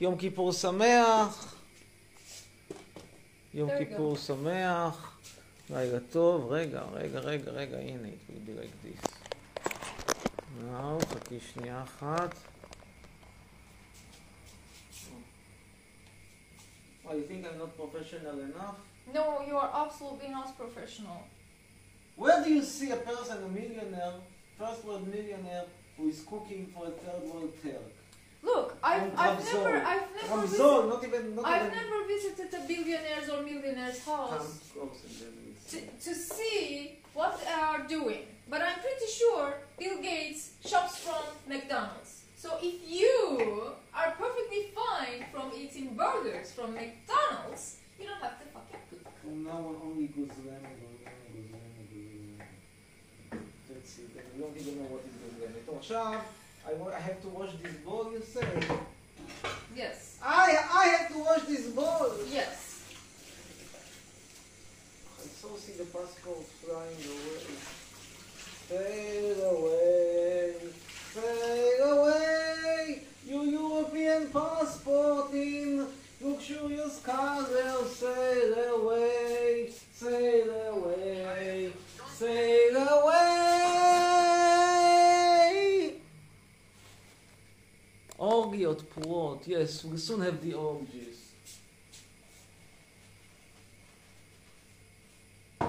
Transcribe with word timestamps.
יום 0.00 0.18
כיפור 0.18 0.52
שמח. 0.52 1.56
יום 3.54 3.70
כיפור 3.78 4.16
שמח. 4.16 5.18
לילה 5.70 5.98
טוב. 6.10 6.52
רגע, 6.52 6.82
רגע, 6.92 7.18
רגע, 7.18 7.50
רגע, 7.50 7.78
הנה, 7.78 8.08
it 8.08 8.30
will 8.30 8.48
be 8.48 8.52
like 8.60 8.74
this. 8.84 9.10
now, 10.64 11.04
חכי 11.04 11.40
שנייה 11.40 11.82
אחת. 11.82 12.34
Oh, 17.08 17.12
you 17.14 17.22
think 17.22 17.46
I'm 17.46 17.58
not 17.58 17.76
professional 17.76 18.38
enough? 18.40 18.78
No, 19.14 19.24
you 19.48 19.56
are 19.56 19.70
absolutely 19.84 20.28
not 20.28 20.58
professional. 20.58 21.20
Where 22.16 22.42
do 22.44 22.50
you 22.52 22.62
see 22.62 22.90
a 22.90 22.96
person, 22.96 23.36
a 23.44 23.48
millionaire, 23.48 24.14
first 24.58 24.84
world 24.84 25.06
millionaire, 25.06 25.66
who 25.96 26.08
is 26.08 26.18
cooking 26.32 26.66
for 26.74 26.82
a 26.86 26.94
third 27.02 27.22
world 27.30 27.52
Turk? 27.62 27.95
Look, 28.43 28.77
I've, 28.83 29.09
From 29.11 29.19
I've 29.19 29.37
Ramzor. 29.39 29.53
never, 29.53 29.75
I've 29.91 30.07
never, 30.15 30.41
visited, 30.41 30.59
Ramzor, 30.65 30.89
not 30.89 31.03
even, 31.07 31.35
not 31.35 31.45
I've 31.45 31.65
even. 31.67 31.77
never 31.77 31.97
visited 32.07 32.49
a 32.53 32.61
billionaire's 32.67 33.29
or 33.29 33.39
millionaire's 33.43 33.99
Come 34.03 34.29
house 34.29 34.59
close 34.73 34.97
and 35.05 35.15
then 35.19 35.31
we'll 35.45 35.55
to, 35.69 35.69
see. 35.69 36.09
to 36.09 36.15
see 36.15 36.97
what 37.13 37.39
they 37.39 37.51
are 37.51 37.81
doing. 37.87 38.25
But 38.49 38.61
I'm 38.63 38.79
pretty 38.85 39.09
sure 39.19 39.53
Bill 39.77 40.01
Gates 40.01 40.53
shops 40.65 40.97
from 41.05 41.21
McDonald's. 41.47 42.23
So 42.35 42.57
if 42.61 42.77
you 42.89 43.73
are 43.93 44.11
perfectly 44.17 44.63
fine 44.73 45.19
from 45.31 45.51
eating 45.55 45.93
burgers 45.95 46.51
from 46.51 46.73
McDonald's, 46.73 47.77
you 47.99 48.07
don't 48.07 48.19
have 48.25 48.39
to 48.41 48.45
fucking 48.55 48.79
cook. 48.89 49.05
From 49.21 49.43
now 49.43 49.59
on, 49.69 49.75
only 49.85 50.07
Guzlem, 50.07 50.65
Guzlem, 50.81 51.15
Guzlem, 51.31 51.61
Guzlem. 51.93 53.39
That's 53.69 53.99
it. 53.99 54.09
And 54.17 54.25
we 54.33 54.41
don't 54.41 54.57
even 54.59 54.73
know 54.81 54.89
what 54.89 55.01
is 55.05 55.13
Guzlem. 55.21 55.51
טוב, 55.67 55.77
עכשיו, 55.77 56.01
I, 56.66 56.96
I 56.96 57.00
have 57.00 57.22
to 57.22 57.28
wash 57.28 57.50
this 57.62 57.76
bowl, 57.76 58.10
you 58.12 58.22
say? 58.22 58.46
Yes. 59.76 60.18
I, 60.22 60.58
I 60.72 60.86
have 60.88 61.12
to 61.12 61.18
wash 61.18 61.42
this 61.42 61.66
bowl! 61.68 62.12
Yes. 62.30 62.82
I 65.18 65.26
so 65.40 65.54
see 65.56 65.72
the 65.74 65.84
passport 65.84 66.44
flying 66.64 67.02
away. 67.14 67.44
Sail 68.68 69.40
away, 69.50 70.54
sail 71.14 71.92
away, 71.92 73.02
you 73.24 73.42
European 73.44 74.26
passport 74.32 75.32
in 75.32 75.86
luxurious 76.20 77.00
colors. 77.00 77.90
Sail 77.94 78.54
away, 78.74 79.70
sail 79.92 80.50
away, 80.72 81.72
sail 82.08 82.76
away. 82.76 83.55
orgiot, 88.18 88.82
puot. 88.90 89.46
Yes, 89.46 89.84
We 89.84 89.96
soon 89.98 90.20
have 90.22 90.40
the 90.42 90.54
orgies. 90.54 91.18
We 95.60 95.66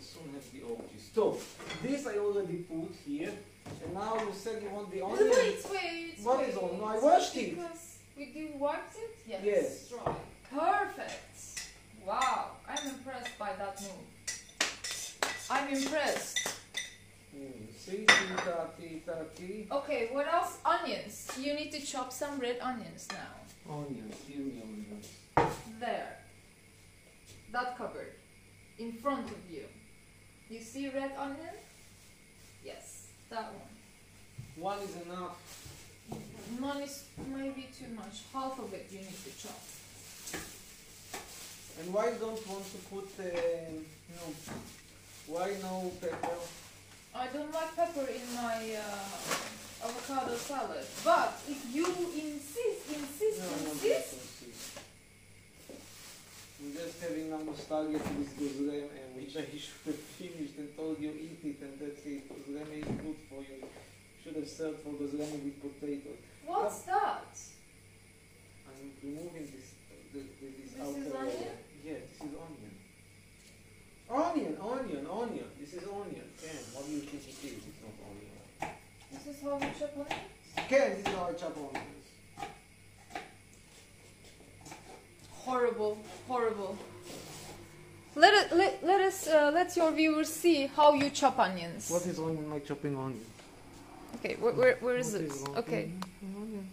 soon 0.00 0.32
have 0.34 0.52
the 0.52 0.62
orgies. 0.62 1.10
So, 1.14 1.38
this 1.82 2.06
I 2.06 2.18
already 2.18 2.56
put 2.56 2.94
here. 3.06 3.32
And 3.84 3.94
now 3.94 4.16
you 4.16 4.32
said 4.32 4.62
you 4.62 4.70
want 4.70 4.90
the 4.90 5.00
only. 5.00 5.24
Wait, 5.24 5.66
wait, 5.70 6.14
What 6.22 6.38
wait, 6.38 6.48
is 6.50 6.56
on? 6.56 6.78
No, 6.78 6.84
I 6.84 6.98
washed 6.98 7.36
it. 7.36 7.56
Because 7.56 7.98
we 8.16 8.26
did 8.26 8.60
wipe 8.60 8.78
it? 8.96 9.16
Yes. 9.26 9.40
Yes. 9.44 9.88
Dry. 9.88 10.14
Perfect. 10.50 11.70
Wow. 12.06 12.50
I'm 12.68 12.88
impressed 12.88 13.38
by 13.38 13.52
that 13.58 13.80
move. 13.80 14.06
I'm 15.50 15.68
impressed. 15.74 16.48
Mm. 17.36 17.75
Okay, 19.70 20.08
what 20.10 20.26
else? 20.26 20.58
Onions. 20.64 21.30
You 21.38 21.54
need 21.54 21.70
to 21.72 21.80
chop 21.80 22.12
some 22.12 22.38
red 22.40 22.58
onions 22.60 23.06
now. 23.12 23.72
Onions, 23.72 24.14
give 24.26 24.38
me 24.38 24.62
onions. 24.62 25.08
There. 25.78 26.18
That 27.52 27.78
cupboard. 27.78 28.12
In 28.78 28.92
front 28.92 29.30
of 29.30 29.38
you. 29.48 29.64
You 30.48 30.60
see 30.60 30.88
red 30.88 31.12
onion? 31.16 31.54
Yes, 32.64 33.06
that 33.30 33.52
one. 33.52 33.70
One 34.56 34.78
is 34.80 34.96
enough. 35.06 35.36
One 36.58 36.80
is 36.82 37.04
maybe 37.32 37.68
too 37.78 37.94
much. 37.94 38.22
Half 38.32 38.58
of 38.58 38.72
it 38.72 38.88
you 38.90 38.98
need 38.98 39.24
to 39.24 39.30
chop. 39.40 39.60
And 41.80 41.92
why 41.92 42.10
don't 42.18 42.38
you 42.40 42.52
want 42.52 42.64
to 42.64 42.78
put, 42.90 43.08
uh, 43.20 43.70
no, 44.16 44.34
why 45.26 45.54
no 45.62 45.92
pepper? 46.00 46.38
I 47.18 47.28
don't 47.28 47.52
like 47.52 47.74
pepper 47.74 48.06
in 48.12 48.34
my 48.34 48.76
uh, 48.76 49.88
avocado 49.88 50.36
salad. 50.36 50.84
But 51.02 51.40
if 51.48 51.64
you 51.74 51.86
insist, 52.12 52.92
insist, 52.92 53.40
No, 53.40 53.72
insist. 53.72 54.80
I'm 56.60 56.72
just 56.74 57.00
having 57.00 57.32
a 57.32 57.38
nostalgia 57.38 57.98
to 57.98 58.12
this 58.20 58.32
guzlem, 58.36 58.88
and 58.92 59.16
which 59.16 59.34
I 59.36 59.48
should 59.56 59.86
have 59.86 60.02
finished 60.20 60.58
and 60.58 60.76
told 60.76 61.00
you 61.00 61.08
eat 61.16 61.40
it, 61.42 61.56
and 61.64 61.80
that's 61.80 62.04
it. 62.04 62.28
Guzlem 62.28 62.68
is 62.76 62.84
good 62.84 63.16
for 63.30 63.40
you. 63.40 63.64
Should 64.22 64.36
have 64.36 64.48
served 64.48 64.80
for 64.80 64.90
guzlem 64.90 65.40
with 65.44 65.56
potatoes. 65.62 66.20
what's 66.44 66.80
that? 66.82 67.32
I'm 68.68 68.92
removing 69.02 69.48
this, 69.56 69.72
the, 70.12 70.20
the, 70.20 70.52
this, 70.60 70.72
This 70.72 70.80
outer 70.82 71.00
is 71.00 71.14
onion? 71.14 71.56
Yeah, 71.82 71.94
this 71.94 72.28
is 72.28 72.34
onion. 72.36 72.75
Onion, 74.10 74.56
onion, 74.62 75.06
onion. 75.10 75.44
This 75.60 75.74
is 75.74 75.82
onion. 75.88 76.22
Ken, 76.40 76.50
what 76.72 76.86
do 76.86 76.92
you 76.92 77.00
think 77.00 77.22
it 77.24 77.28
is? 77.28 77.62
It's 77.66 77.80
not 77.82 77.94
onion. 78.06 78.76
This 79.12 79.26
is 79.36 79.42
how 79.42 79.58
you 79.58 79.72
chop 79.78 79.92
onions? 79.94 80.68
Ken, 80.68 80.90
this 80.90 81.00
is 81.00 81.14
how 81.14 81.24
I 81.28 81.32
chop 81.32 81.56
onions. 81.56 82.04
Horrible, 85.32 85.98
horrible. 86.28 86.78
Let 88.14 88.32
it, 88.32 88.56
let, 88.56 88.84
let 88.84 89.00
us 89.00 89.26
uh, 89.28 89.50
let 89.52 89.76
your 89.76 89.92
viewers 89.92 90.28
see 90.32 90.66
how 90.68 90.94
you 90.94 91.10
chop 91.10 91.38
onions. 91.38 91.90
What 91.90 92.06
is 92.06 92.18
onion 92.18 92.48
like 92.50 92.66
chopping 92.66 92.96
onion? 92.96 93.24
Okay, 94.16 94.36
where, 94.40 94.52
where, 94.52 94.76
where 94.80 94.96
is 94.96 95.12
What 95.12 95.22
it? 95.22 95.30
onion? 95.32 95.56
Okay. 95.58 95.90
Onion. 96.22 96.68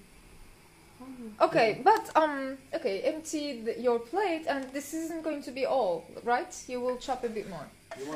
Okay, 1.42 1.82
but 1.84 2.10
um, 2.16 2.58
okay, 2.74 3.02
empty 3.02 3.62
the, 3.62 3.80
your 3.80 4.00
plate, 4.00 4.46
and 4.48 4.66
this 4.74 4.94
isn't 4.94 5.24
going 5.24 5.42
to 5.44 5.52
be 5.52 5.66
all, 5.66 6.06
right? 6.24 6.54
You 6.68 6.80
will 6.82 6.98
chop 6.98 7.24
a 7.24 7.30
bit 7.30 7.50
more. 7.50 7.68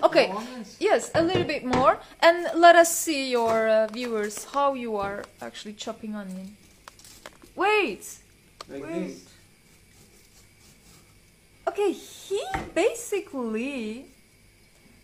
Okay. 0.04 0.34
Yes, 0.80 1.12
a 1.14 1.22
little 1.22 1.44
bit 1.44 1.64
more, 1.66 2.00
and 2.22 2.48
let 2.56 2.76
us 2.76 2.96
see 2.96 3.32
your 3.32 3.68
uh, 3.68 3.88
viewers 3.88 4.46
how 4.46 4.74
you 4.74 4.98
are 4.98 5.24
actually 5.42 5.74
chopping 5.74 6.16
onion. 6.16 6.56
Wait, 7.56 8.18
Like 8.70 8.84
Wait. 8.84 9.08
this. 9.08 9.26
okay, 11.68 11.92
he 11.92 12.42
basically 12.76 14.06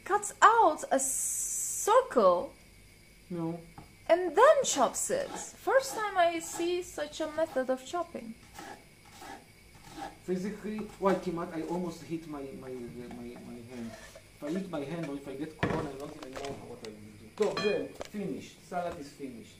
cuts 0.05 0.33
out 0.41 0.83
a 0.91 0.99
circle 0.99 2.53
No 3.29 3.59
and 4.09 4.35
then 4.35 4.55
chops 4.63 5.09
it. 5.09 5.29
First 5.29 5.95
time 5.95 6.17
I 6.17 6.39
see 6.39 6.81
such 6.83 7.21
a 7.21 7.31
method 7.31 7.69
of 7.69 7.85
chopping. 7.85 8.33
Physically, 10.23 10.81
well, 10.99 11.15
Kimat, 11.15 11.55
I 11.55 11.61
almost 11.63 12.03
hit 12.03 12.27
my, 12.29 12.41
my, 12.61 12.69
my, 12.69 13.29
my 13.47 13.57
hand. 13.71 13.91
If 14.35 14.43
I 14.43 14.49
hit 14.51 14.69
my 14.69 14.79
hand 14.81 15.07
or 15.07 15.15
if 15.15 15.27
I 15.27 15.33
get 15.33 15.59
corona, 15.59 15.89
I 15.89 15.99
don't 15.99 16.15
even 16.17 16.33
know 16.33 16.55
what 16.67 16.79
I 16.85 16.89
will 16.89 17.53
do. 17.53 17.61
So, 17.61 17.69
then, 17.69 17.87
finished. 18.09 18.67
Salad 18.67 18.99
is 18.99 19.09
finished. 19.09 19.55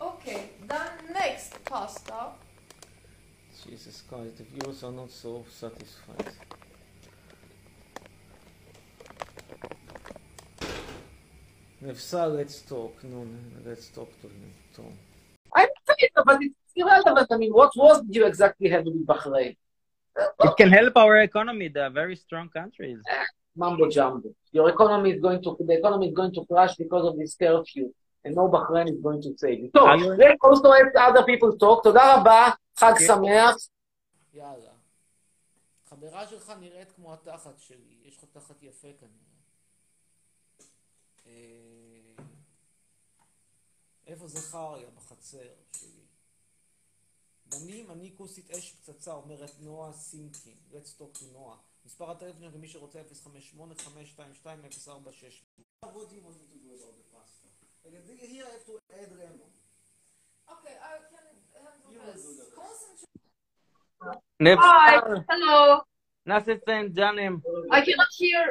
Okay, 0.00 0.50
then 0.66 0.90
next 1.12 1.64
pasta. 1.64 2.30
Jesus 3.68 4.02
Christ, 4.08 4.38
the 4.38 4.44
viewers 4.44 4.82
are 4.82 4.90
not 4.90 5.10
so 5.10 5.44
satisfied. 5.48 6.32
נפסל, 11.82 12.36
let's 12.38 12.70
talk. 12.70 13.04
No, 13.04 13.24
no, 13.24 13.38
let's 13.66 13.88
talk 13.88 14.10
to 14.20 14.26
him. 14.28 14.52
Tom. 14.76 14.92
I'm 15.56 15.68
saying, 15.88 16.10
but 16.28 16.38
it's 16.40 16.54
irrelevant. 16.76 17.28
I 17.30 17.36
mean, 17.42 17.52
what 17.52 17.72
was 17.76 17.96
you 18.08 18.24
exactly 18.24 18.68
have 18.74 18.84
with 18.84 19.06
Bahrain? 19.06 19.56
It 20.46 20.54
can 20.60 20.70
help 20.78 20.94
our 20.96 21.16
economy. 21.30 21.66
They 21.74 21.80
are 21.80 21.94
very 22.02 22.16
strong 22.24 22.46
countries. 22.48 22.98
Mumbo 23.56 23.88
jumbo. 23.96 24.28
Your 24.56 24.68
economy 24.74 25.10
is 25.14 25.20
going 25.26 25.40
to 25.44 25.50
the 25.68 25.74
economy 25.80 26.06
is 26.10 26.14
going 26.20 26.32
to 26.36 26.42
crash 26.50 26.74
because 26.82 27.04
of 27.08 27.14
this 27.20 27.34
curfew, 27.42 27.86
and 28.24 28.32
no 28.40 28.44
Bahrain 28.56 28.86
is 28.94 29.00
going 29.06 29.20
to 29.26 29.30
save 29.42 29.64
it. 29.64 29.70
So 29.76 29.84
let's 30.22 30.42
also 30.46 30.68
let 30.68 30.94
other 31.08 31.24
people 31.30 31.50
talk. 31.64 31.82
תודה 31.82 32.14
רבה, 32.14 32.50
חג. 32.76 32.94
שמח. 33.06 33.56
יאללה. 34.34 34.72
חברה 35.90 36.26
שלך 36.26 36.52
נראית 36.60 36.92
כמו 36.92 37.12
התחת 37.14 37.58
שלי. 37.58 37.96
יש 38.04 38.18
לך 38.18 38.24
תחת 38.32 38.62
יפה 38.62 38.88
כנראה. 39.00 39.31
אה, 41.26 42.24
איפה 44.06 44.28
זכריה? 44.28 44.90
בחצר 44.90 45.38
שלי. 45.72 46.02
בנים, 47.46 47.90
אני 47.90 48.14
כוסית 48.16 48.50
אש 48.50 48.72
פצצה, 48.72 49.12
אומרת 49.12 49.50
נועה 49.60 49.92
סימקין. 49.92 50.56
Let's 50.72 51.00
talk 51.00 51.18
to 51.18 51.24
נועה. 51.32 51.56
מספר 51.84 52.10
הטלפון 52.10 52.42
למי 52.54 52.68
שרוצה 52.68 53.00
058-522-046. 53.00 53.06
What 55.84 56.08
do 56.10 56.14
you 56.14 56.22
want 56.26 56.36
me 56.40 56.46
to 56.52 56.58
do 56.64 56.70
about 56.78 56.94
the 56.98 57.04
pasta? 57.12 57.48
Here 57.84 58.44
I 58.46 58.52
have 58.52 58.64
to 58.66 58.74
add 58.98 59.10
lemon. 59.18 59.50
Okay, 60.54 60.76
I 60.78 60.94
can 61.10 61.26
handle 61.52 61.92
You 61.92 62.00
will 62.06 62.18
do 62.26 62.32
the 62.40 62.46
rest. 62.60 63.06
Hi. 64.60 64.92
Hello. 65.30 65.82
I 67.76 67.80
cannot 67.86 68.10
hear. 68.18 68.44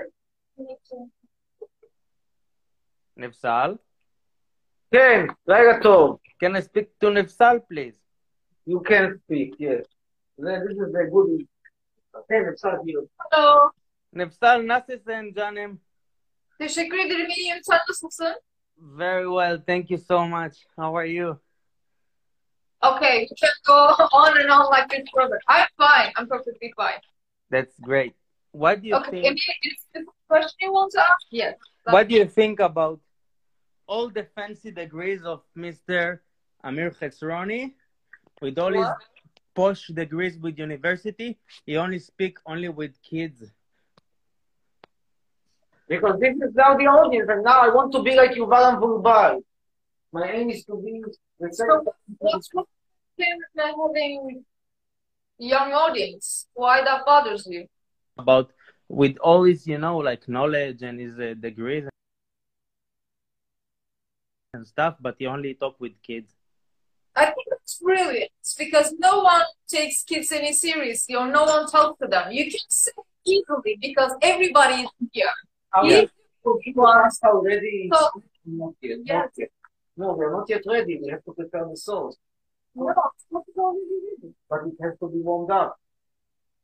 נפסל? 3.16 3.74
כן, 4.90 5.26
לילה 5.46 5.82
טוב. 5.82 6.18
Can 6.44 6.48
I 6.56 6.60
speak 6.60 6.86
to 7.04 7.10
נפסל, 7.10 7.56
please? 7.72 7.96
You 8.68 8.80
can 8.88 9.18
speak, 9.24 9.50
yes. 9.58 9.86
This 10.38 10.62
is 10.70 10.94
a 10.94 11.10
good... 11.14 11.44
כן, 12.28 12.42
אפשר 12.54 12.68
כאילו. 12.84 13.02
Hello. 13.22 13.70
נפסל, 14.12 14.62
נאססן 14.62 15.30
ג'אנם. 15.30 15.76
Teşekkür 16.58 16.98
ederim. 16.98 17.30
İyiyim. 17.30 17.58
Sen 17.62 17.78
nasılsın? 17.88 18.40
Very 18.78 19.24
well, 19.26 19.58
thank 19.66 19.90
you 19.90 19.98
so 19.98 20.26
much. 20.28 20.54
How 20.76 20.96
are 20.96 21.06
you? 21.08 21.36
Okay. 22.82 23.22
You 23.22 23.36
can 23.42 23.54
go 23.66 23.78
on 24.12 24.32
and 24.40 24.50
on 24.50 24.66
like 24.70 24.88
this 24.90 25.04
brother. 25.14 25.38
I'm 25.48 25.66
fine. 25.78 26.12
I'm 26.16 26.28
perfectly 26.28 26.72
fine. 26.76 27.00
That's 27.50 27.74
great. 27.80 28.14
What 28.52 28.82
do 28.82 28.88
you 28.88 28.96
Okay. 28.96 29.10
think? 29.10 29.26
Any 29.26 29.40
specific 29.40 30.08
question 30.31 30.59
you 30.67 30.73
want 30.79 30.91
to 30.95 31.01
ask? 31.11 31.25
Yes. 31.41 31.55
What 31.95 32.07
do 32.09 32.15
you 32.15 32.27
think 32.39 32.59
about 32.71 32.99
all 33.87 34.07
the 34.17 34.25
fancy 34.35 34.71
degrees 34.83 35.21
of 35.33 35.39
Mr. 35.65 36.19
Amir 36.63 36.91
Khesroni 36.99 37.61
with 38.41 38.57
all 38.63 38.73
his 38.81 38.89
What? 38.91 38.97
posh 39.59 39.83
degrees 40.01 40.35
with 40.43 40.55
university? 40.67 41.29
He 41.65 41.73
only 41.85 41.99
speak 42.11 42.33
only 42.51 42.69
with 42.69 42.93
kids. 43.11 43.39
Because 45.93 46.17
this 46.23 46.35
is 46.45 46.53
now 46.55 46.71
the 46.81 46.87
audience, 46.97 47.27
and 47.33 47.43
now 47.43 47.59
I 47.67 47.69
want 47.77 47.91
to 47.95 48.01
be 48.07 48.13
like 48.21 48.31
Yuval 48.39 48.63
and 48.69 48.77
Vulbal. 48.81 49.33
My 50.13 50.25
aim 50.37 50.49
is 50.49 50.63
to 50.69 50.75
be 50.85 50.93
the 51.39 51.47
same. 51.51 51.67
So, 51.67 51.93
what's 52.19 52.47
wrong 52.53 52.65
with 53.17 53.25
him 53.27 53.37
having 53.57 54.45
young 55.37 55.69
audience? 55.73 56.47
Why 56.53 56.75
that 56.87 57.05
bothers 57.05 57.43
you? 57.53 57.67
About 58.17 58.47
with 58.91 59.17
all 59.19 59.43
his, 59.43 59.65
you 59.65 59.77
know, 59.77 59.97
like 59.97 60.27
knowledge 60.27 60.81
and 60.83 60.99
his 60.99 61.17
uh, 61.17 61.33
degrees 61.39 61.87
and 64.53 64.67
stuff, 64.67 64.95
but 64.99 65.15
he 65.17 65.25
only 65.27 65.53
talk 65.53 65.79
with 65.79 65.93
kids. 66.03 66.33
I 67.15 67.25
think 67.25 67.47
that's 67.49 67.79
brilliant 67.79 68.31
because 68.57 68.93
no 68.99 69.21
one 69.21 69.43
takes 69.67 70.03
kids 70.03 70.31
any 70.31 70.53
seriously 70.53 71.15
or 71.15 71.27
no 71.27 71.43
one 71.45 71.67
talks 71.67 71.99
to 72.01 72.07
them. 72.07 72.31
You 72.31 72.51
can 72.51 72.59
say 72.67 72.91
easily 73.25 73.77
because 73.81 74.13
everybody 74.21 74.83
is 74.83 74.89
here. 75.11 75.29
Our 75.73 75.85
Yeah. 75.85 76.05
people 76.63 76.85
are 76.85 77.09
already. 77.23 77.89
So- 77.93 78.23
not 78.43 78.73
yet. 78.81 78.99
Yes. 79.05 79.15
Not 79.15 79.31
yet. 79.37 79.49
No, 79.97 80.17
they're 80.17 80.31
not 80.31 80.49
yet 80.49 80.63
ready. 80.65 80.99
We 81.01 81.09
have 81.11 81.23
to 81.25 81.33
prepare 81.33 81.67
the 81.69 81.77
sauce. 81.77 82.17
No, 82.75 82.89
it's 82.89 83.25
not 83.29 83.43
already 83.57 83.97
ready. 84.21 84.33
But 84.49 84.59
it 84.67 84.73
has 84.81 84.97
to 84.99 85.07
be 85.09 85.19
warmed 85.19 85.51
up 85.51 85.79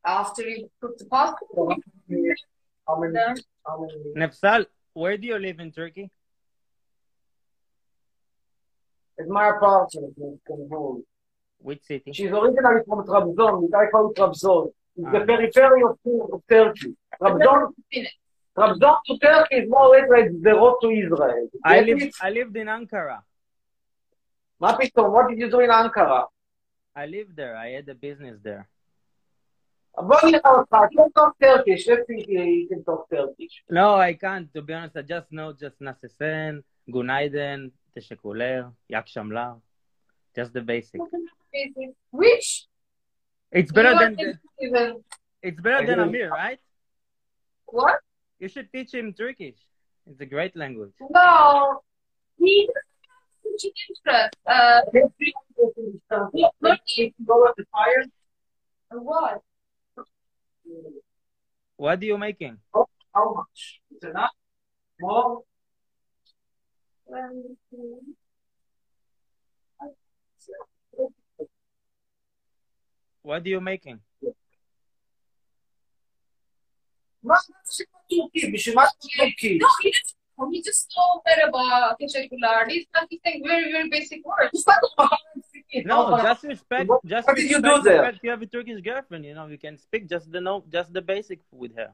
after 0.08 0.44
you 0.48 0.70
cook 0.82 0.98
the 0.98 1.06
pasta. 1.06 1.46
How 1.56 3.00
many, 3.00 3.42
how 3.66 3.82
many? 3.82 3.94
Nefsal, 4.16 4.66
where 4.94 5.18
do 5.18 5.28
you 5.28 5.38
live 5.38 5.60
in 5.60 5.72
Turkey? 5.72 6.10
It's 9.18 9.30
in 9.30 10.36
Istanbul. 10.36 11.02
Which 11.60 11.84
city? 11.84 12.12
She's 12.14 12.32
originally 12.32 12.82
from 12.88 13.06
Trabzon, 13.06 13.74
I 13.74 13.90
call 13.90 14.14
Trabzon. 14.14 14.72
It's 14.96 15.08
ah. 15.08 15.12
the 15.12 15.26
periphery 15.26 15.84
of, 15.84 15.98
of 16.34 16.42
Turkey. 16.48 16.96
Trabzon, 17.22 17.74
Trabzon 18.58 18.98
to 19.08 19.18
Turkey 19.18 19.56
is 19.56 19.70
more 19.70 19.88
or 19.88 19.90
less 19.90 20.10
like 20.10 20.30
the 20.42 20.54
road 20.54 20.78
to 20.82 20.90
Israel. 20.90 21.50
I, 21.66 21.82
lived. 21.82 22.16
I 22.22 22.30
lived 22.30 22.56
in 22.56 22.68
Ankara. 22.68 23.20
Mapito, 24.62 25.12
what 25.12 25.30
did 25.30 25.40
you 25.40 25.50
do 25.50 25.60
in 25.60 25.70
Ankara? 25.70 26.26
I 26.96 27.06
lived 27.06 27.36
there. 27.36 27.56
I 27.56 27.72
had 27.72 27.90
a 27.90 27.96
business 27.96 28.40
there. 28.42 28.68
Can 29.98 31.12
talk 31.12 31.36
Turkish. 31.42 31.88
Let's 31.88 32.08
see 32.08 32.20
if 32.20 32.30
you 32.30 32.68
can 32.70 32.84
talk 32.84 33.10
Turkish. 33.10 33.64
No, 33.70 33.96
I 33.96 34.14
can't. 34.14 34.54
To 34.54 34.62
be 34.62 34.74
honest, 34.74 34.96
I 34.96 35.02
just 35.02 35.32
know 35.32 35.54
just 35.54 35.80
Nasesen, 35.80 36.64
Gunaiden, 36.90 37.72
Teshekuler, 37.96 38.72
Yak 38.88 39.08
Shamlar. 39.08 39.60
Just 40.36 40.54
the 40.54 40.62
basics. 40.62 41.04
Which? 42.12 42.68
It's 43.52 43.72
better 43.72 43.98
than. 43.98 44.16
The, 44.16 45.02
it's 45.42 45.60
better 45.60 45.86
than 45.88 46.00
Amir, 46.00 46.30
right? 46.30 46.60
What? 47.66 48.00
You 48.40 48.48
should 48.50 48.72
teach 48.72 48.94
him 48.94 49.14
Turkish. 49.14 49.58
It's 50.06 50.22
a 50.22 50.26
great 50.26 50.56
language. 50.56 50.94
No, 51.10 51.82
he 52.38 52.70
doesn't 52.70 53.02
have 53.10 53.64
interest. 53.64 54.02
Uh, 54.46 54.82
yeah. 56.34 56.50
What? 58.90 59.42
What 61.76 62.02
are 62.02 62.06
you 62.06 62.18
making? 62.18 62.58
Oh, 62.74 62.88
how 63.14 63.34
much? 63.34 63.82
Is 63.92 64.04
enough? 64.10 64.32
More? 65.00 65.44
What 73.22 73.46
are 73.46 73.50
you 73.50 73.62
making? 73.62 74.00
No, 77.24 77.36
he 80.52 80.62
just 80.62 80.94
know 80.96 81.22
that 81.26 81.48
about 81.48 82.00
particularities, 82.00 82.86
not 82.94 83.10
just 83.10 83.26
like 83.26 83.42
very, 83.46 83.72
very 83.72 83.90
basic 83.90 84.22
words. 84.26 84.64
No, 85.86 86.18
just 86.22 86.44
respect. 86.44 86.90
What- 86.90 87.06
just 87.06 87.28
what 87.28 87.36
did 87.36 87.50
you 87.52 87.62
do 87.62 87.82
there? 87.82 88.04
fact 88.04 88.20
You 88.24 88.30
have 88.30 88.42
a 88.42 88.46
Turkish 88.46 88.82
girlfriend. 88.82 89.26
You 89.26 89.34
know, 89.34 89.48
you 89.48 89.58
can 89.58 89.78
speak 89.78 90.08
just 90.08 90.32
the 90.32 90.42
no, 90.42 90.64
just 90.70 90.94
the 90.94 91.02
basic 91.02 91.40
with 91.52 91.76
her. 91.76 91.92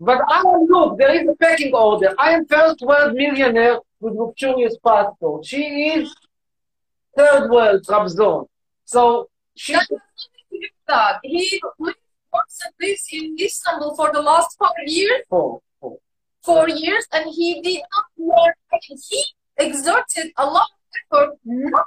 But 0.00 0.20
I 0.28 0.40
am, 0.40 0.66
look, 0.68 0.98
there 0.98 1.14
is 1.14 1.28
a 1.28 1.34
pecking 1.36 1.72
order. 1.72 2.14
I 2.18 2.32
am 2.32 2.46
first 2.46 2.80
world 2.80 3.14
millionaire 3.14 3.78
with 4.00 4.14
luxurious 4.14 4.76
passport. 4.84 5.46
She 5.46 5.90
is 5.94 6.14
third 7.16 7.50
world, 7.50 7.84
Trabzon. 7.86 8.48
So 8.84 9.28
she, 9.54 9.74
That 9.74 9.80
has 9.82 9.90
nothing 9.90 10.32
to 10.34 10.42
do 10.50 10.58
with 10.60 10.70
that. 10.88 11.20
He 11.22 11.60
lived, 11.78 11.96
works 12.32 12.58
and 12.64 12.74
lives 12.80 13.06
in 13.12 13.36
Istanbul 13.38 13.94
for 13.94 14.10
the 14.12 14.22
last 14.22 14.56
four 14.58 14.70
years, 14.86 15.22
oh, 15.30 15.62
oh. 15.82 16.00
four 16.42 16.68
years, 16.68 17.06
and 17.12 17.30
he 17.30 17.60
did 17.62 17.82
not 17.94 18.06
learn. 18.18 18.54
He 18.80 19.24
exerted 19.58 20.32
a 20.36 20.46
lot 20.46 20.54
of 20.54 20.56
effort 20.56 20.56
not 20.56 20.71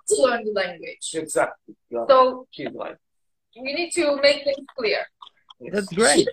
to 0.07 0.21
learn 0.21 0.45
the 0.45 0.51
language. 0.51 1.11
Exactly. 1.13 1.75
You're 1.89 2.05
so 2.07 2.47
she's 2.51 2.67
right. 2.73 2.95
We 3.55 3.73
need 3.73 3.91
to 3.91 4.17
make 4.21 4.43
things 4.43 4.67
clear. 4.77 5.05
Yes. 5.59 5.73
That's 5.73 5.93
great. 5.93 6.27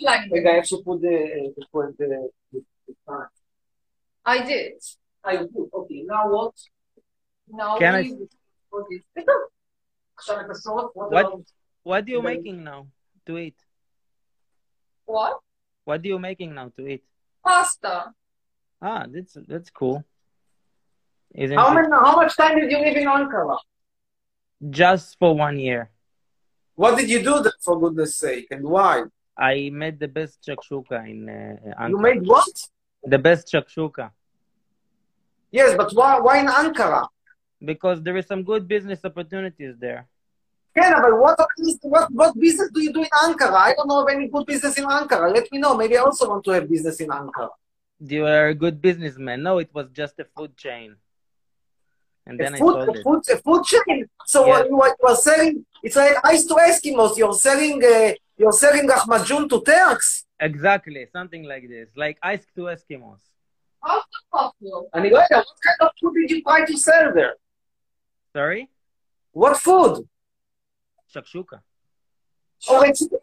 Language. 0.00 0.44
I 0.46 0.58
actually 0.58 0.82
put 0.82 1.00
the, 1.00 1.52
uh, 1.56 1.64
put 1.72 1.98
the, 1.98 2.28
the, 2.52 2.64
the 2.86 2.94
time. 3.08 3.28
I 4.24 4.44
did. 4.44 4.74
I 5.24 5.36
do. 5.36 5.70
Okay. 5.72 6.04
Now 6.06 6.30
what? 6.30 6.54
Now 7.48 7.78
Can 7.78 7.94
we, 7.94 8.12
I... 8.12 8.16
what 8.70 8.84
is 8.90 9.02
what, 10.66 10.94
what, 10.94 11.40
what 11.82 12.04
are 12.04 12.10
you 12.10 12.22
making 12.22 12.62
now 12.62 12.86
to 13.26 13.38
eat? 13.38 13.56
What? 15.06 15.40
What 15.84 16.00
are 16.00 16.06
you 16.06 16.18
making 16.18 16.54
now 16.54 16.70
to 16.76 16.86
eat? 16.86 17.04
Pasta. 17.44 18.12
Ah, 18.80 19.06
that's 19.10 19.36
that's 19.46 19.70
cool. 19.70 20.04
Isn't 21.34 21.58
how, 21.58 21.74
much, 21.74 21.86
how 21.90 22.16
much 22.16 22.36
time 22.36 22.60
did 22.60 22.70
you 22.70 22.78
live 22.78 22.96
in 22.96 23.06
Ankara? 23.06 23.58
Just 24.70 25.18
for 25.18 25.36
one 25.36 25.58
year. 25.58 25.90
What 26.76 26.96
did 26.96 27.10
you 27.10 27.22
do 27.22 27.42
there, 27.42 27.52
for 27.60 27.78
goodness 27.80 28.16
sake, 28.16 28.46
and 28.50 28.64
why? 28.64 29.04
I 29.36 29.70
made 29.72 29.98
the 29.98 30.08
best 30.08 30.38
shakshuka 30.46 31.08
in 31.10 31.28
uh, 31.28 31.80
Ankara. 31.80 31.88
You 31.90 31.98
made 31.98 32.26
what? 32.26 32.46
The 33.02 33.18
best 33.18 33.52
shakshuka. 33.52 34.10
Yes, 35.50 35.76
but 35.76 35.92
why, 35.92 36.20
why 36.20 36.38
in 36.38 36.46
Ankara? 36.46 37.06
Because 37.64 38.02
there 38.02 38.16
is 38.16 38.26
some 38.26 38.42
good 38.42 38.66
business 38.68 39.04
opportunities 39.04 39.74
there. 39.78 40.06
Yeah, 40.76 41.00
but 41.00 41.18
what, 41.18 41.38
what, 41.82 42.12
what 42.12 42.38
business 42.38 42.70
do 42.74 42.80
you 42.80 42.92
do 42.92 43.02
in 43.02 43.08
Ankara? 43.24 43.54
I 43.54 43.74
don't 43.74 43.88
know 43.88 44.02
of 44.02 44.08
any 44.10 44.28
good 44.28 44.46
business 44.46 44.76
in 44.78 44.84
Ankara. 44.84 45.32
Let 45.32 45.50
me 45.52 45.58
know. 45.58 45.76
Maybe 45.76 45.96
I 45.96 46.02
also 46.02 46.28
want 46.28 46.44
to 46.44 46.50
have 46.52 46.68
business 46.68 47.00
in 47.00 47.08
Ankara. 47.08 47.50
You 48.00 48.26
are 48.26 48.48
a 48.48 48.54
good 48.54 48.80
businessman. 48.82 49.42
No, 49.42 49.58
it 49.58 49.70
was 49.72 49.86
just 49.92 50.18
a 50.18 50.26
food 50.36 50.56
chain. 50.56 50.96
And 52.27 52.39
then 52.39 52.53
a 52.53 52.57
I 52.57 52.59
food, 52.59 52.73
sold 52.73 52.89
a 52.89 52.99
it. 52.99 53.03
food, 53.05 53.21
a 53.33 53.37
food 53.45 53.63
chain. 53.71 53.99
So 54.33 54.39
Yes. 54.45 54.49
what 54.51 54.63
you 54.69 54.77
are, 54.85 54.95
you 55.01 55.07
are 55.11 55.15
selling? 55.15 55.55
It's 55.85 55.95
like 55.95 56.15
ice 56.33 56.43
to 56.49 56.55
Eskimos. 56.69 57.11
You're 57.17 57.33
selling. 57.47 57.75
Uh, 57.83 58.13
you're 58.41 58.57
selling 58.63 58.87
Ahmadjun 58.97 59.43
to 59.51 59.57
Turks. 59.61 60.09
Exactly, 60.49 61.01
something 61.17 61.43
like 61.43 61.65
this, 61.67 61.87
like 62.03 62.17
ice 62.33 62.45
to 62.55 62.61
Eskimos. 62.75 63.19
How's 63.83 64.03
that 64.13 64.25
possible? 64.37 64.81
אני 64.95 65.09
לא 65.09 65.17
יודע, 65.19 65.37
what 65.37 65.59
kind 65.67 65.79
of 65.81 65.89
food 65.99 66.13
did 66.19 66.29
you 66.33 66.41
try 66.47 66.59
to 66.71 66.75
sell 66.77 67.07
there? 67.17 67.35
Sorry, 68.35 68.63
What 69.41 69.55
food? 69.57 69.93
shakshuka. 71.13 71.57
או 72.67 72.79
רצ- 72.79 73.13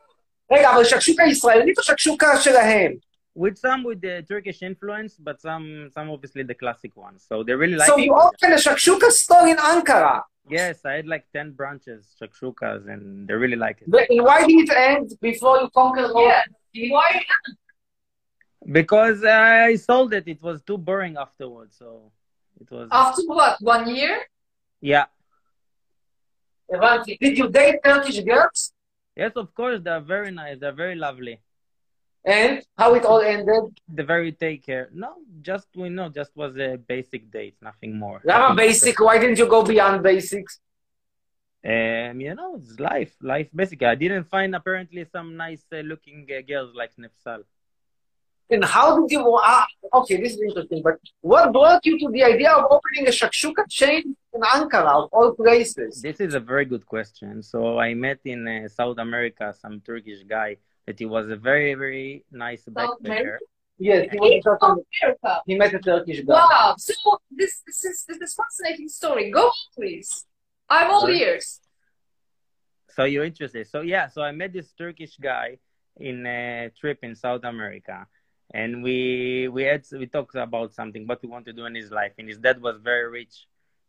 רגע, 0.52 0.70
אבל 0.74 0.84
שקשוקה 0.84 1.22
ישראלית 1.30 1.78
או 1.78 1.82
שקשוקה 1.82 2.36
שלהם? 2.40 2.92
with 3.35 3.57
some 3.57 3.83
with 3.83 4.01
the 4.01 4.25
Turkish 4.27 4.61
influence, 4.61 5.15
but 5.17 5.41
some 5.41 5.89
some 5.93 6.09
obviously 6.09 6.43
the 6.43 6.55
classic 6.55 6.95
ones. 6.95 7.25
So 7.27 7.43
they 7.43 7.53
really 7.53 7.75
like. 7.75 7.87
So 7.87 7.97
you 7.97 8.13
opened 8.13 8.53
a 8.53 8.57
shakshuka 8.57 9.09
store 9.11 9.47
in 9.47 9.57
Ankara. 9.57 10.23
Yes, 10.49 10.85
I 10.85 10.93
had 10.93 11.07
like 11.07 11.25
ten 11.31 11.51
branches 11.51 12.15
shakshukas, 12.21 12.87
and 12.87 13.27
they 13.27 13.33
really 13.33 13.55
like 13.55 13.81
it. 13.81 13.89
But 13.89 14.07
why 14.09 14.45
did 14.45 14.69
it 14.69 14.75
end 14.75 15.13
before 15.21 15.61
you 15.61 15.69
conquered 15.69 16.11
all? 16.11 16.27
Yeah. 16.27 16.43
Why? 16.89 17.21
Because 18.71 19.23
I 19.23 19.75
sold 19.75 20.13
it. 20.13 20.27
It 20.27 20.41
was 20.41 20.61
too 20.61 20.77
boring 20.77 21.15
afterwards, 21.17 21.77
so 21.77 22.11
it 22.59 22.69
was. 22.69 22.89
After 22.91 23.23
what? 23.25 23.57
One 23.61 23.95
year. 23.95 24.19
Yeah. 24.81 25.05
Did 27.19 27.37
you 27.37 27.49
date 27.49 27.79
Turkish 27.83 28.19
girls? 28.21 28.73
Yes, 29.15 29.33
of 29.35 29.53
course. 29.53 29.81
They're 29.83 29.99
very 29.99 30.31
nice. 30.31 30.57
They're 30.59 30.71
very 30.71 30.95
lovely 30.95 31.41
and 32.23 32.63
how 32.77 32.93
it 32.93 33.05
all 33.05 33.21
ended? 33.21 33.79
The 33.93 34.03
very 34.03 34.31
day 34.31 34.57
care. 34.57 34.89
No, 34.93 35.13
just 35.41 35.67
we 35.75 35.89
know, 35.89 36.09
just 36.09 36.35
was 36.35 36.55
a 36.57 36.77
basic 36.77 37.31
date, 37.31 37.55
nothing 37.61 37.97
more. 37.97 38.21
Lama 38.23 38.55
basic? 38.55 38.99
Why 38.99 39.17
didn't 39.17 39.39
you 39.39 39.47
go 39.47 39.63
beyond 39.63 40.03
basics? 40.03 40.59
Um, 41.63 42.19
you 42.19 42.33
know, 42.33 42.55
it's 42.55 42.79
life. 42.79 43.15
Life 43.21 43.49
basically. 43.53 43.87
I 43.87 43.95
didn't 43.95 44.25
find 44.25 44.55
apparently 44.55 45.05
some 45.11 45.37
nice 45.37 45.63
uh, 45.71 45.77
looking 45.77 46.27
uh, 46.29 46.41
girls 46.41 46.73
like 46.75 46.91
Nefsal. 46.95 47.43
And 48.49 48.65
how 48.65 48.99
did 48.99 49.11
you? 49.11 49.39
Ah, 49.41 49.65
okay, 49.93 50.17
this 50.19 50.33
is 50.33 50.41
interesting. 50.41 50.81
But 50.83 50.99
what 51.21 51.53
brought 51.53 51.85
you 51.85 51.97
to 51.99 52.11
the 52.11 52.23
idea 52.23 52.51
of 52.51 52.65
opening 52.69 53.07
a 53.07 53.11
shakshuka 53.11 53.69
chain 53.69 54.15
in 54.33 54.41
Ankara, 54.41 55.03
of 55.03 55.09
all 55.13 55.33
places? 55.33 56.01
This 56.01 56.19
is 56.19 56.33
a 56.33 56.39
very 56.39 56.65
good 56.65 56.85
question. 56.85 57.41
So 57.43 57.79
I 57.79 57.93
met 57.93 58.19
in 58.25 58.45
uh, 58.47 58.67
South 58.67 58.97
America 58.97 59.55
some 59.57 59.79
Turkish 59.79 60.23
guy 60.27 60.57
that 60.91 60.99
he 60.99 61.05
was 61.05 61.29
a 61.29 61.35
very, 61.37 61.73
very 61.75 62.25
nice 62.31 62.63
backpacker. 62.65 63.37
Yes, 63.79 64.09
he, 64.11 64.19
was 64.19 64.43
a 64.45 64.57
From 64.59 64.77
Turkish- 64.77 65.01
America. 65.01 65.41
he 65.47 65.55
met 65.55 65.73
a 65.73 65.79
Turkish 65.79 66.19
guy. 66.21 66.33
Wow. 66.33 66.75
So 66.77 66.93
this 67.39 67.61
this 67.65 67.83
is 67.89 68.05
this 68.07 68.17
is 68.25 68.35
fascinating 68.35 68.89
story. 68.89 69.31
Go 69.31 69.45
on, 69.47 69.53
please. 69.75 70.25
I'm 70.69 70.91
all 70.91 71.01
Sorry? 71.01 71.19
ears. 71.21 71.47
So 72.95 73.05
you're 73.05 73.23
interested. 73.25 73.67
So 73.73 73.79
yeah, 73.81 74.05
so 74.07 74.21
I 74.21 74.31
met 74.41 74.51
this 74.53 74.69
Turkish 74.73 75.15
guy 75.17 75.57
in 75.97 76.25
a 76.25 76.69
trip 76.79 76.99
in 77.07 77.15
South 77.15 77.43
America. 77.43 78.05
And 78.53 78.83
we 78.83 79.47
we 79.55 79.63
had 79.63 79.83
we 80.01 80.05
talked 80.07 80.35
about 80.35 80.73
something 80.79 81.07
what 81.07 81.19
we 81.23 81.29
want 81.29 81.45
to 81.45 81.53
do 81.53 81.65
in 81.65 81.73
his 81.81 81.89
life. 81.89 82.13
And 82.19 82.27
his 82.27 82.37
dad 82.37 82.61
was 82.61 82.75
very 82.83 83.07
rich, 83.09 83.35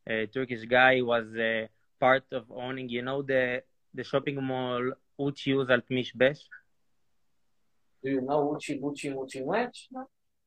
uh, 0.09 0.25
Turkish 0.33 0.65
guy. 0.77 0.95
Was 1.03 1.27
uh, 1.35 1.67
part 2.01 2.25
of 2.33 2.45
owning, 2.65 2.89
you 2.89 3.03
know, 3.03 3.21
the 3.23 3.63
the 3.93 4.05
shopping 4.05 4.39
mall 4.51 4.85
Uchiuz 5.21 5.67
Altmish 5.77 6.13
Besh. 6.15 6.41
Do 8.03 8.11
you 8.11 8.21
know 8.21 8.55
Uchi 8.57 8.79
Buchi 8.81 9.15
Muchi 9.15 9.45
Much? 9.45 9.89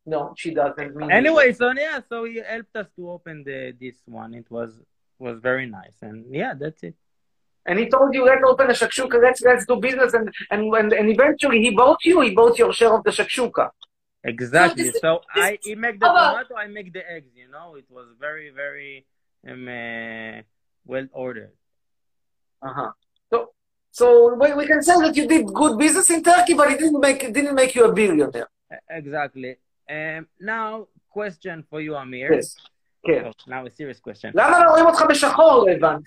No, 0.05 0.33
she 0.37 0.53
doesn't 0.53 0.95
mean 0.95 1.11
Anyway, 1.11 1.51
so 1.53 1.71
yeah, 1.71 1.99
so 2.09 2.25
he 2.25 2.35
helped 2.47 2.75
us 2.75 2.87
to 2.95 3.09
open 3.09 3.43
the 3.43 3.73
this 3.79 3.95
one. 4.05 4.33
It 4.35 4.47
was 4.51 4.71
was 5.17 5.39
very 5.39 5.65
nice, 5.65 5.97
and 6.01 6.25
yeah, 6.41 6.53
that's 6.61 6.83
it. 6.83 6.95
And 7.67 7.79
he 7.79 7.89
told 7.89 8.13
you, 8.13 8.23
let's 8.25 8.43
open 8.45 8.67
a 8.69 8.73
shakshuka, 8.73 9.19
let's 9.21 9.41
let's 9.41 9.65
do 9.65 9.77
business, 9.77 10.13
and 10.13 10.29
and 10.51 10.61
and, 10.79 10.93
and 10.93 11.09
eventually 11.09 11.59
he 11.61 11.71
bought 11.71 12.03
you, 12.05 12.21
he 12.21 12.31
bought 12.31 12.59
your 12.59 12.71
share 12.73 12.93
of 12.93 13.03
the 13.03 13.11
shakshuka. 13.11 13.69
Exactly. 14.23 14.83
this 14.83 14.99
So, 15.01 15.21
this 15.33 15.43
I 15.43 15.57
he 15.63 15.73
make 15.75 15.99
the 15.99 16.09
about- 16.11 16.31
tomato, 16.47 16.55
I 16.55 16.67
make 16.67 16.91
the 16.93 17.03
eggs. 17.15 17.31
You 17.35 17.49
know, 17.49 17.75
it 17.75 17.85
was 17.89 18.07
very 18.19 18.49
very 18.61 19.05
um, 19.49 19.67
uh, 19.67 20.41
well 20.85 21.07
ordered. 21.13 21.53
Uh-huh. 22.61 22.91
So 22.91 23.04
so 23.95 24.35
we, 24.35 24.51
we 24.53 24.67
can 24.67 24.83
say 24.83 24.99
that 24.99 25.15
you 25.15 25.25
did 25.25 25.45
good 25.53 25.79
business 25.79 26.09
in 26.09 26.21
Turkey, 26.21 26.53
but 26.53 26.69
it 26.69 26.79
didn't 26.79 26.99
make 26.99 27.23
it 27.23 27.33
didn't 27.33 27.55
make 27.55 27.73
you 27.75 27.85
a 27.85 27.93
billionaire. 27.93 28.49
Exactly. 28.89 29.55
Um, 29.89 30.27
now 30.37 30.87
question 31.09 31.63
for 31.69 31.79
you, 31.79 31.95
Amir. 31.95 32.33
Yes. 32.33 32.57
Okay. 33.07 33.23
Oh, 33.25 33.31
now 33.47 33.65
a 33.65 33.71
serious 33.71 34.01
question. 34.01 34.33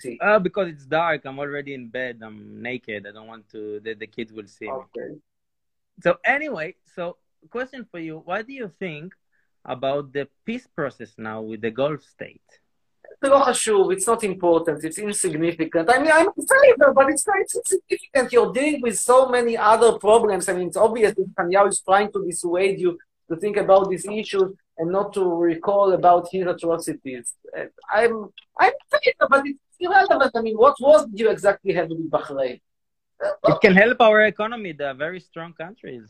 Eh, 0.05 0.17
uh, 0.21 0.37
because 0.37 0.67
it's 0.67 0.85
dark. 0.85 1.25
I'm 1.25 1.39
already 1.39 1.73
in 1.73 1.87
bed. 1.89 2.19
I'm 2.21 2.61
naked. 2.61 3.07
I 3.07 3.11
don't 3.11 3.25
want 3.25 3.49
to. 3.53 3.79
The, 3.79 3.95
the 3.95 4.05
kids 4.05 4.31
will 4.31 4.45
see. 4.45 4.69
Okay. 4.69 5.07
Me. 5.09 5.17
So 6.03 6.17
anyway, 6.23 6.75
so 6.93 7.17
question 7.49 7.87
for 7.89 7.97
you: 7.97 8.19
What 8.19 8.45
do 8.45 8.53
you 8.53 8.69
think 8.77 9.15
about 9.65 10.13
the 10.13 10.27
peace 10.45 10.67
process 10.67 11.15
now 11.17 11.41
with 11.41 11.61
the 11.61 11.71
Gulf 11.71 12.03
state? 12.03 12.49
זה 13.22 13.30
לא 13.30 13.38
חשוב, 13.38 13.90
it's 13.90 14.06
not 14.06 14.22
important, 14.32 14.84
it's 14.84 14.98
insignificant. 14.98 15.86
I 15.94 15.98
mean, 16.02 16.12
I'm 16.18 16.28
in 16.38 16.46
favor, 16.52 16.92
but 16.98 17.06
it's 17.12 17.26
not 17.26 17.36
it's 17.44 17.54
insignificant. 17.60 18.32
You're 18.34 18.52
dealing 18.52 18.80
with 18.86 18.96
so 19.10 19.18
many 19.36 19.54
other 19.56 19.90
problems. 20.06 20.48
I 20.50 20.52
mean, 20.56 20.68
it's 20.70 20.76
obvious 20.88 21.10
that 21.14 21.26
Netanyahu 21.30 21.68
is 21.74 21.80
trying 21.88 22.10
to 22.14 22.18
dissuade 22.28 22.76
you 22.84 22.90
to 23.28 23.34
think 23.42 23.56
about 23.64 23.84
these 23.90 24.06
issues 24.20 24.48
and 24.78 24.88
not 24.96 25.08
to 25.16 25.22
recall 25.50 25.92
about 26.00 26.22
his 26.32 26.44
atrocities. 26.54 27.26
And 27.56 27.70
I'm, 27.98 28.14
I'm 28.62 28.74
in 28.80 28.86
favor, 28.92 29.26
but 29.32 29.42
it's 29.46 29.76
irrelevant. 29.80 30.32
I 30.38 30.40
mean, 30.46 30.56
what 30.64 30.76
was 30.86 31.00
did 31.06 31.18
you 31.22 31.28
exactly 31.36 31.72
have 31.78 31.88
with 31.88 32.10
Bahrain? 32.10 32.60
It 33.50 33.58
can 33.64 33.74
help 33.74 33.98
our 34.00 34.20
economy. 34.34 34.72
They 34.78 34.84
are 34.92 34.98
very 35.06 35.20
strong 35.20 35.50
countries. 35.64 36.04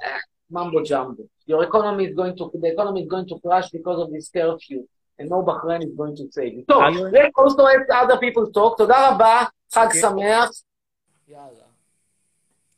Mumbo 0.50 0.83
jumbo. 0.83 1.23
Your 1.47 1.62
economy 1.64 2.07
is 2.09 2.14
going 2.21 2.37
to, 2.38 2.50
the 2.62 2.71
economy 2.75 3.02
is 3.04 3.09
going 3.14 3.28
to 3.28 3.37
crash 3.45 3.69
because 3.71 3.99
of 4.02 4.09
this 4.12 4.28
curfew. 4.37 4.83
And 5.20 5.28
no 5.30 5.42
Bahrain 5.48 5.82
is 5.84 5.94
going 5.98 6.16
to 6.16 6.24
save 6.32 6.54
it. 6.60 6.66
טוב, 6.68 6.82
you- 6.82 7.12
let's 7.16 7.36
also 7.44 7.62
let 7.70 7.90
other 7.90 8.18
people 8.20 8.46
talk. 8.54 8.78
תודה 8.78 9.10
רבה, 9.16 9.40
חג 9.72 9.88
כן. 9.94 10.00
שמח. 10.02 10.50
יאללה. 11.28 11.66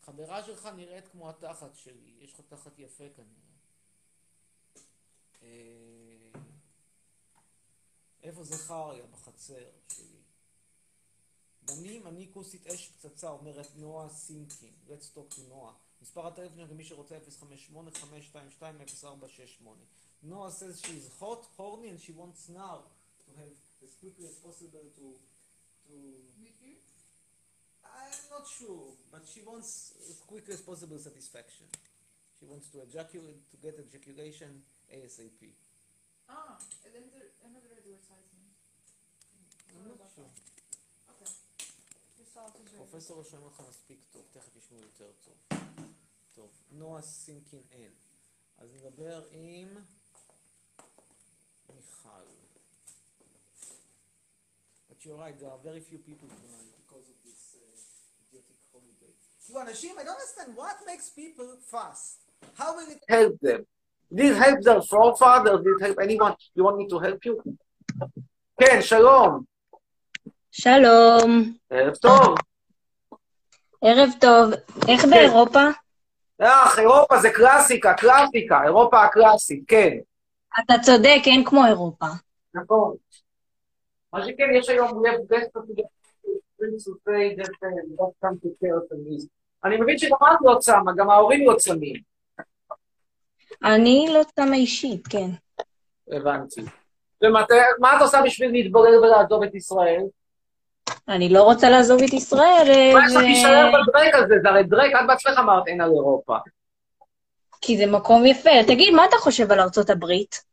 חברה 0.06 0.44
שלך 0.44 0.70
נראית 0.76 1.08
כמו 1.08 1.30
התחת 1.30 1.76
שלי, 1.76 2.14
יש 2.20 2.34
לך 2.34 2.42
תחת 2.50 2.80
יפה 2.80 3.04
כנראה. 3.16 3.30
אה, 5.44 6.40
איפה 8.24 8.44
זכריה? 8.44 9.04
בחצר 9.12 9.54
שלי. 9.88 10.06
בנים, 11.62 12.08
אני 12.08 12.28
כוסית 12.34 12.68
אש 12.68 12.88
פצצה, 12.88 13.30
אומרת 13.30 13.68
נועה 13.76 14.10
סינקין. 14.10 14.74
Let's 14.88 15.18
talk 15.18 15.36
to 15.36 15.42
נועה. 15.50 15.74
מספר 16.02 16.28
הטלפון 16.28 16.60
למי 16.60 16.84
שרוצה 16.84 17.18
058-522-0468. 17.18 19.86
Noah 20.24 20.52
says 20.52 20.82
she's 20.86 21.10
hot, 21.20 21.46
horny, 21.58 21.90
and 21.90 22.00
she 22.00 22.12
wants 22.12 22.50
now 22.50 22.86
to 23.26 23.30
have 23.40 23.50
as 23.84 23.94
quickly 24.00 24.26
as 24.26 24.36
possible 24.36 24.86
to 24.98 25.08
to 25.88 25.96
I'm 27.84 28.24
not 28.32 28.48
sure, 28.48 28.94
but 29.12 29.22
she 29.28 29.42
wants 29.42 29.94
as 30.10 30.20
quickly 30.28 30.54
as 30.54 30.62
possible 30.62 30.98
satisfaction. 30.98 31.66
She 32.40 32.46
wants 32.46 32.68
to 32.70 32.82
ejaculate, 32.82 33.50
to 33.52 33.58
get 33.58 33.78
ejaculation 33.78 34.64
ASAP. 34.90 35.42
Ah, 36.30 36.58
another 36.86 37.30
another 37.46 37.72
advertisement. 37.78 38.52
I'm 39.74 39.98
not 39.98 40.12
sure. 40.16 40.32
Okay. 41.12 41.32
פרופסור 42.78 43.18
לא 43.18 43.24
שומע 43.24 43.46
אותך 43.46 43.62
מספיק 43.70 44.00
טוב, 44.12 44.26
תכף 44.32 44.56
ישמעו 44.56 44.82
יותר 44.82 45.12
טוב. 45.26 45.60
טוב, 46.36 46.50
נועה 46.72 47.02
סינקין 47.02 47.62
אין. 47.72 47.92
אז 48.58 48.70
נדבר 48.74 49.24
עם 49.32 49.68
מיכל. 51.76 52.24
But 54.90 54.98
you're 55.06 55.20
right, 55.26 55.40
there 55.40 55.50
are 55.50 55.62
very 55.64 55.80
few 55.90 56.00
people 56.10 56.28
tonight 56.28 56.70
because 56.82 57.06
of 57.12 57.18
this 57.26 57.42
uh, 57.56 58.28
idiotic 58.28 58.60
holiday. 58.72 59.14
תראו, 59.48 59.62
אנשים, 59.62 59.96
I 60.00 60.04
don't 60.04 60.18
understand 60.20 60.56
what 60.56 60.78
makes 60.88 61.10
people 61.10 61.48
fast. 61.72 62.18
How 62.60 62.76
will 62.76 62.90
it 62.96 63.02
help 63.10 63.36
them. 63.42 63.62
This 64.12 64.38
help 64.38 64.60
their 64.62 64.82
forefathers, 64.82 65.60
this 65.64 65.80
help 65.86 65.98
anyone. 66.02 66.34
You 66.56 66.64
want 66.66 66.78
me 66.78 66.88
to 66.88 67.00
help 67.00 67.26
you? 67.26 67.36
כן, 68.60 68.82
שלום. 68.82 69.44
שלום, 70.52 71.54
ערב 71.70 71.96
טוב. 71.96 72.36
ערב 73.82 74.10
טוב. 74.22 74.52
איך 74.88 75.06
באירופה? 75.06 75.60
אך, 76.42 76.80
אירופה 76.80 77.18
זה 77.22 77.30
קלאסיקה, 77.34 77.94
קלאסיקה, 77.94 78.64
אירופה 78.64 79.04
הקלאסית, 79.04 79.64
כן. 79.68 79.98
אתה 80.60 80.74
צודק, 80.82 81.22
אין 81.26 81.44
כמו 81.46 81.66
אירופה. 81.66 82.06
נכון. 82.54 82.96
מה 84.14 84.26
שכן, 84.26 84.44
יש 84.54 84.70
היום 84.70 85.06
לב 85.06 85.20
דסטה 85.22 85.60
דסטה 87.38 87.68
אני 89.64 89.78
מבין 89.78 89.98
שגם 89.98 90.18
את 90.24 90.38
לא 90.42 90.58
צמה, 90.60 90.92
גם 90.98 91.10
ההורים 91.10 91.50
לא 91.50 91.56
צמים. 91.56 91.96
אני 93.64 94.10
לא 94.14 94.22
צמה 94.36 94.56
אישית, 94.56 95.08
כן. 95.08 95.30
הבנתי. 96.12 96.62
ומה 97.24 97.44
את 97.98 98.02
עושה 98.02 98.22
בשביל 98.26 98.52
להתבורר 98.52 99.02
ולעזוב 99.02 99.44
את 99.44 99.56
ישראל? 99.56 100.02
אני 101.08 101.30
לא 101.30 101.44
רוצה 101.44 101.70
לעזוב 101.70 102.02
את 102.04 102.14
ישראל, 102.14 102.68
אה, 102.68 102.94
מה 102.94 103.06
יש 103.06 103.16
לך 103.16 103.22
להישאר 103.22 103.72
בדרק 103.72 104.16
הזה? 104.16 104.36
זה 104.42 104.50
הרי 104.50 104.64
דרק, 104.64 104.92
את 105.02 105.08
בעצמך 105.08 105.40
אמרת 105.40 105.68
אין 105.68 105.82
על 105.82 105.90
אירופה. 105.90 106.38
כי 107.62 107.78
זה 107.78 107.86
מקום 107.86 108.26
יפה. 108.26 108.50
תגיד, 108.68 108.94
מה 108.94 109.06
אתה 109.06 109.18
חושב 109.18 109.52
על 109.52 109.60
ארצות 109.60 109.90
הברית? 109.90 110.44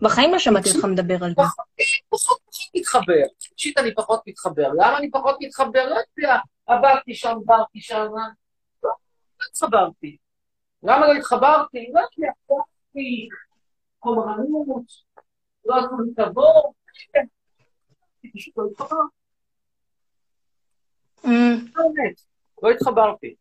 בחיים 0.00 0.32
לא 0.32 0.38
שמעתי 0.38 0.70
אותך 0.70 0.84
מדבר 0.84 1.24
על 1.24 1.30
זה. 1.30 1.34
פחות 1.36 1.66
פחות 2.08 2.40
מתחבר. 2.74 3.22
אישית 3.52 3.78
אני 3.78 3.94
פחות 3.94 4.22
מתחבר. 4.26 4.68
למה 4.72 4.98
אני 4.98 5.10
פחות 5.10 5.36
מתחבר? 5.40 5.88
לא 5.88 5.96
יודע. 6.18 6.36
עברתי 6.66 7.14
שם, 7.14 7.36
ברתי 7.44 7.80
שם. 7.80 8.06
לא 8.82 8.90
לא 9.40 9.44
התחברתי. 9.50 10.16
למה 10.82 11.06
לא 11.06 11.12
התחברתי? 11.12 11.90
לא 11.92 12.00
יודע. 12.00 12.32
מספיק 12.98 13.34
חומרנות, 14.02 14.84
לא 15.64 15.74
עשו 15.76 15.98
לי 15.98 16.24
תבור, 16.24 16.74
פשוט 18.34 18.56
לא 18.56 18.64
התחברתי, 18.70 19.18
אמ, 21.24 21.56
באמת, 21.74 22.20
לא 22.62 22.70
התחברתי. 22.70 23.26
אה, 23.26 23.34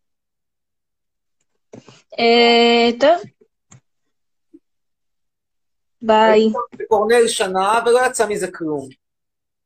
טוב. 2.99 3.21
ביי. 6.01 6.49
בקורנל 6.73 7.27
שנה 7.27 7.79
ולא 7.85 7.99
יצא 8.07 8.27
מזה 8.29 8.51
כלום. 8.51 8.89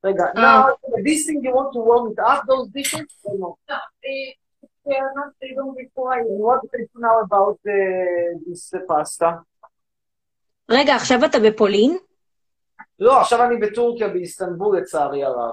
רגע, 0.03 0.23
now, 0.35 0.65
this 1.05 1.25
thing 1.27 1.43
you 1.45 1.51
want 1.53 1.71
to 1.73 1.79
warm 1.79 2.11
it 2.11 2.19
up, 2.19 2.41
those 2.47 2.67
dishes? 2.73 3.09
or 3.23 3.37
no? 3.37 3.49
No, 3.69 3.75
they- 4.03 4.35
they 4.85 4.97
are 5.03 5.13
not, 5.19 5.29
they 5.41 5.51
don't 5.59 5.75
require. 5.83 6.21
And 6.31 6.39
what 6.45 6.57
do 6.61 6.67
they 6.73 6.83
do 6.91 6.97
now 7.07 7.17
about 7.27 7.57
uh, 7.67 8.29
this 8.45 8.73
uh, 8.73 8.79
pasta? 8.87 9.29
רגע, 10.71 10.95
עכשיו 10.95 11.25
אתה 11.25 11.37
בפולין? 11.39 11.97
לא, 12.99 13.21
עכשיו 13.21 13.43
אני 13.45 13.57
בטורקיה, 13.57 14.07
באיסטנבול, 14.07 14.77
לצערי 14.77 15.23
הרב. 15.23 15.51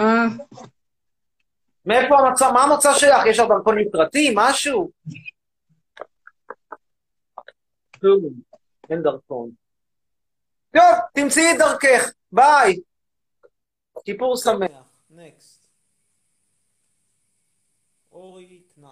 אה, 0.00 0.24
מאיפה 1.88 2.18
המצע, 2.18 2.52
מה 2.52 2.62
המוצא 2.62 2.94
שלך? 2.94 3.26
יש 3.30 3.38
לך 3.38 3.46
דרכון 3.48 3.78
יוקרתי, 3.78 4.32
משהו? 4.36 4.90
כלום, 8.00 8.40
אין 8.90 9.02
דרכון. 9.02 9.50
טוב, 10.72 10.82
תמצאי 11.14 11.42
את 11.54 11.58
דרכך, 11.58 12.12
ביי. 12.32 12.80
כיפור 14.04 14.36
שמח. 14.36 14.70
נקסט. 15.10 15.68
אורי 18.12 18.62
כנען. 18.74 18.90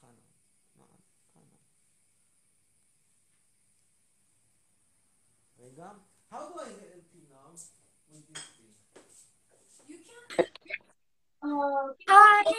כנען, 0.00 0.14
כנען, 0.74 0.98
כנען. 1.34 1.46
רגע. 5.60 5.90
How 6.32 6.48
do 6.48 6.60
I 6.60 6.64
help 6.64 7.06
you 7.14 7.22
now 7.30 7.50
with 8.12 8.24
this 8.28 8.44
thing? 8.56 8.74
You 9.88 9.98
can. 10.06 10.46
Hi. 11.42 11.48
Hi. 12.08 12.52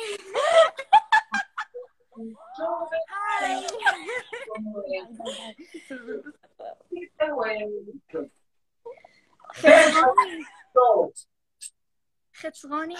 חצרוני, 12.36 12.96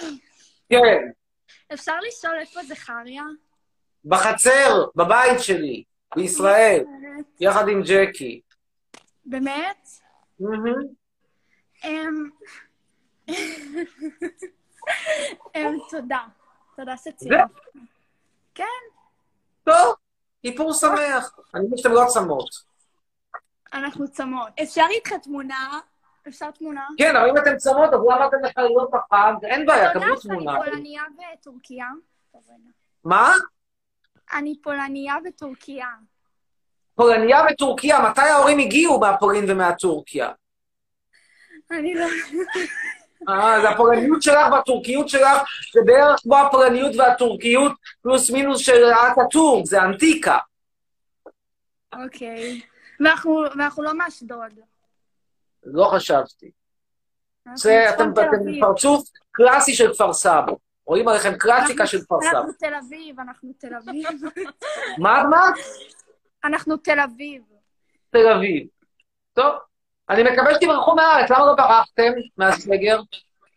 כן, 0.68 0.78
אפשר 1.74 1.98
לשאול 2.08 2.38
איפה 2.40 2.60
זכריה? 2.62 3.24
בחצר, 4.04 4.84
בבית 4.96 5.40
שלי, 5.40 5.84
בישראל, 6.16 6.84
יחד 7.40 7.68
עם 7.68 7.82
ג'קי. 7.82 8.40
באמת? 9.24 9.88
אמ... 11.84 12.30
אמ, 15.54 15.78
תודה. 15.90 16.20
תודה 16.76 16.96
שציינת. 16.96 17.50
כן, 18.54 18.64
טוב, 19.64 19.94
כיפור 20.42 20.72
שמח. 20.72 21.38
אני 21.54 21.66
מבין 21.66 21.78
שאתם 21.78 21.92
לא 21.92 22.04
צמות. 22.08 22.48
אנחנו 23.72 24.08
צמות. 24.08 24.48
אפשר 24.62 24.84
איתך 24.90 25.12
תמונה? 25.12 25.80
אפשר 26.28 26.50
תמונה? 26.50 26.86
כן, 26.98 27.16
אבל 27.16 27.28
אם 27.28 27.36
אתם 27.36 27.56
צמות, 27.56 27.92
אז 27.92 28.00
למה 28.00 28.26
אתם 28.26 28.36
מחללות 28.42 28.90
בחג? 28.90 29.32
אין 29.44 29.66
בעיה, 29.66 29.94
קבלו 29.94 30.20
תמונה. 30.20 30.56
פולניה 30.64 31.02
בטורקיה? 31.32 31.86
טוב, 32.32 32.42
רגע. 32.48 32.70
מה? 33.04 33.32
אני 34.32 34.54
פולניה 34.62 35.14
בטורקיה. 35.24 35.88
פולניה 36.94 37.42
וטורקיה, 37.50 38.10
מתי 38.10 38.20
ההורים 38.20 38.58
הגיעו 38.58 39.00
מהפולין 39.00 39.50
ומהטורקיה? 39.50 40.32
אני 41.70 41.94
לא... 41.94 42.06
אה, 43.28 43.56
אז 43.56 43.64
הפולניות 43.64 44.22
שלך 44.22 44.52
והטורקיות 44.52 45.08
שלך 45.08 45.42
זה 45.74 45.80
בערך 45.86 46.20
כמו 46.22 46.38
הפולניות 46.38 46.96
והטורקיות 46.96 47.72
פלוס 48.02 48.30
מינוס 48.30 48.60
של 48.60 48.84
אטאטורק, 49.12 49.66
זה 49.66 49.82
אנטיקה. 49.82 50.38
אוקיי. 52.04 52.60
ואנחנו 53.00 53.82
לא 53.82 53.94
מאשדוד. 53.94 54.60
לא 55.64 55.90
חשבתי. 55.94 56.50
זה, 57.54 57.90
אתם. 57.90 58.10
פרצוף 58.60 59.08
קלאסי 59.32 59.74
של 59.74 59.94
כפר 59.94 60.12
סבא. 60.12 60.52
רואים 60.86 61.08
עליכם 61.08 61.34
קלאסיקה 61.38 61.86
של 61.86 62.00
כפר 62.00 62.16
סבא. 62.20 62.38
אנחנו 62.38 62.52
תל 62.52 62.74
אביב, 62.74 63.20
אנחנו 63.20 63.52
תל 63.58 63.74
אביב. 63.74 64.08
מה, 64.98 65.22
מה? 65.30 65.50
אנחנו 66.44 66.76
תל 66.76 67.00
אביב. 67.00 67.42
תל 68.10 68.28
אביב. 68.36 68.66
טוב, 69.32 69.54
אני 70.10 70.22
מקווה 70.22 70.54
שתברחו 70.54 70.94
מהארץ, 70.94 71.30
למה 71.30 71.46
לא 71.46 71.54
ברחתם 71.54 72.12
מהסגר? 72.36 73.00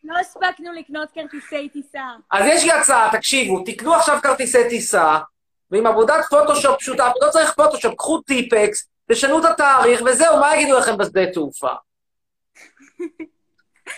לא 0.04 0.18
הספקנו 0.20 0.74
לקנות 0.74 1.10
כרטיסי 1.12 1.70
טיסה. 1.70 2.04
אז 2.32 2.46
יש 2.48 2.64
לי 2.64 2.72
הצעה, 2.72 3.10
תקשיבו, 3.12 3.64
תקנו 3.66 3.96
עכשיו 3.96 4.20
כרטיסי 4.24 4.70
טיסה, 4.70 5.18
ועם 5.72 5.88
עבודת 5.88 6.26
פוטושופ 6.30 6.80
פשוטה, 6.80 7.12
לא 7.22 7.30
צריך 7.30 7.54
פוטושופ, 7.54 7.96
קחו 7.96 8.22
טיפקס, 8.22 8.88
תשנו 9.12 9.40
את 9.40 9.46
התאריך, 9.46 10.02
וזהו, 10.06 10.40
מה 10.40 10.56
יגידו 10.56 10.78
לכם 10.78 10.98
בשדה 10.98 11.32
תעופה? 11.34 11.74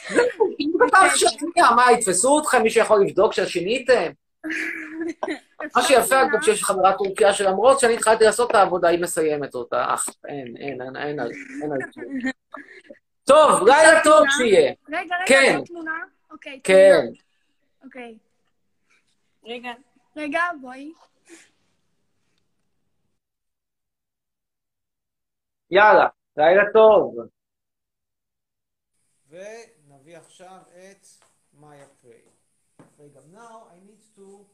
זהו, 0.10 0.26
תקנו 0.58 0.86
את 0.86 0.88
התאריך 0.88 1.18
של 1.18 1.28
מה, 1.76 1.92
יתפסו 1.92 2.40
אתכם? 2.40 2.64
מישהו 2.64 2.82
יכול 2.82 3.02
לבדוק 3.06 3.34
ששיניתם? 3.34 4.12
מה 5.76 5.82
שיפה 5.82 6.22
אגב 6.22 6.42
שיש 6.42 6.64
חברת 6.64 6.98
טורקיה 6.98 7.34
שלמרות 7.34 7.80
שאני 7.80 7.94
התחלתי 7.94 8.24
לעשות 8.24 8.50
את 8.50 8.56
העבודה, 8.56 8.88
היא 8.88 9.02
מסיימת 9.02 9.56
אותה. 9.56 9.94
אך, 9.94 10.10
אין, 10.28 10.58
אין, 10.58 10.82
אין, 10.82 10.96
אין, 10.96 11.20
אין 11.64 11.72
על 11.72 11.80
כלום. 11.94 12.14
טוב, 13.24 13.68
לילה 13.68 14.04
טוב 14.04 14.26
שיהיה. 14.38 14.74
רגע, 14.90 14.98
רגע, 15.00 15.16
כן. 15.28 15.56
עוד 15.58 15.66
תמונה? 15.66 16.04
אוקיי, 16.32 16.60
כן. 16.64 17.06
אוקיי. 17.84 18.18
רגע. 19.46 19.72
רגע, 20.16 20.42
בואי. 20.62 20.92
יאללה, 25.72 26.08
לילה 26.38 26.64
טוב. 26.74 27.16
ונביא 29.30 30.18
עכשיו 30.18 30.58
את 30.68 31.06
מאיה 31.54 31.86
פריי. 32.02 32.22
רגע, 33.00 33.20
now 33.34 33.72
I 33.72 33.76
need 33.88 33.89
to 34.20 34.52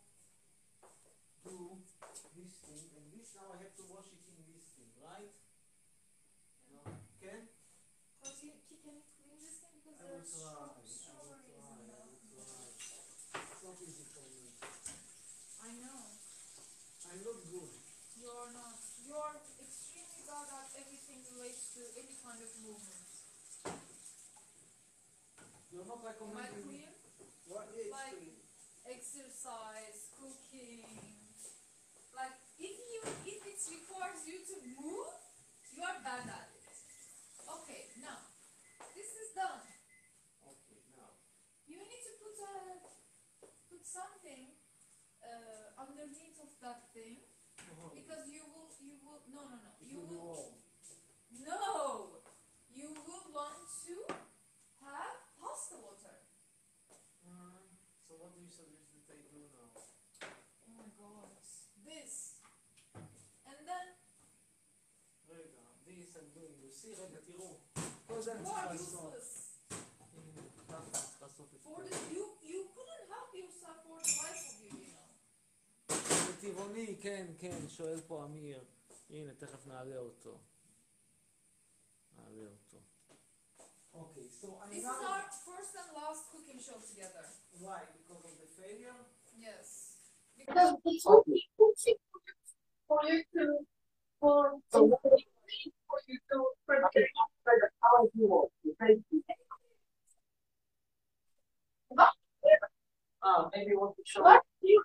do 1.42 1.58
this 2.38 2.54
thing, 2.62 2.86
and 2.94 3.06
this 3.18 3.34
now 3.34 3.50
I 3.50 3.58
have 3.66 3.74
to 3.82 3.86
wash 3.90 4.14
it 4.14 4.22
in 4.30 4.38
this 4.46 4.78
thing, 4.78 4.94
right? 5.02 5.34
כן? 7.18 7.50
Because 8.22 8.38
you, 8.46 8.54
you 8.70 8.78
oh, 8.78 8.86
can 8.86 8.98
clean 9.18 9.38
this 9.42 9.58
thing 9.58 9.74
because 9.82 9.98
I 9.98 10.06
will 10.06 10.22
there's 10.22 10.38
try, 10.38 10.54
I 10.54 10.70
will 10.70 10.86
strawberries 10.86 11.50
in 11.66 11.82
there. 11.90 12.06
It's 13.42 13.62
not 13.66 13.78
easy 13.82 14.06
for 14.14 14.26
me. 14.30 14.54
I 15.66 15.70
know. 15.82 16.02
I'm 17.10 17.20
not 17.26 17.40
good. 17.50 17.74
You're 18.22 18.50
not. 18.54 18.78
You're 19.02 19.34
extremely 19.66 20.22
bad 20.30 20.46
at 20.62 20.70
everything 20.78 21.26
relates 21.34 21.74
to 21.74 21.82
any 21.98 22.14
kind 22.22 22.38
of 22.38 22.50
movement. 22.62 23.06
You're 25.74 25.90
not 25.90 26.02
Am 26.02 26.06
I 26.06 26.10
recommending 26.14 26.66
me. 26.70 26.86
clear? 26.86 26.94
What 27.50 27.70
is 27.74 27.90
Like-? 27.90 28.25
Exercise, 28.86 30.14
cooking. 30.14 30.86
Like 32.14 32.38
if 32.62 32.76
you 32.78 33.02
if 33.26 33.42
it 33.42 33.60
requires 33.66 34.22
you 34.30 34.46
to 34.46 34.56
move, 34.78 35.10
you 35.74 35.82
are 35.82 36.00
bad 36.06 36.30
at 36.30 36.48
it. 36.54 36.70
Okay, 37.50 37.90
now 37.98 38.30
this 38.94 39.10
is 39.10 39.34
done. 39.34 39.66
Okay, 40.46 40.80
now. 40.94 41.18
You 41.66 41.82
need 41.82 42.04
to 42.06 42.14
put 42.22 42.38
a 42.38 42.54
put 43.74 43.82
something 43.82 44.54
uh, 45.26 45.82
underneath 45.82 46.38
of 46.38 46.54
that 46.62 46.94
thing 46.94 47.26
because 47.90 48.30
you 48.30 48.46
will 48.54 48.70
you 48.78 49.02
will 49.02 49.26
no 49.34 49.50
no 49.50 49.58
no 49.66 49.72
you 49.82 49.98
be 50.06 51.42
no 51.42 51.58
doing, 66.85 66.85
you 66.85 66.85
see, 66.85 66.95
רגע, 67.01 67.21
תראו. 67.27 67.57
כל 68.07 68.23
זה 68.23 68.33
אני 68.33 68.41
you 68.41 68.45
צריך 68.45 68.59
are 68.59 68.73
לעשות. 68.73 69.13
useless. 69.15 69.29
הנה, 70.17 70.43
ככה, 70.69 70.91
צריך 70.91 71.23
לעשות 71.23 71.55
את 71.55 71.61
For 71.65 71.83
זה. 71.83 71.91
the, 71.91 72.15
you 72.15 72.25
you 72.43 72.61
couldn't 72.75 73.05
help 73.13 73.31
yourself 73.35 73.77
for 73.87 73.99
the 74.03 74.15
life 74.23 74.43
of 74.51 74.57
you, 74.65 74.71
you 74.71 74.93
know. 74.95 75.07
זה 76.27 76.41
טבעוני, 76.41 76.97
כן, 77.03 77.27
כן, 77.39 77.69
שואל 77.69 78.01
פה 78.07 78.25
אמיר. 78.25 78.65
הנה, 79.11 79.35
תכף 79.35 79.67
נעלה 79.67 79.99
אותו. 79.99 80.39
נעלה 82.17 82.47
אותו. 82.51 82.79
אוקיי, 83.95 84.29
so 84.43 84.47
I'm 84.47 84.71
This 84.71 84.79
is 84.79 84.85
now... 84.85 85.11
our 85.13 85.23
first 85.47 85.73
and 85.81 85.91
last 85.97 86.23
cooking 86.33 86.61
show 86.61 86.79
together. 86.91 87.25
Why? 87.61 87.81
Because 87.99 88.25
of 88.25 88.35
the 88.41 88.47
failure? 88.63 88.97
Yes. 89.37 89.97
Okay. 90.41 90.55
for 92.89 93.01
you 93.07 93.23
to 93.35 93.45
So 94.73 94.79
what 94.91 95.03
do 95.03 95.09
you 95.11 95.33
need 95.51 95.53
for 95.53 95.61
you 95.61 95.71
to 95.71 95.71
prepare 95.71 95.71
how 95.71 95.74
maybe 103.56 104.04
show. 104.06 104.22
What? 104.24 104.44
You 104.66 104.84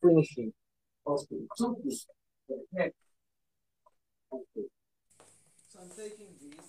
finishing. 0.00 0.52
So 5.72 5.80
I'm 5.80 5.88
taking 5.90 6.36
this. 6.40 6.68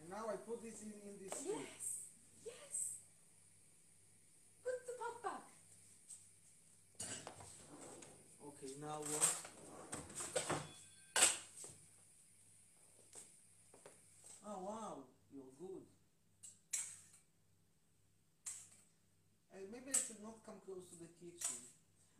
And 0.00 0.10
now 0.10 0.24
I 0.28 0.36
put 0.36 0.62
this 0.62 0.82
in, 0.82 0.92
in 0.92 1.18
this 1.20 1.34
food. 1.40 1.58
Yes. 1.58 1.98
Yes. 2.46 2.96
Put 4.64 4.74
the 4.86 4.92
pot 4.98 5.22
back. 5.22 5.44
Okay, 8.46 8.72
now 8.92 9.00
what? 9.08 9.28
Oh 14.44 14.58
wow, 14.68 14.94
you're 15.32 15.54
good. 15.56 15.88
And 19.56 19.64
maybe 19.72 19.88
I 19.88 19.96
should 19.96 20.20
not 20.20 20.44
come 20.44 20.60
close 20.68 20.84
to 20.92 20.96
the 21.00 21.08
kitchen. 21.16 21.56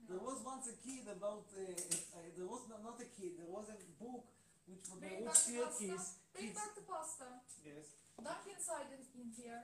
There 0.09 0.17
was 0.17 0.41
once 0.41 0.65
a 0.73 0.77
kid 0.81 1.05
about, 1.13 1.53
uh, 1.53 1.61
uh, 1.61 2.29
there 2.41 2.49
was 2.49 2.65
not, 2.73 2.81
not 2.81 2.97
a 3.05 3.09
kid, 3.21 3.37
there 3.37 3.53
was 3.53 3.69
a 3.69 3.77
book 4.01 4.33
which 4.65 4.89
the 4.89 4.97
Bring 4.97 5.29
back 5.29 5.37
the 5.45 5.61
pasta. 5.61 5.77
kids, 5.77 6.05
Bring 6.33 6.53
back 6.57 6.73
the 6.73 6.87
pasta. 6.89 7.29
yes. 7.69 8.01
Dunk 8.17 8.49
inside 8.49 8.89
in, 8.97 9.03
in 9.21 9.29
here. 9.37 9.61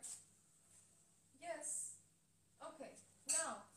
Yes. 1.40 1.96
Okay. 2.60 2.92
Now, 3.32 3.67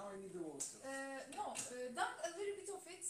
Now 0.00 0.08
I 0.08 0.16
need 0.16 0.32
the 0.32 0.40
water. 0.40 0.80
uh, 0.80 1.20
no, 1.36 1.52
uh, 1.52 1.92
dunk 1.92 2.16
a 2.24 2.32
little 2.32 2.56
bit 2.56 2.72
of 2.72 2.80
it. 2.88 3.04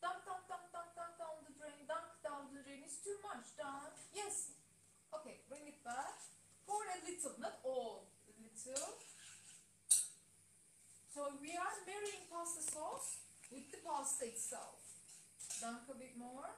Dunk, 0.00 0.24
dunk, 0.24 0.48
dunk, 0.48 0.64
dunk, 0.72 0.88
dunk 0.96 1.12
down 1.20 1.44
the 1.44 1.52
drain. 1.60 1.84
Dunk 1.84 2.08
down 2.24 2.48
the 2.56 2.64
drain. 2.64 2.80
It's 2.88 3.04
too 3.04 3.20
much. 3.20 3.52
Dunk. 3.60 3.92
Yes. 4.16 4.56
Okay. 5.12 5.44
Bring 5.44 5.68
it 5.68 5.84
back. 5.84 6.16
Pour 6.64 6.80
a 6.88 6.96
little, 7.04 7.36
not 7.36 7.60
all. 7.68 8.08
A 8.24 8.32
little. 8.32 8.96
So 11.12 11.36
we 11.36 11.52
are 11.52 11.76
marrying 11.84 12.24
pasta 12.32 12.64
sauce 12.64 13.20
with 13.52 13.68
the 13.68 13.84
pasta 13.84 14.24
itself. 14.24 14.80
Dunk 15.60 15.84
a 15.84 16.00
bit 16.00 16.16
more. 16.16 16.48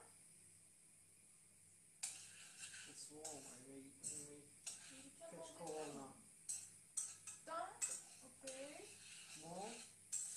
It's 2.87 3.11
warm. 3.11 3.43
I 3.43 3.59
may, 3.67 3.83
I 4.07 4.87
may 4.87 5.11
catch 5.19 5.35
hold 5.35 5.51
it 5.51 5.59
corona. 5.59 6.07
down. 6.07 6.15
Dunk. 7.43 7.75
Okay. 8.23 8.87
More? 9.39 9.71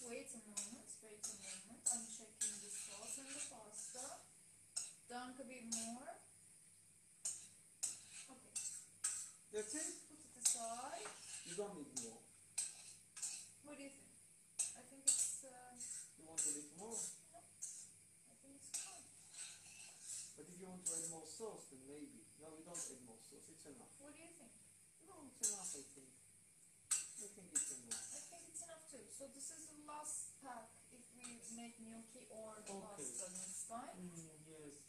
Wait 0.06 0.30
a 0.30 0.40
moment, 0.46 0.88
wait 1.02 1.18
a 1.26 1.34
moment. 1.42 1.82
I'm 1.90 2.06
checking 2.06 2.54
the 2.62 2.70
sauce 2.70 3.18
and 3.18 3.34
the 3.34 3.42
pasta. 3.50 4.06
Dunk 5.12 5.36
a 5.36 5.44
bit 5.44 5.68
more. 5.76 6.08
Okay, 8.32 8.56
That's 9.52 9.74
it? 9.76 9.92
put 10.08 10.24
it 10.24 10.32
aside. 10.40 11.04
You 11.44 11.52
don't 11.52 11.76
need 11.76 11.92
more. 12.00 12.16
What 13.68 13.76
do 13.76 13.84
you 13.84 13.92
think? 13.92 14.08
I 14.72 14.80
think 14.88 15.04
it's, 15.04 15.44
uh, 15.44 15.76
You 16.16 16.24
want 16.24 16.40
a 16.40 16.52
bit 16.56 16.72
more? 16.80 16.96
No. 16.96 17.44
I 17.44 18.32
think 18.40 18.56
it's 18.56 18.72
fine. 18.72 19.04
But 20.32 20.48
if 20.48 20.56
you 20.56 20.64
want 20.64 20.80
to 20.80 20.92
add 20.96 21.04
more 21.12 21.28
sauce, 21.28 21.68
then 21.68 21.84
maybe. 21.84 22.24
No, 22.40 22.56
we 22.56 22.64
don't 22.64 22.80
add 22.80 23.04
more 23.04 23.20
sauce. 23.20 23.52
It's 23.52 23.68
enough. 23.68 23.92
What 24.00 24.16
do 24.16 24.20
you 24.24 24.32
think? 24.32 24.56
No, 25.04 25.28
it's 25.28 25.44
enough, 25.44 25.76
I 25.76 25.84
think. 25.92 26.08
I 27.20 27.28
think 27.36 27.52
it's 27.52 27.68
enough. 27.68 28.16
I 28.16 28.20
think 28.32 28.42
it's 28.48 28.64
enough 28.64 28.84
too. 28.88 29.04
So 29.12 29.28
this 29.28 29.52
is 29.52 29.60
the 29.76 29.76
last 29.84 30.40
pack 30.40 30.72
if 30.88 31.04
we 31.12 31.36
make 31.52 31.76
gnocchi 31.84 32.32
or 32.32 32.64
Okay. 32.64 32.80
pasta 32.80 33.28
next 33.36 33.68
time. 33.68 33.92
Mm, 34.00 34.40
yes. 34.48 34.88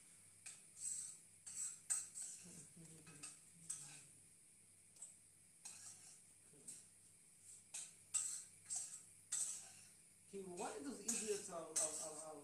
Okay, 10.34 10.42
why 10.50 10.74
those 10.82 11.06
idiots 11.06 11.50
are, 11.54 11.70
are, 11.70 11.96
are, 12.10 12.18
are, 12.26 12.42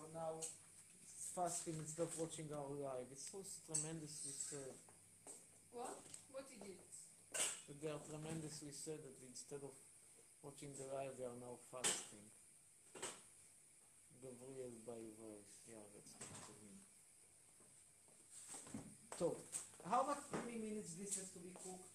are 0.00 0.08
now 0.16 0.40
fasting 1.45 1.75
instead 1.79 2.03
of 2.03 2.13
watching 2.19 2.49
our 2.53 2.71
live? 2.81 3.07
It's 3.11 3.29
so 3.31 3.39
tremendously 3.65 4.33
sad 4.33 4.75
What? 5.71 5.93
What 6.31 6.49
did 6.49 6.67
you 6.67 6.75
that 7.67 7.77
they 7.81 7.87
are 7.87 8.03
tremendously 8.09 8.71
sad 8.71 8.99
that 8.99 9.15
instead 9.27 9.61
of 9.63 9.71
watching 10.43 10.69
the 10.77 10.85
live, 10.95 11.13
they 11.17 11.23
are 11.23 11.39
now 11.39 11.55
fasting. 11.71 12.25
Gabriel 14.21 14.75
by 14.85 15.01
voice, 15.17 15.53
yeah, 15.69 15.81
that's 15.95 16.13
not 16.19 16.35
to 16.45 16.53
him. 16.61 16.75
So, 19.17 19.35
how 19.89 20.05
much 20.05 20.19
many 20.45 20.57
minutes 20.59 20.93
this 20.99 21.15
has 21.15 21.29
to 21.31 21.39
be 21.39 21.49
cooked? 21.63 21.89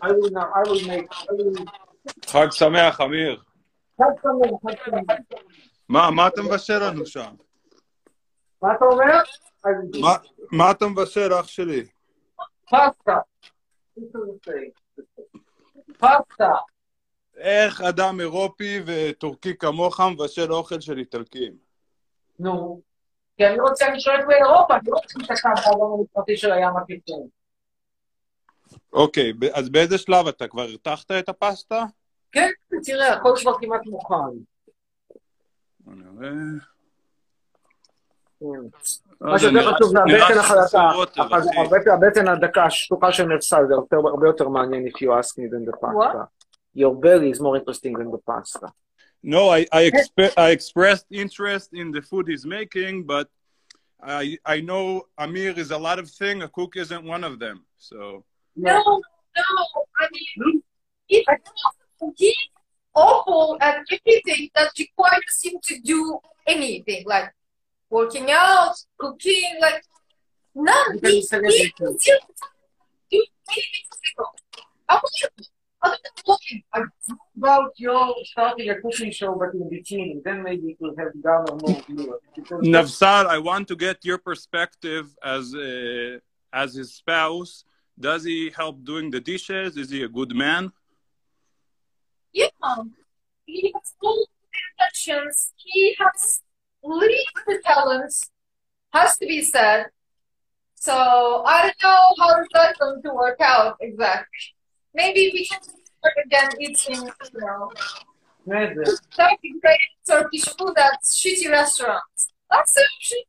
I 0.00 0.12
will 0.12 0.30
now, 0.30 0.50
I 0.54 0.62
will 0.68 0.82
make, 0.86 1.08
I 1.10 1.32
will... 1.32 1.66
חג 2.26 2.50
שמח, 2.50 3.00
אמיר. 3.00 3.42
חג 3.98 4.14
שמח, 4.22 4.50
חג 4.62 4.76
שמח. 4.84 5.18
מה, 5.88 6.10
מה 6.10 6.28
אתה 6.28 6.42
מבשל 6.42 6.78
לנו 6.82 7.06
שם? 7.06 7.34
מה 8.61 8.75
אתה 8.75 8.85
אומר? 8.85 9.21
מה, 10.51 10.71
אתה 10.71 10.87
מבשל, 10.87 11.33
אח 11.33 11.47
שלי? 11.47 11.85
פסטה. 12.65 13.17
פסטה. 15.97 16.51
איך 17.37 17.81
אדם 17.81 18.19
אירופי 18.19 18.79
וטורקי 18.85 19.57
כמוך 19.57 19.99
מבשל 19.99 20.53
אוכל 20.53 20.79
של 20.79 20.97
איטלקים? 20.97 21.53
נו. 22.39 22.81
כי 23.37 23.47
אני 23.47 23.59
רוצה, 23.59 23.87
אני 23.87 23.99
שולט 23.99 24.25
באירופה, 24.27 24.75
אני 24.75 24.83
לא 24.87 24.97
רוצה 24.97 25.19
להיתקע 25.19 25.49
בעולם 25.65 25.99
המשפטי 25.99 26.37
של 26.37 26.51
הים 26.51 26.77
התיכון. 26.77 27.27
אוקיי, 28.93 29.33
אז 29.53 29.69
באיזה 29.69 29.97
שלב 29.97 30.27
אתה 30.27 30.47
כבר 30.47 30.61
הרתחת 30.61 31.11
את 31.11 31.29
הפסטה? 31.29 31.85
כן, 32.31 32.49
תראה, 32.83 33.13
הכל 33.13 33.33
כבר 33.41 33.51
כמעט 33.61 33.81
מוכן. 33.85 34.15
אני 35.87 36.01
רואה. 36.07 36.29
כן. 38.40 38.46
לא 38.46 38.62
מה 39.20 39.32
יודע, 39.32 39.38
שיותר 39.38 39.60
נראה- 39.60 39.74
חשוב 39.76 39.88
זה 39.92 39.98
נראה 40.06 40.26
הבטן 40.28 40.38
החלקה, 40.38 40.62
שחסר 40.62 40.88
רוטב, 40.94 41.20
אבל 41.20 41.38
אחי. 41.38 41.48
הבטן- 41.60 41.90
הבטן 41.90 42.28
הדקה 42.28 42.64
השטוחה 42.64 43.12
של 43.12 43.24
נפסל, 43.26 43.62
זה 43.68 43.74
יותר- 43.74 44.08
הרבה 44.08 44.26
יותר 44.26 44.48
מעניין 44.48 44.86
if 44.86 44.90
you 44.90 45.08
ask 45.20 45.38
me 45.38 45.48
than 45.52 45.70
the 45.70 45.76
pasta. 45.80 46.18
Your 46.76 46.94
belly 47.04 47.30
is 47.34 47.40
more 47.40 47.56
interesting 47.60 47.92
than 47.98 48.10
the 48.10 48.22
pasta. 48.30 48.66
No, 49.24 49.42
I, 49.58 49.60
I, 49.80 49.82
expe- 49.90 50.34
I 50.36 50.48
expressed 50.58 51.06
interest 51.24 51.68
in 51.80 51.86
the 51.96 52.02
food 52.10 52.24
he's 52.32 52.44
making, 52.58 52.94
but 53.14 53.26
I, 54.20 54.24
I 54.54 54.56
know 54.68 54.84
Amir 55.24 55.52
is 55.64 55.70
a 55.70 55.80
lot 55.88 55.98
of 56.02 56.06
things. 56.20 56.38
A 56.48 56.50
cook 56.58 56.72
isn't 56.84 57.04
one 57.14 57.22
of 57.30 57.34
them. 57.44 57.56
So, 57.88 57.98
No, 58.56 58.78
no. 59.38 59.46
I 60.02 60.04
mean, 60.14 60.62
he, 61.10 61.16
he's 62.18 62.34
awful 62.94 63.56
at 63.60 63.74
everything 63.94 64.42
that 64.56 64.68
requires 64.78 65.34
him 65.44 65.54
to 65.68 65.74
do 65.92 66.18
anything, 66.54 67.02
like 67.06 67.28
working 67.89 68.29
out, 68.31 68.75
cooking, 68.97 69.57
like 69.61 69.83
none. 70.55 70.95
You 70.95 70.99
can 71.01 71.11
He, 71.11 71.21
say 71.21 71.37
he 71.37 71.45
everything. 71.45 71.71
can 71.77 71.99
still 71.99 72.19
do 73.11 73.25
anything 73.49 73.85
physical. 73.91 74.29
Unbelievable. 74.89 75.45
Other 75.83 75.97
than 76.03 76.23
cooking. 76.25 76.63
I'm 76.73 76.91
about 77.37 77.71
your 77.77 78.15
starting 78.23 78.69
a 78.69 78.81
cooking 78.81 79.11
show, 79.11 79.35
but 79.35 79.53
in 79.53 79.69
bikini, 79.69 80.23
then 80.23 80.41
maybe 80.43 80.69
it 80.71 80.77
will 80.79 80.95
have 80.97 81.09
garner 81.21 81.55
more 81.55 81.79
viewers. 81.87 82.19
Because 82.35 82.61
Navsal, 82.65 83.27
I 83.27 83.37
want 83.37 83.67
to 83.67 83.75
get 83.75 84.03
your 84.03 84.17
perspective 84.17 85.15
as 85.23 85.53
uh, 85.53 86.17
as 86.51 86.73
his 86.73 86.95
spouse. 86.95 87.63
Does 87.99 88.23
he 88.23 88.51
help 88.55 88.83
doing 88.83 89.11
the 89.11 89.19
dishes? 89.19 89.77
Is 89.77 89.89
he 89.89 90.03
a 90.03 90.07
good 90.07 90.35
man? 90.35 90.71
Yeah. 92.33 92.47
He 93.45 93.71
has 93.73 93.93
all 94.01 94.15
the 94.15 94.59
intentions. 94.83 95.53
He 95.57 95.95
has 95.99 96.41
least 96.87 97.31
the 97.45 97.61
talents 97.65 98.31
has 98.93 99.17
to 99.17 99.27
be 99.27 99.41
said. 99.41 99.87
So 100.75 101.43
I 101.45 101.63
don't 101.63 101.83
know 101.83 102.25
how 102.25 102.41
is 102.41 102.47
that 102.53 102.77
going 102.79 103.01
to 103.01 103.13
work 103.13 103.39
out 103.41 103.77
exactly. 103.81 104.27
Maybe 104.93 105.31
we 105.33 105.45
can 105.45 105.61
start 105.61 106.13
again 106.25 106.49
eating, 106.59 107.09
you 107.33 107.39
know, 107.41 107.71
Turkey 108.47 109.55
great 109.61 109.79
Turkish 110.07 110.45
food 110.57 110.73
at 110.77 111.03
shitty 111.03 111.49
restaurants. 111.49 112.29
That's 112.49 112.73
so 112.73 112.81
shitty. 113.01 113.25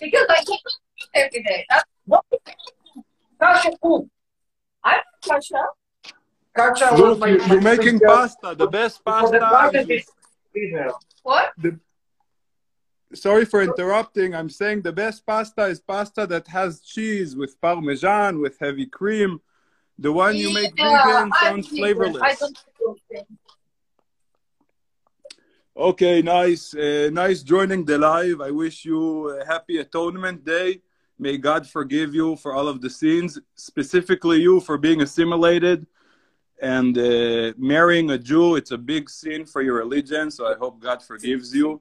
Because 0.00 0.26
I 0.28 0.36
can't 0.36 0.48
eat 0.50 1.08
every 1.14 1.42
day. 1.42 1.66
That's 1.70 1.84
what 2.04 2.24
Kasha 3.40 3.70
food. 3.80 4.10
I'm 4.82 5.00
Kasha. 5.26 5.64
Kasha 6.54 6.94
Look, 6.94 7.26
you, 7.26 7.56
are 7.56 7.60
making 7.60 8.00
pasta, 8.00 8.54
the 8.54 8.66
best 8.66 9.04
pasta. 9.04 9.38
The 9.38 9.92
is, 9.92 10.10
what? 11.22 11.52
The, 11.58 11.78
Sorry 13.14 13.44
for 13.44 13.62
interrupting. 13.62 14.34
I'm 14.34 14.50
saying 14.50 14.82
the 14.82 14.92
best 14.92 15.24
pasta 15.26 15.64
is 15.66 15.80
pasta 15.80 16.26
that 16.26 16.46
has 16.48 16.80
cheese 16.80 17.36
with 17.36 17.60
parmesan, 17.60 18.40
with 18.40 18.58
heavy 18.58 18.86
cream. 18.86 19.40
The 19.98 20.12
one 20.12 20.36
you 20.36 20.52
make 20.52 20.72
Yeah, 20.76 21.04
vegan 21.04 21.32
sounds 21.40 21.68
flavorless. 21.68 22.52
Okay, 25.76 26.22
nice. 26.22 26.74
Uh, 26.74 27.10
nice 27.12 27.42
joining 27.42 27.84
the 27.84 27.98
live. 27.98 28.40
I 28.40 28.50
wish 28.50 28.84
you 28.84 29.30
a 29.30 29.44
happy 29.44 29.78
Atonement 29.78 30.44
Day. 30.44 30.82
May 31.18 31.36
God 31.36 31.66
forgive 31.66 32.14
you 32.14 32.36
for 32.36 32.54
all 32.54 32.68
of 32.68 32.80
the 32.80 32.90
sins, 32.90 33.38
specifically 33.54 34.40
you 34.40 34.60
for 34.60 34.78
being 34.78 35.00
assimilated 35.02 35.86
and 36.60 36.96
uh, 36.98 37.52
marrying 37.56 38.10
a 38.10 38.18
Jew. 38.18 38.56
It's 38.56 38.72
a 38.72 38.78
big 38.78 39.08
sin 39.10 39.46
for 39.46 39.62
your 39.62 39.76
religion, 39.76 40.30
so 40.30 40.46
I 40.46 40.54
hope 40.56 40.80
God 40.80 41.02
forgives 41.02 41.54
you 41.54 41.80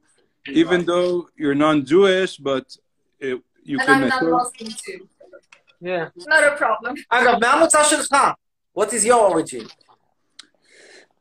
Even 0.63 0.85
though 0.85 1.29
you're 1.37 1.55
non 1.55 1.85
Jewish, 1.85 2.37
but 2.39 2.67
it, 3.21 3.41
you 3.65 3.77
And 3.81 3.87
can. 3.87 4.03
I'm 4.03 4.09
not 4.09 4.23
atone- 4.23 4.33
Muslim 4.33 4.71
too. 4.85 5.09
Yeah. 5.81 6.09
Not 6.33 6.43
a 6.45 6.57
problem. 6.57 6.95
אגב, 7.11 7.39
מה 7.41 7.53
המוצא 7.53 7.83
שלך? 7.85 8.13
What 8.75 8.93
is 8.93 9.05
your 9.05 9.21
origin? 9.31 9.67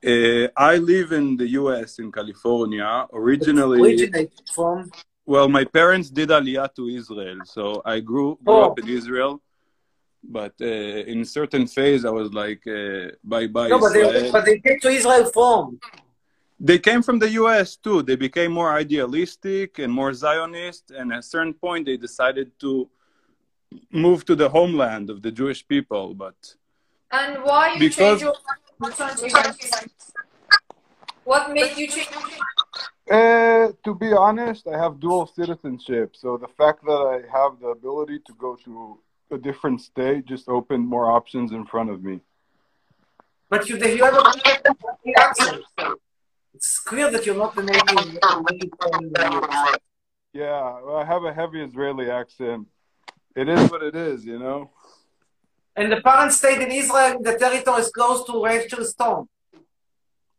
Uh, 0.05 0.47
I 0.55 0.77
live 0.77 1.11
in 1.11 1.37
the 1.37 1.47
US, 1.61 1.99
in 1.99 2.11
California. 2.11 3.07
Originally, 3.13 3.81
Originate 3.81 4.31
from? 4.55 4.91
Well, 5.25 5.47
my 5.49 5.65
parents 5.65 6.09
did 6.09 6.29
Aliyah 6.29 6.69
to 6.75 6.87
Israel, 6.87 7.39
so 7.55 7.63
I 7.83 7.99
grew, 7.99 8.37
grew 8.45 8.61
Oh. 8.63 8.67
up 8.69 8.79
in 8.79 8.87
Israel. 8.99 9.33
But 10.23 10.53
uh, 10.61 11.11
in 11.13 11.19
certain 11.25 11.65
phase, 11.67 12.01
I 12.05 12.13
was 12.19 12.29
like, 12.41 12.61
uh, 12.67 13.07
bye 13.23 13.47
bye. 13.55 13.69
No, 13.73 13.79
but 13.79 13.91
they, 13.93 14.03
Israel. 14.07 14.31
but 14.35 14.43
they 14.45 14.57
came 14.65 14.79
to 14.85 14.89
Israel 14.99 15.25
from. 15.35 15.63
They 16.60 16.78
came 16.78 17.02
from 17.02 17.18
the 17.18 17.30
US 17.30 17.76
too. 17.76 18.02
They 18.02 18.16
became 18.16 18.52
more 18.52 18.72
idealistic 18.72 19.78
and 19.78 19.92
more 19.92 20.12
Zionist. 20.14 20.90
And 20.90 21.12
at 21.12 21.18
a 21.20 21.22
certain 21.22 21.54
point, 21.54 21.86
they 21.86 21.96
decided 21.96 22.58
to 22.60 22.88
move 23.90 24.24
to 24.26 24.34
the 24.36 24.48
homeland 24.48 25.10
of 25.10 25.22
the 25.22 25.30
Jewish 25.32 25.66
people. 25.66 26.14
But 26.14 26.36
And 27.10 27.42
why 27.44 27.74
you 27.74 27.78
Because- 27.78 28.20
change 28.20 28.22
your 28.22 28.34
mind? 28.78 29.90
What 31.24 31.52
made 31.52 31.76
you 31.76 31.86
change? 31.86 32.08
uh, 33.10 33.68
to 33.84 33.94
be 33.94 34.12
honest, 34.12 34.66
I 34.66 34.76
have 34.78 34.98
dual 34.98 35.26
citizenship. 35.26 36.16
So 36.16 36.36
the 36.36 36.48
fact 36.48 36.84
that 36.84 37.02
I 37.14 37.18
have 37.38 37.60
the 37.60 37.68
ability 37.68 38.18
to 38.26 38.32
go 38.34 38.56
to 38.64 38.98
a 39.30 39.38
different 39.38 39.80
state 39.80 40.24
just 40.26 40.48
opened 40.48 40.86
more 40.86 41.10
options 41.10 41.52
in 41.52 41.64
front 41.64 41.90
of 41.90 42.02
me. 42.02 42.20
But 43.48 43.68
you, 43.68 43.76
you 43.76 44.04
have 44.04 44.14
a 44.14 44.24
accent. 45.18 45.62
It's 46.54 46.78
clear 46.78 47.10
that 47.10 47.24
you're 47.26 47.36
not 47.36 47.54
the 47.54 47.62
native. 47.62 48.12
native 48.50 48.70
born 48.78 49.04
in 49.04 49.12
the 49.12 49.42
US. 49.42 49.76
Yeah, 50.32 50.80
well, 50.84 50.96
I 50.96 51.04
have 51.04 51.24
a 51.24 51.32
heavy 51.32 51.62
Israeli 51.62 52.10
accent. 52.10 52.68
It 53.34 53.48
is 53.48 53.70
what 53.70 53.82
it 53.82 53.94
is, 53.94 54.24
you 54.24 54.38
know. 54.38 54.70
And 55.74 55.90
the 55.90 56.00
parents 56.02 56.36
stayed 56.36 56.60
in 56.60 56.70
Israel, 56.70 57.22
the 57.22 57.38
territory 57.38 57.80
is 57.80 57.90
close 57.90 58.24
to 58.26 58.44
Rachel 58.44 58.84
Stone. 58.84 59.28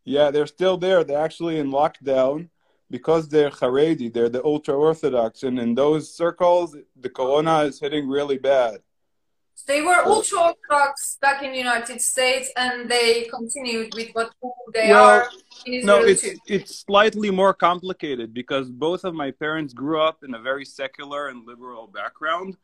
Yeah, 0.06 0.32
they're 0.32 0.48
still 0.48 0.78
there. 0.78 1.04
They're 1.04 1.24
actually 1.24 1.58
in 1.60 1.72
lockdown 1.72 2.50
because 2.90 3.28
they're 3.30 3.50
Haredi. 3.50 4.14
They're 4.14 4.30
the 4.30 4.44
ultra 4.44 4.76
orthodox, 4.76 5.44
and 5.44 5.58
in 5.60 5.74
those 5.74 6.14
circles, 6.14 6.76
the 7.00 7.10
corona 7.10 7.62
is 7.62 7.80
hitting 7.80 8.08
really 8.08 8.38
bad. 8.38 8.80
They 9.66 9.82
were 9.82 10.00
ultra 10.06 10.40
orthodox 10.40 11.18
back 11.22 11.44
in 11.44 11.52
the 11.52 11.58
United 11.58 12.02
States, 12.02 12.52
and 12.58 12.90
they 12.90 13.24
continued 13.38 13.94
with 13.94 14.10
what 14.14 14.32
they 14.74 14.90
Well, 14.92 15.22
are 15.22 15.30
No, 15.90 15.96
it's 16.04 16.22
too. 16.22 16.38
it's 16.56 16.74
slightly 16.88 17.32
more 17.32 17.54
complicated 17.54 18.34
because 18.34 18.70
both 18.70 19.02
of 19.06 19.14
my 19.24 19.32
parents 19.32 19.72
grew 19.74 20.00
up 20.02 20.18
in 20.26 20.34
a 20.34 20.42
very 20.50 20.66
secular 20.66 21.22
and 21.30 21.46
liberal 21.52 21.88
background, 21.88 22.58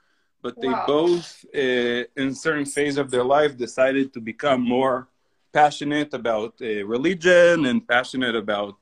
but 0.43 0.53
they 0.59 0.73
Wow. 0.73 0.85
both, 0.95 1.45
uh, 1.55 2.03
in 2.21 2.35
certain 2.35 2.65
phase 2.65 2.97
of 2.97 3.07
their 3.13 3.23
life, 3.23 3.51
decided 3.57 4.11
to 4.15 4.19
become 4.31 4.61
more 4.61 5.07
passionate 5.53 6.13
about 6.13 6.53
uh, 6.61 6.85
religion 6.85 7.65
and 7.69 7.87
passionate 7.87 8.35
about 8.35 8.77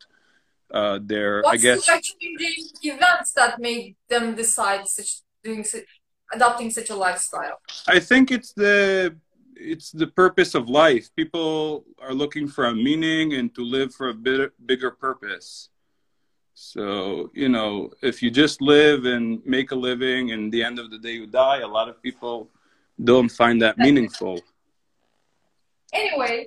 uh, 0.72 1.00
their, 1.02 1.46
I 1.48 1.56
guess. 1.58 1.78
What's 1.78 1.88
guess. 1.88 2.08
the 2.10 2.16
changing 2.20 2.94
events 2.94 3.32
that 3.34 3.60
made 3.60 3.96
them 4.10 4.36
decide 4.36 4.88
such 4.88 5.22
doing 5.44 5.64
such, 5.64 5.84
adopting 6.33 6.71
such 6.71 6.91
a 6.91 6.97
lifestyle? 7.07 7.57
I 7.89 7.99
think 8.01 8.31
it's 8.31 8.53
the 8.53 9.15
it's 9.75 9.91
the 10.03 10.09
purpose 10.23 10.53
of 10.55 10.69
life. 10.69 11.05
People 11.15 11.85
are 12.07 12.15
looking 12.23 12.47
for 12.55 12.65
a 12.67 12.75
meaning 12.75 13.35
and 13.35 13.55
to 13.55 13.63
live 13.77 13.95
for 13.99 14.09
a 14.09 14.15
bit, 14.15 14.51
bigger 14.71 14.91
purpose. 14.91 15.69
So, 16.55 17.31
you 17.43 17.49
know, 17.49 17.73
if 18.03 18.23
you 18.23 18.31
just 18.31 18.57
live 18.61 19.01
and 19.15 19.25
make 19.57 19.69
a 19.73 19.75
living 19.91 20.33
and 20.33 20.43
the 20.55 20.63
end 20.69 20.79
of 20.79 20.87
the 20.93 20.99
day 20.99 21.13
you 21.21 21.27
die, 21.27 21.61
a 21.61 21.69
lot 21.79 21.89
of 21.89 22.03
people 22.03 22.37
don't 23.11 23.31
find 23.41 23.57
that 23.63 23.79
meaningful. 23.79 24.41
Anyway, 25.95 26.47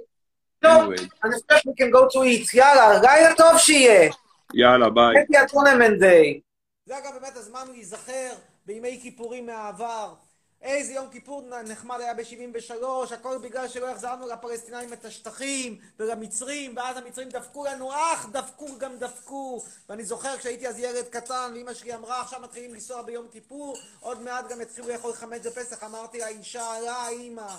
טוב, 0.61 0.93
Anyway, 0.93 1.07
אני 1.23 1.33
חושב 1.33 1.69
we 1.69 1.73
can 1.77 1.91
go 1.91 2.07
to 2.09 2.23
eat. 2.23 2.53
יאללה, 2.53 3.01
לילה 3.01 3.35
טוב 3.35 3.57
שיהיה. 3.57 4.09
yalla, 4.53 4.89
bye. 4.89 5.13
Happy 5.15 5.38
Atonement 5.38 5.99
Day. 6.01 6.39
זה 6.85 6.97
אגב 6.97 7.13
באמת 7.21 7.35
הזמן 7.35 7.63
הוא 7.67 7.73
להיזכר 7.75 8.29
בימי 8.70 8.98
כיפורים 9.02 9.46
מהעבר. 9.46 10.14
איזה 10.62 10.92
יום 10.92 11.11
כיפור 11.11 11.42
נחמד 11.62 12.00
היה 12.00 12.14
ב-73, 12.14 13.14
הכל 13.14 13.38
בגלל 13.38 13.68
שלא 13.68 13.90
החזרנו 13.90 14.28
לפלסטינאים 14.28 14.92
את 14.92 15.04
השטחים 15.04 15.78
ולמצרים, 15.98 16.76
ואז 16.76 16.96
המצרים 16.96 17.28
דפקו 17.28 17.64
לנו, 17.64 17.92
אך 17.92 18.26
דפקו 18.33 18.78
גם 18.78 18.98
דפקו. 18.98 19.62
ואני 19.88 20.04
זוכר 20.04 20.38
כשהייתי 20.38 20.68
אז 20.68 20.78
ילד 20.78 21.04
קטן, 21.09 21.50
ואימא 21.54 21.74
שלי 21.74 21.94
אמרה, 21.94 22.20
עכשיו 22.20 22.40
מתחילים 22.40 22.74
לנסוע 22.74 23.02
ביום 23.02 23.28
כיפור, 23.33 23.76
עוד 24.00 24.20
מעט 24.22 24.48
גם 24.48 24.61
יתחילו 24.61 24.88
לאכול 24.88 25.12
חמץ 25.12 25.46
בפסח, 25.46 25.85
אמרתי 25.85 26.18
לה, 26.18 26.28
אינשאללה, 26.28 27.09
אימא. 27.09 27.56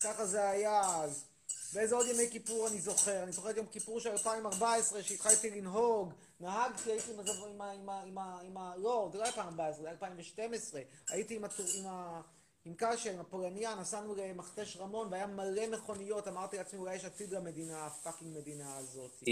ככה 0.00 0.26
זה 0.26 0.48
היה 0.48 0.80
אז. 0.80 1.24
ואיזה 1.72 1.94
עוד 1.94 2.06
ימי 2.06 2.30
כיפור 2.30 2.68
אני 2.68 2.80
זוכר? 2.80 3.22
אני 3.22 3.32
זוכר 3.32 3.50
את 3.50 3.56
יום 3.56 3.66
כיפור 3.66 4.00
של 4.00 4.10
2014, 4.10 5.02
שהתחלתי 5.02 5.50
לנהוג. 5.50 6.12
נהגתי, 6.40 6.90
הייתי 6.90 7.12
עם, 7.12 7.20
הזו- 7.20 7.46
עם, 7.46 7.60
ה- 7.60 7.70
עם, 7.72 7.88
ה- 7.88 8.02
עם, 8.02 8.18
ה- 8.18 8.40
עם 8.42 8.56
ה... 8.56 8.76
לא, 8.76 9.08
זה 9.12 9.18
לא 9.18 9.24
2014, 9.26 9.82
זה 9.82 9.90
2012. 9.90 10.80
הייתי 11.10 11.36
עם, 11.36 11.44
הטור, 11.44 11.66
עם, 11.78 11.86
ה, 11.86 12.20
עם 12.64 12.74
קשר, 12.76 13.10
עם 13.10 13.20
הפולניה, 13.20 13.74
נסענו 13.74 14.14
למכתש 14.14 14.76
רמון, 14.76 15.08
והיה 15.10 15.26
מלא 15.26 15.66
מכוניות. 15.72 16.28
אמרתי 16.28 16.56
לעצמי, 16.56 16.78
אולי 16.78 16.94
יש 16.94 17.04
עתיד 17.04 17.30
למדינה, 17.30 17.86
הפאקינג 17.86 18.36
מדינה 18.38 18.76
הזאת. 18.76 19.22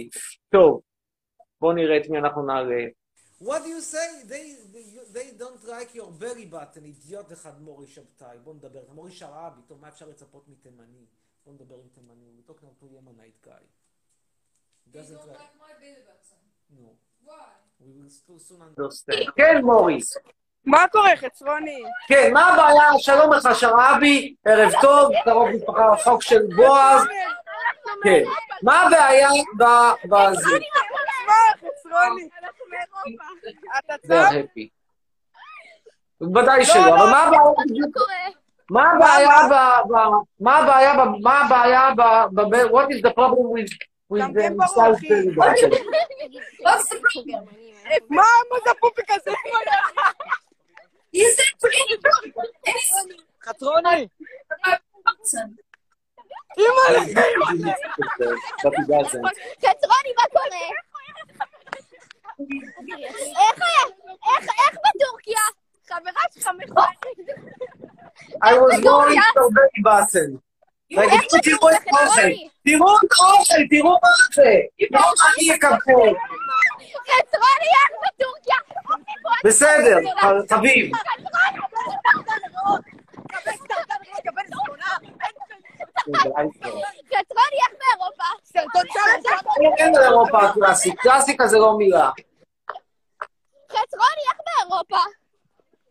טוב, 0.53 0.81
בואו 1.61 1.73
נראה 1.73 1.97
את 1.97 2.11
מי 2.11 2.19
אנחנו 2.19 2.47
נעלה. 2.47 2.85
What 3.43 3.61
do 3.63 3.69
you 3.69 3.95
say? 3.95 4.29
They, 4.29 4.47
they, 4.75 5.15
they 5.17 5.41
don't 5.43 5.65
like 5.65 5.95
your 5.95 6.11
belly 6.23 6.53
button, 6.53 6.85
אידיוט 6.85 7.33
אחד 7.33 7.63
מורי 7.63 7.87
שבתאי. 7.87 8.39
בוא 8.39 8.55
נדבר. 8.55 8.83
מורי 8.93 9.13
שרעבי, 9.13 9.61
טוב, 9.67 9.81
מה 9.81 9.89
אפשר 9.89 10.09
לצפות 10.09 10.49
מתימני? 10.49 11.07
בוא 11.45 11.53
נדבר 11.53 11.75
עם 11.75 11.89
תימני. 11.89 12.31
We 12.39 12.51
talking 12.51 12.83
to 12.83 12.87
Yemenite 12.87 13.47
guy. 13.49 13.63
Doesn't 14.93 15.25
like... 15.29 15.58
כן, 19.37 19.61
מוריס. 19.65 20.17
מה 20.65 20.85
קורה, 20.93 21.17
חצרוני? 21.17 21.83
כן, 22.09 22.31
מה 22.33 22.49
הבעיה? 22.53 22.91
שלום 22.99 23.33
לך, 23.33 23.49
שרעבי, 23.55 24.35
ערב 24.45 24.73
טוב, 24.81 25.13
קרוב 25.25 25.49
משפחה 25.49 25.87
רחוק 25.93 26.23
של 26.23 26.39
בועז. 26.57 27.03
כן. 28.05 28.23
מה 28.63 28.83
הבעיה 28.83 29.29
ב- 29.59 29.93
בזה? 30.05 30.59
מה, 31.27 31.35
חצרוני? 31.55 32.29
אנחנו 32.43 32.65
מאירופה. 32.71 33.25
אתה 33.79 33.95
זה 34.03 34.09
צם? 34.09 34.15
ההפי. 34.37 34.69
ודאי 36.35 36.65
שלא, 36.65 36.89
אבל 36.89 36.97
מה 37.11 37.23
הבעיה 37.23 37.41
בדיוק? 37.65 37.97
מה 38.71 38.93
הבעיה 38.93 39.39
ב... 39.51 39.55
ב- 39.93 39.97
מה 40.41 40.57
הבעיה 40.57 40.95
ב... 40.95 40.99
מה 41.23 41.41
הבעיה 41.41 41.91
ב... 41.97 42.01
ב- 42.35 42.71
What 42.71 42.89
is 42.89 43.01
the 43.07 43.11
problem 43.15 43.47
with... 43.55 43.73
גם 44.17 44.33
כן 44.35 44.57
ברור, 44.57 44.95
אחי. 44.97 45.09
לא 48.11 48.25
מה 48.51 48.57
זה 48.65 48.71
הפופיק 48.71 49.11
הזה? 49.11 49.31
איזה 51.15 51.43
פריק! 51.61 52.03
חתרוני! 53.43 54.09
אימא'לה! 56.59 57.01
חתרוני, 59.61 60.13
מה 60.17 60.25
קורה? 60.33 60.65
איך 64.69 64.77
בטורקיה? 64.85 65.41
חברה 65.89 66.23
שלך 66.35 66.49
מכוערת. 66.59 67.05
I 68.43 68.53
was 68.55 68.81
born 68.85 69.13
in 69.13 69.19
Turkey, 69.35 69.83
באסל. 69.83 70.31
Like, 70.93 71.13
it's 71.13 71.35
a 71.35 71.41
תראו 72.69 72.97
את 72.97 73.13
אוכל, 73.19 73.55
תראו 73.71 73.91
מה 74.03 74.09
זה. 74.35 74.55
לא 74.91 75.01
אני 75.01 75.55
אקפול. 75.55 76.15
פטרוליאן 77.03 77.91
בטורקיה. 78.05 78.57
בסדר, 79.45 79.97
חביב. 80.51 80.93
סרטון 87.11 87.51
יח 87.53 87.73
מאירופה. 87.79 88.25
סרטון 88.45 88.83
שם. 88.93 89.01
אין 89.79 89.97
על 89.97 90.03
אירופה 90.03 90.39
הקלאסית, 90.43 90.99
קלאסיקה 90.99 91.47
זה 91.47 91.59
לא 91.59 91.79
מילה. 91.79 92.11
חצרון 93.71 94.17
יח 94.27 94.39
מאירופה. 94.47 95.03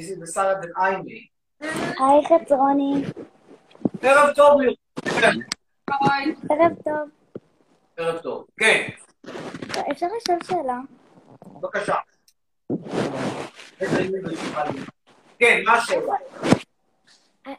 This 0.00 0.08
is 0.12 0.18
the 0.18 0.26
salad 0.26 0.62
that 0.62 0.72
I 0.76 1.02
made. 1.02 1.28
היי 1.98 2.24
חצרוני. 2.24 3.04
ערב 4.02 4.34
טוב, 4.36 4.60
לירון. 4.60 5.42
ערב 6.50 6.72
טוב. 6.84 7.10
ערב 7.96 8.18
טוב. 8.22 8.46
כן, 8.56 8.88
אפשר 9.90 10.06
לשאול 10.16 10.38
שאלה? 10.44 10.78
בבקשה. 11.46 11.94
כן, 15.38 15.62
מה 15.66 15.72
השאלה? 15.74 16.14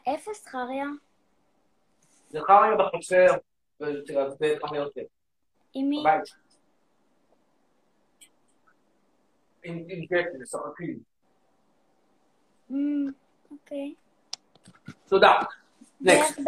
איפה 0.06 0.30
זכריה? 0.32 0.86
זכריה 2.30 2.76
בחצר, 2.76 3.34
ותראה 3.80 4.58
כמה 4.60 4.76
יותר. 4.76 5.02
עם 5.74 5.88
מי? 5.88 6.00
בבית. 6.00 6.24
עם 9.64 10.04
גפן, 10.04 10.42
משחקים. 10.42 11.11
Mm, 12.72 13.04
okay. 13.54 13.86
תודה. 15.10 15.32
Next. 16.08 16.38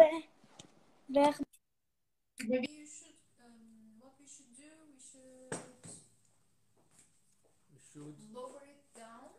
Maybe 2.51 2.67
you 2.79 2.87
should. 2.95 3.17
Um, 3.43 3.59
what 4.01 4.13
we 4.19 4.25
should 4.33 4.51
do? 4.63 4.71
We 4.89 4.97
should. 5.09 5.53
Lower 8.37 8.63
it 8.73 8.81
down 9.03 9.29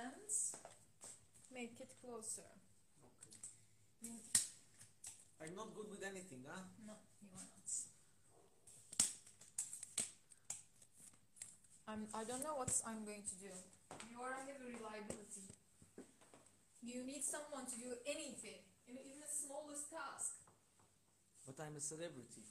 and 0.00 0.30
make 1.58 1.76
it 1.84 1.92
closer. 2.02 2.50
Okay. 3.06 3.38
I'm 5.42 5.54
not 5.60 5.68
good 5.76 5.88
with 5.94 6.02
anything, 6.12 6.42
huh? 6.50 6.62
No, 6.88 6.94
you 7.22 7.30
are 7.38 7.46
not. 7.54 7.68
I'm. 11.90 12.02
I 12.20 12.24
don't 12.30 12.44
know 12.48 12.56
what 12.62 12.72
I'm 12.88 13.02
going 13.10 13.24
to 13.32 13.36
do. 13.46 13.52
You 14.12 14.18
are 14.26 14.34
a 14.40 14.44
heavy 14.48 14.66
reliability. 14.76 15.46
You 16.83 17.03
need 17.03 17.23
someone 17.23 17.65
to 17.65 17.75
do 17.85 17.89
anything, 18.05 18.59
in- 18.87 18.97
even 19.07 19.19
the 19.19 19.33
smallest 19.43 19.89
task. 19.89 20.31
But 21.45 21.55
I'm 21.63 21.75
a 21.75 21.81
celebrity. 21.81 22.43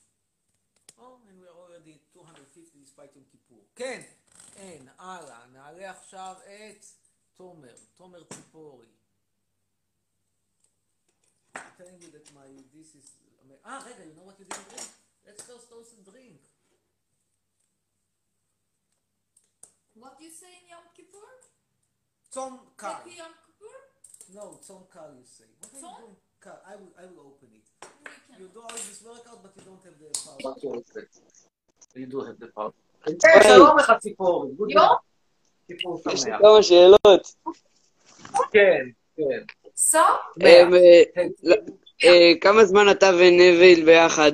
Oh, 0.98 1.20
and 1.28 1.36
we're 1.40 1.52
already 1.62 2.00
250 2.12 2.80
despite 2.80 3.14
יום 3.16 3.24
כיפור. 3.30 3.64
כן, 3.76 4.02
אין, 4.56 4.88
הלאה. 4.98 5.46
נעלה 5.46 5.90
עכשיו 5.90 6.36
את 6.44 6.84
תומר, 7.36 7.74
תומר 7.96 8.24
ציפורי. 8.24 8.86
telling 11.78 11.98
me 12.00 12.06
that 12.06 12.26
my, 12.34 12.48
this 12.72 12.94
is... 12.94 13.06
אה, 13.64 13.78
רגע, 13.84 14.04
you 14.04 14.14
know 14.16 14.24
what 14.24 14.38
you 14.40 14.44
didn't 14.44 14.68
drink? 14.70 14.90
Let's 15.26 15.42
first 15.42 15.68
toast 15.70 15.92
and 15.92 16.04
drink. 16.12 16.40
What 19.94 20.18
do 20.18 20.24
you 20.24 20.30
say 20.30 20.52
in 20.62 20.68
Yom 20.70 20.86
Kippur? 20.94 21.30
צום 22.30 22.72
קל. 22.76 22.92
No, 24.33 24.57
צום 24.61 24.83
קל 24.89 24.99
you 24.99 25.25
say. 25.25 25.43
What 25.61 25.73
are 25.73 25.77
you 25.77 25.81
צום? 25.81 25.93
doing? 25.97 26.15
קל. 26.39 26.49
I 26.65 26.75
will, 26.75 26.93
I 26.97 27.05
will 27.05 27.25
open 27.29 27.49
it. 27.57 27.85
You 28.39 28.47
do 28.53 28.61
all 28.61 28.69
this 28.69 29.03
workout, 29.05 29.43
but 29.43 29.51
you 29.57 29.63
don't 29.67 29.83
have 29.85 29.97
the 30.01 30.07
power. 30.25 30.81
You 31.95 32.05
do 32.05 32.19
have 32.27 32.39
the 32.39 32.47
power. 32.55 32.71
כן, 33.19 33.39
שלום 33.43 33.77
לך. 33.77 33.91
ציפור 33.99 34.51
יש 36.13 36.25
לי. 36.25 36.31
כמה 36.41 36.63
שאלות. 36.63 37.35
כן, 38.51 38.85
כן. 39.17 39.43
אמ, 40.41 40.73
אה, 40.73 41.03
כן. 41.15 41.27
אה, 42.03 42.31
כמה 42.41 42.65
זמן 42.65 42.91
אתה 42.91 43.09
ונביל 43.19 43.85
ביחד? 43.85 44.31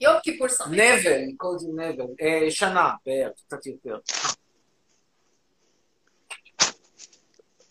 יום 0.00 0.14
כיפור 0.22 0.48
שמח. 0.48 0.68
נבל, 0.70 1.58
זה 1.58 1.68
נבל. 1.74 2.04
אה, 2.22 2.50
שנה 2.50 2.90
בערך, 3.06 3.32
קצת 3.46 3.66
יותר. 3.66 3.98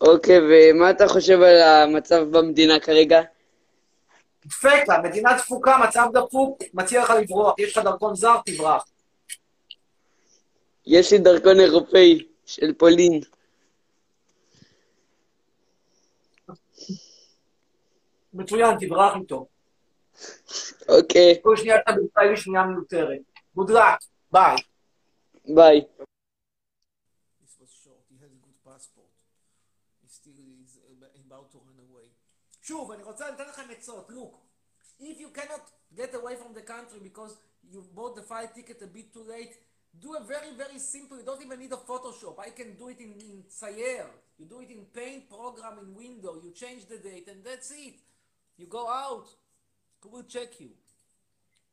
אוקיי, 0.05 0.39
ומה 0.39 0.91
אתה 0.91 1.07
חושב 1.07 1.41
על 1.41 1.61
המצב 1.61 2.23
במדינה 2.31 2.79
כרגע? 2.79 3.21
דפקה, 4.45 5.01
מדינה 5.03 5.37
דפוקה, 5.37 5.77
מצב 5.87 6.07
דפוק, 6.13 6.59
מציע 6.73 7.03
לך 7.03 7.09
לברוח. 7.09 7.55
יש 7.59 7.77
לך 7.77 7.83
דרכון 7.83 8.15
זר, 8.15 8.35
תברח. 8.45 8.85
יש 10.85 11.13
לי 11.13 11.19
דרכון 11.19 11.59
אירופאי 11.59 12.25
של 12.45 12.73
פולין. 12.73 13.21
מצוין, 18.33 18.77
תברח 18.79 19.15
איתו. 19.21 19.45
אוקיי, 20.89 21.39
כל 21.41 21.57
שנייה 21.57 21.77
אתה 21.79 21.91
בישראל 21.91 22.35
שנייה 22.35 22.63
מיותרת. 22.63 23.19
Luck, 23.57 24.05
ביי. 24.31 24.55
ביי. 25.47 25.81
שוב, 32.64 32.92
אני 32.92 33.02
רוצה 33.02 33.30
לתת 33.30 33.46
לכם 33.46 33.70
עצות. 33.70 34.10
Look, 34.10 34.34
if 35.00 35.18
you 35.18 35.30
cannot 35.38 35.62
get 35.94 36.14
away 36.14 36.36
from 36.36 36.54
the 36.54 36.62
country 36.62 37.00
because 37.02 37.36
you 37.72 37.82
bought 37.94 38.14
the 38.16 38.22
flight 38.22 38.54
ticket 38.54 38.82
a 38.82 38.86
bit 38.86 39.12
too 39.12 39.24
late, 39.24 39.54
do 39.98 40.14
a 40.14 40.20
very, 40.20 40.52
very 40.56 40.78
simple. 40.78 41.16
You 41.18 41.24
don't 41.24 41.42
even 41.42 41.58
need 41.58 41.72
a 41.72 41.82
Photoshop. 41.90 42.38
I 42.38 42.50
can 42.50 42.76
do 42.76 42.88
it 42.88 43.00
in, 43.00 43.12
in 43.28 43.44
Sayer. 43.48 44.06
You 44.38 44.46
do 44.46 44.60
it 44.60 44.70
in 44.70 44.84
Paint 44.94 45.28
program 45.28 45.78
in 45.82 45.94
Window. 45.94 46.40
You 46.44 46.52
change 46.52 46.86
the 46.86 46.98
date 46.98 47.26
and 47.28 47.42
that's 47.44 47.70
it. 47.72 47.98
You 48.56 48.66
go 48.66 48.88
out. 48.88 49.26
Who 50.02 50.08
will 50.10 50.28
check 50.36 50.60
you? 50.60 50.70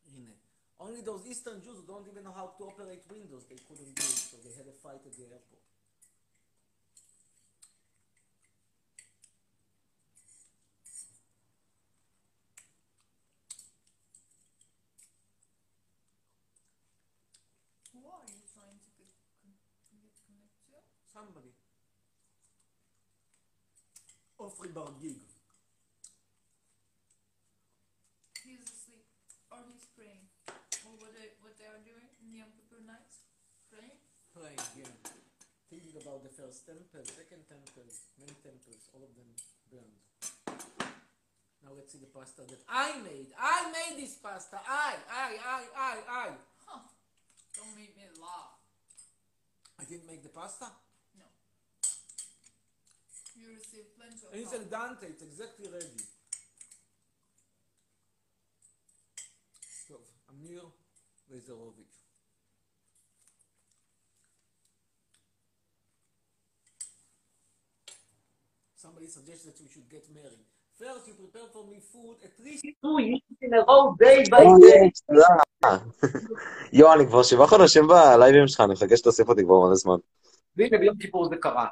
הנה. 0.08 0.34
Only 0.80 1.02
those 1.02 1.26
Eastern 1.26 1.62
Jews 1.64 1.78
who 1.80 1.86
don't 1.88 2.08
even 2.08 2.24
know 2.24 2.32
how 2.32 2.54
to 2.58 2.64
operate 2.66 3.02
Windows, 3.10 3.44
they 3.50 3.58
couldn't 3.68 3.96
do 3.96 4.04
it, 4.04 4.22
so 4.30 4.38
they 4.44 4.54
had 4.54 4.68
a 4.68 4.76
fight 4.84 5.02
at 5.10 5.14
the 5.18 5.24
airport. 5.24 5.61
Somebody. 21.13 21.53
Ofri 24.41 24.73
Bargig. 24.73 25.21
He's 28.43 28.65
asleep. 28.65 29.05
Or 29.53 29.61
he's 29.69 29.85
praying. 29.93 30.25
Or 30.89 30.97
what 30.97 31.13
they, 31.13 31.37
what 31.45 31.53
they 31.61 31.69
are 31.69 31.85
doing 31.85 32.09
in 32.25 32.33
Yom 32.33 32.49
Kippur 32.57 32.81
nights? 32.89 33.29
Praying? 33.69 34.01
Praying, 34.33 34.65
yeah. 34.81 34.89
Thinking 35.69 36.01
about 36.01 36.25
the 36.25 36.33
first 36.33 36.65
temple, 36.65 37.05
second 37.05 37.45
temple, 37.45 37.87
many 38.17 38.35
temples, 38.41 38.83
all 38.97 39.05
of 39.05 39.13
them 39.13 39.29
burned. 39.69 40.01
Now 41.63 41.77
let's 41.77 41.93
see 41.93 42.01
the 42.01 42.11
pasta 42.11 42.43
that 42.43 42.65
I 42.69 42.99
made. 43.05 43.31
I 43.39 43.71
made 43.71 44.03
this 44.03 44.17
pasta. 44.17 44.59
I, 44.65 44.97
I, 45.07 45.29
I, 45.39 45.61
I, 45.77 45.95
I. 46.09 46.27
Huh. 46.67 46.81
Don't 47.55 47.77
make 47.77 47.97
me 47.97 48.05
laugh. 48.21 48.59
I 49.79 49.85
didn't 49.85 50.09
make 50.09 50.23
the 50.23 50.29
pasta? 50.29 50.67
You 53.35 53.49
received 53.59 53.89
plenty 53.97 54.27
of 54.27 54.35
It's 54.35 54.53
help. 54.53 54.63
al 54.63 54.69
dente, 54.75 55.05
it's 55.13 55.23
exactly 55.23 55.69
ready. 55.69 56.03
טוב, 59.89 60.01
אמיר 60.31 60.69
לייזרוביץ'. 61.31 61.99
Somebody 68.83 69.07
suggests 69.07 69.45
that 69.47 69.59
we 69.63 69.69
should 69.73 69.89
get 69.89 70.05
married. 70.19 70.45
First, 70.81 71.07
you 71.09 71.15
prepare 71.15 71.49
for 71.55 71.65
me 71.71 71.79
food 71.93 72.17
at 72.29 72.35
least 72.45 72.65
two 72.83 72.99
years 73.01 73.23
in 73.41 73.53
a 73.55 73.61
row, 73.69 73.95
day 73.99 74.25
by 74.31 74.45
day. 74.61 74.91
יואו, 76.73 76.93
אני 76.95 77.07
כבר 77.07 77.23
שבעה 77.23 77.47
חודשים 77.47 77.83
בלייבים 77.89 78.49
שלך, 78.49 78.61
אני 78.61 78.73
מחכה 78.73 78.97
שתוסיף 78.97 79.29
אותי 79.29 79.43
כבר 79.45 79.61
מלא 79.67 79.75
זמן. 79.75 79.97
והנה 80.57 80.79
ביום 80.79 80.99
כיפור 80.99 81.29
זה 81.29 81.37
קרה. 81.37 81.69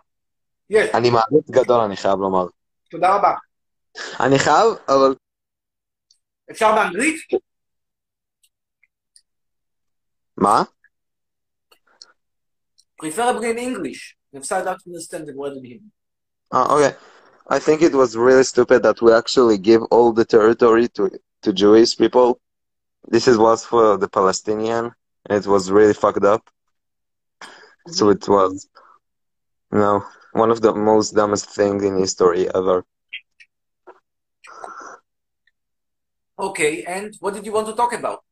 יש, 0.69 0.89
אני 0.93 1.09
מעריץ 1.09 1.49
גדול, 1.49 1.79
אני 1.81 1.97
חייב 1.97 2.19
לומר. 2.19 2.45
תודה 2.91 3.15
רבה. 3.15 3.33
אני 4.19 4.39
חייב, 4.39 4.67
אבל 4.87 5.15
אפשר 6.51 6.75
באנגלית? 6.75 7.15
מה? 10.37 10.63
Preferably 13.01 13.51
in 13.53 13.57
English. 13.57 14.15
נפסד 14.33 14.61
רק 14.65 14.77
understand 14.87 15.27
the 15.27 15.33
word 15.33 15.57
in 15.57 15.63
Hebrew. 15.63 15.89
Oh, 16.51 16.77
okay. 16.77 16.95
I 17.49 17.59
think 17.59 17.81
it 17.81 17.93
was 17.93 18.17
really 18.17 18.43
stupid 18.43 18.83
that 18.83 19.01
we 19.01 19.13
actually 19.13 19.57
give 19.57 19.81
all 19.91 20.11
the 20.11 20.25
territory 20.25 20.87
to 20.95 21.09
to 21.43 21.53
Jewish 21.53 21.95
people. 21.95 22.39
This 23.13 23.27
is 23.27 23.37
was 23.37 23.63
for 23.71 23.97
the 23.97 24.09
Palestinian, 24.17 24.85
and 25.25 25.33
it 25.41 25.47
was 25.47 25.71
really 25.77 25.93
fucked 25.93 26.25
up. 26.25 26.43
So 27.87 28.09
it 28.09 28.27
was, 28.27 28.67
you 29.71 29.79
know, 29.83 30.03
one 30.32 30.50
of 30.50 30.60
the 30.60 30.74
most 30.74 31.14
dumbest 31.14 31.50
things 31.50 31.82
in 31.84 31.98
history 31.98 32.48
ever. 32.54 32.84
Okay, 36.38 36.84
and 36.84 37.14
what 37.20 37.34
did 37.34 37.44
you 37.44 37.52
want 37.52 37.66
to 37.66 37.74
talk 37.74 37.92
about? 37.92 38.24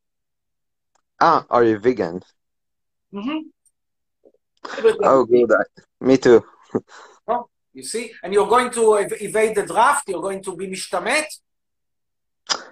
Ah, 1.20 1.44
are 1.50 1.64
you 1.64 1.78
vegan? 1.78 2.22
Mm-hmm. 3.12 3.48
Oh, 5.04 5.24
good. 5.24 5.50
Me 6.00 6.16
too. 6.16 6.44
Oh, 7.30 7.46
you 7.74 7.82
see? 7.82 8.12
And 8.22 8.32
you're 8.32 8.48
going 8.48 8.70
to 8.70 8.98
ev- 8.98 9.20
evade 9.20 9.54
the 9.54 9.66
draft? 9.66 10.08
You're 10.08 10.22
going 10.22 10.42
to 10.44 10.56
be 10.56 10.66
mishtamet? 10.66 11.26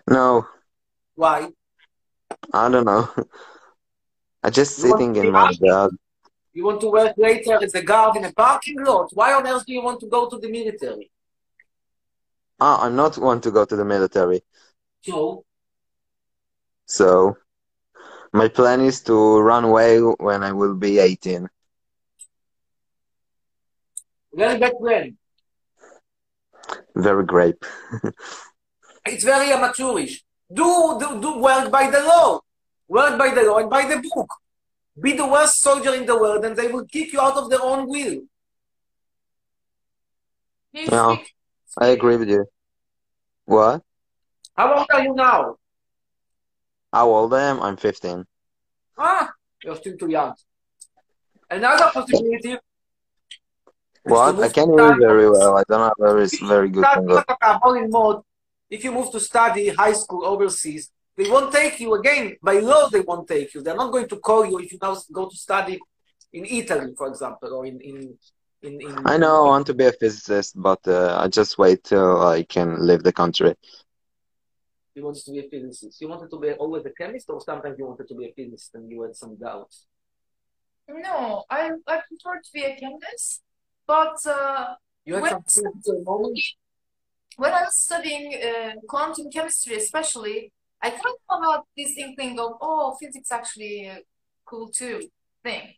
No, 0.09 0.47
Why? 1.15 1.51
I 2.55 2.69
don't 2.71 2.87
know. 2.87 3.09
I'm 4.43 4.53
just 4.53 4.79
You 4.79 4.91
sitting 4.91 5.15
in 5.17 5.31
my 5.31 5.53
bed. 5.61 5.91
You 6.57 6.65
want 6.65 6.81
to 6.81 6.91
work 6.91 7.13
later 7.19 7.63
as 7.63 7.75
a 7.75 7.83
guard 7.83 8.17
in 8.17 8.25
a 8.25 8.33
parking 8.33 8.83
lot? 8.83 9.11
Why 9.13 9.35
on 9.35 9.47
earth 9.47 9.67
do 9.67 9.75
you 9.75 9.83
want 9.83 10.01
to 10.01 10.07
go 10.07 10.27
to 10.31 10.39
the 10.39 10.49
military? 10.49 11.11
Ah, 12.59 12.83
I'm 12.83 12.97
not 12.97 13.19
want 13.19 13.43
to 13.43 13.51
go 13.51 13.67
to 13.67 13.77
the 13.77 13.85
military. 13.85 14.41
So, 15.03 15.45
So, 16.87 17.37
my 18.33 18.49
plan 18.49 18.81
is 18.81 19.03
to 19.03 19.39
run 19.39 19.65
away 19.65 20.01
when 20.01 20.43
I 20.43 20.53
will 20.53 20.75
be 20.75 20.99
18. 20.99 21.47
very 24.33 24.59
bad 24.59 24.73
plan. 24.81 25.19
Very 26.95 27.25
great. 27.27 27.57
It's 29.05 29.25
very 29.25 29.53
amateurish. 29.53 30.25
Do, 30.51 30.97
do, 30.99 31.21
do 31.21 31.39
work 31.39 31.71
by 31.71 31.91
the 31.91 32.01
law. 32.01 32.41
Work 32.89 33.19
by 33.19 33.35
the 33.35 33.43
law 33.43 33.59
and 33.59 33.69
by 33.69 33.85
the 33.87 34.01
book. 34.01 34.31
Be 34.99 35.13
the 35.13 35.27
worst 35.27 35.61
soldier 35.61 35.95
in 35.95 36.07
the 36.07 36.19
world, 36.19 36.45
and 36.45 36.57
they 36.57 36.69
will 36.69 36.87
kick 36.87 37.13
you 37.13 37.21
out 37.21 37.37
of 37.37 37.51
their 37.51 37.63
own 37.63 37.87
will. 37.87 38.23
No, 40.91 41.19
I 41.79 41.89
agree 41.89 42.17
with 42.17 42.29
you. 42.29 42.47
What? 43.45 43.83
How 44.55 44.75
old 44.75 44.87
are 44.91 45.03
you 45.03 45.15
now? 45.15 45.57
How 46.93 47.11
old 47.11 47.35
I 47.35 47.43
am? 47.43 47.61
I'm 47.63 47.77
15. 47.77 48.25
Ah, 48.97 49.33
you're 49.63 49.77
still 49.77 49.97
too 49.97 50.11
young. 50.11 50.35
Another 51.51 51.91
possibility. 51.93 52.57
What? 54.03 54.39
I 54.41 54.49
can't 54.49 54.71
hear 54.71 54.97
very 54.99 55.29
well. 55.29 55.59
I 55.59 55.63
don't 55.69 55.81
have 55.81 55.93
very, 55.99 56.27
very 56.43 56.69
good. 56.71 56.87
If 58.71 58.83
you 58.83 58.93
move 58.93 59.13
to 59.13 59.21
study 59.21 59.69
high 59.69 59.93
school 59.93 60.25
overseas, 60.25 60.91
they 61.17 61.31
won't 61.31 61.53
take 61.53 61.81
you 61.81 61.95
again. 61.95 62.37
By 62.43 62.59
law, 62.59 62.89
they 62.89 63.01
won't 63.01 63.27
take 63.27 63.55
you. 63.55 63.63
They're 63.63 63.77
not 63.77 63.93
going 63.93 64.09
to 64.09 64.17
call 64.17 64.45
you 64.45 64.59
if 64.59 64.73
you 64.73 64.79
now 64.81 64.97
go 65.13 65.29
to 65.29 65.37
study 65.37 65.79
in 66.33 66.45
Italy, 66.45 66.95
for 66.97 67.09
example, 67.09 67.55
or 67.55 67.67
in 67.67 67.81
in 67.81 68.19
in. 68.63 68.81
in 68.81 69.07
I 69.07 69.17
know 69.17 69.45
I 69.45 69.49
want 69.49 69.67
to 69.67 69.75
be 69.75 69.87
a 69.87 69.93
physicist, 69.93 70.61
but 70.61 70.81
uh, 70.87 71.19
I 71.19 71.29
just 71.29 71.59
wait 71.59 71.85
till 71.85 72.23
I 72.23 72.43
can 72.43 72.87
leave 72.87 73.03
the 73.03 73.13
country. 73.13 73.55
You 74.95 75.05
wanted 75.05 75.25
to 75.25 75.33
be 75.33 75.41
a 75.41 75.49
physicist. 75.49 76.01
You 76.01 76.09
wanted 76.09 76.31
to 76.31 76.39
be 76.39 76.53
always 76.53 76.85
a 76.87 76.91
chemist, 76.91 77.29
or 77.31 77.41
sometimes 77.41 77.79
you 77.79 77.87
wanted 77.87 78.09
to 78.09 78.15
be 78.15 78.27
a 78.27 78.33
physicist 78.33 78.75
and 78.75 78.91
you 78.91 79.03
had 79.03 79.15
some 79.15 79.37
doubts. 79.37 79.87
No, 80.89 81.45
I 81.51 81.73
I 81.87 82.01
prefer 82.09 82.41
to 82.41 82.51
be 82.53 82.63
a 82.63 82.77
chemist, 82.77 83.43
but 83.87 84.17
uh, 84.27 84.75
You 85.05 85.15
had 85.15 85.23
when, 85.23 85.49
some 85.49 85.73
physical 85.85 86.33
when 87.37 87.53
I 87.53 87.63
was 87.65 87.77
studying 87.77 88.35
uh, 88.35 88.73
quantum 88.89 89.31
chemistry, 89.31 89.77
especially, 89.77 90.53
I 90.87 90.91
kind 90.91 91.19
of 91.31 91.39
had 91.45 91.61
this 91.77 91.93
inkling 91.99 92.39
of 92.39 92.53
oh, 92.61 92.97
physics 93.01 93.33
actually 93.33 93.89
uh, 93.89 93.97
cool 94.45 94.69
too 94.69 95.09
thing. 95.43 95.75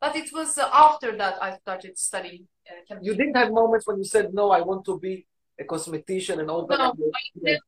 But 0.00 0.16
it 0.16 0.30
was 0.32 0.56
uh, 0.56 0.70
after 0.72 1.14
that 1.16 1.34
I 1.42 1.56
started 1.58 1.98
studying 1.98 2.44
uh, 2.68 2.80
chemistry. 2.88 3.06
You 3.06 3.14
didn't 3.20 3.36
have 3.36 3.50
moments 3.52 3.86
when 3.86 3.98
you 3.98 4.04
said, 4.04 4.32
"No, 4.32 4.50
I 4.58 4.62
want 4.62 4.82
to 4.86 4.98
be 4.98 5.26
a 5.60 5.64
cosmetician 5.64 6.36
and 6.40 6.50
open 6.50 6.78
No, 6.78 6.94
a 6.94 7.50
I 7.50 7.58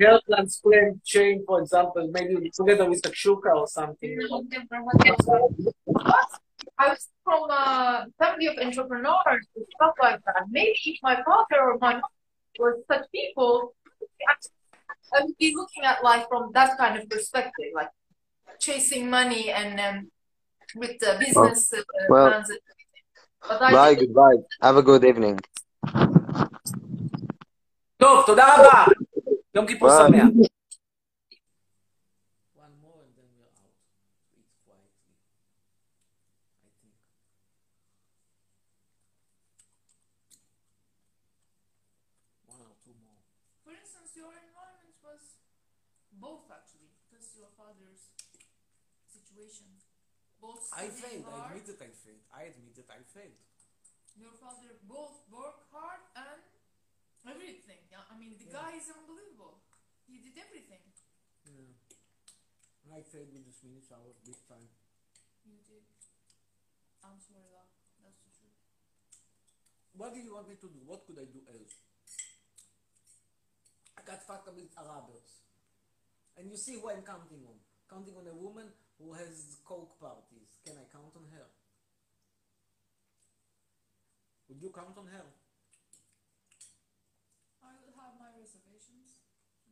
hair 0.00 0.20
transplant 0.28 1.04
chain, 1.04 1.44
for 1.48 1.60
example, 1.62 2.08
maybe 2.12 2.34
together 2.54 2.88
with 2.88 3.04
a 3.10 3.12
shuka 3.20 3.50
or 3.62 3.66
something." 3.66 4.18
No, 4.30 4.44
never 4.54 4.76
had 5.04 5.18
that. 5.30 5.74
But 6.12 6.30
I 6.78 6.88
was 6.90 7.08
from 7.24 7.50
a 7.50 8.06
family 8.20 8.46
of 8.46 8.56
entrepreneurs 8.66 9.46
and 9.56 9.66
stuff 9.74 9.94
like 10.00 10.20
that. 10.26 10.42
Maybe 10.48 10.78
if 10.92 10.98
my 11.02 11.16
father 11.28 11.60
or 11.68 11.78
my 11.80 11.94
mother 11.94 12.18
were 12.60 12.78
such 12.86 13.04
people, 13.10 13.74
I 14.28 14.34
would 15.21 15.37
be 15.37 15.49
looking 15.55 15.83
at 15.83 16.03
life 16.03 16.25
from 16.29 16.51
that 16.53 16.77
kind 16.77 16.97
of 16.99 17.09
perspective, 17.09 17.69
like 17.75 17.89
chasing 18.59 19.09
money 19.09 19.51
and 19.51 19.79
um, 19.79 20.11
with 20.75 20.97
the 20.99 21.11
business 21.19 21.73
uh, 21.73 21.81
well, 22.09 22.27
plans 22.29 22.49
and 22.49 22.59
everything. 22.71 23.03
But 23.49 23.61
I 23.61 23.71
Bye, 23.71 23.95
didn't. 23.95 24.07
goodbye. 24.07 24.37
Have 24.61 24.77
a 24.77 24.83
good 24.83 25.03
evening. 25.05 25.37
טוב, 27.97 28.25
תודה 28.25 28.55
רבה. 28.55 28.85
יום 29.55 29.67
כיפור 29.67 29.89
ביי. 29.89 30.19
שמח. 30.19 30.47
Situation. 49.48 49.72
Both 50.38 50.68
I 50.70 50.86
failed. 50.92 51.26
I 51.26 51.50
admit 51.50 51.66
that 51.66 51.80
I 51.82 51.90
failed. 51.90 52.22
I 52.30 52.42
admit 52.52 52.74
that 52.78 52.88
I 52.92 53.00
failed. 53.02 53.40
Your 54.14 54.34
father 54.38 54.76
both 54.86 55.24
worked 55.32 55.66
hard 55.74 56.02
and 56.14 56.40
everything. 57.26 57.82
Yeah, 57.90 58.06
I 58.06 58.14
mean, 58.18 58.36
the 58.38 58.46
Yeah. 58.46 58.52
guy 58.52 58.72
is 58.78 58.86
unbelievable. 58.90 59.58
He 60.06 60.18
did 60.18 60.36
everything. 60.38 60.82
Yeah. 61.48 62.94
I 62.94 63.02
failed 63.02 63.32
with 63.32 63.44
this 63.44 63.58
Swedish 63.60 63.90
hours 63.92 64.16
big 64.24 64.38
time. 64.48 64.68
You 65.44 65.58
did. 65.66 65.84
I'm 67.04 67.20
sorry, 67.20 67.44
love. 67.52 67.68
That's 68.02 68.20
the 68.24 68.30
truth. 68.32 68.56
What 69.92 70.14
do 70.14 70.20
you 70.20 70.32
want 70.34 70.48
me 70.48 70.56
to 70.56 70.68
do? 70.68 70.80
What 70.86 71.04
could 71.06 71.18
I 71.18 71.26
do 71.26 71.42
else? 71.52 71.74
I 73.98 74.02
got 74.02 74.22
fucked 74.24 74.48
up 74.48 74.54
with 74.56 74.72
Arabs. 74.78 75.42
And 76.36 76.48
you 76.50 76.56
see 76.56 76.80
who 76.80 76.88
I'm 76.88 77.02
counting 77.02 77.44
on. 77.44 77.58
Counting 77.90 78.16
on 78.16 78.26
a 78.26 78.34
woman 78.34 78.72
who 78.98 79.14
has 79.14 79.56
coke 79.64 79.98
parties. 80.00 80.58
Can 80.66 80.74
I 80.74 80.86
count 80.90 81.14
on 81.14 81.24
her? 81.32 81.46
Would 84.48 84.60
you 84.62 84.70
count 84.74 84.96
on 84.98 85.06
her? 85.06 85.26
I 87.62 87.72
will 87.78 87.94
have 87.94 88.14
my 88.18 88.30
reservations. 88.34 89.22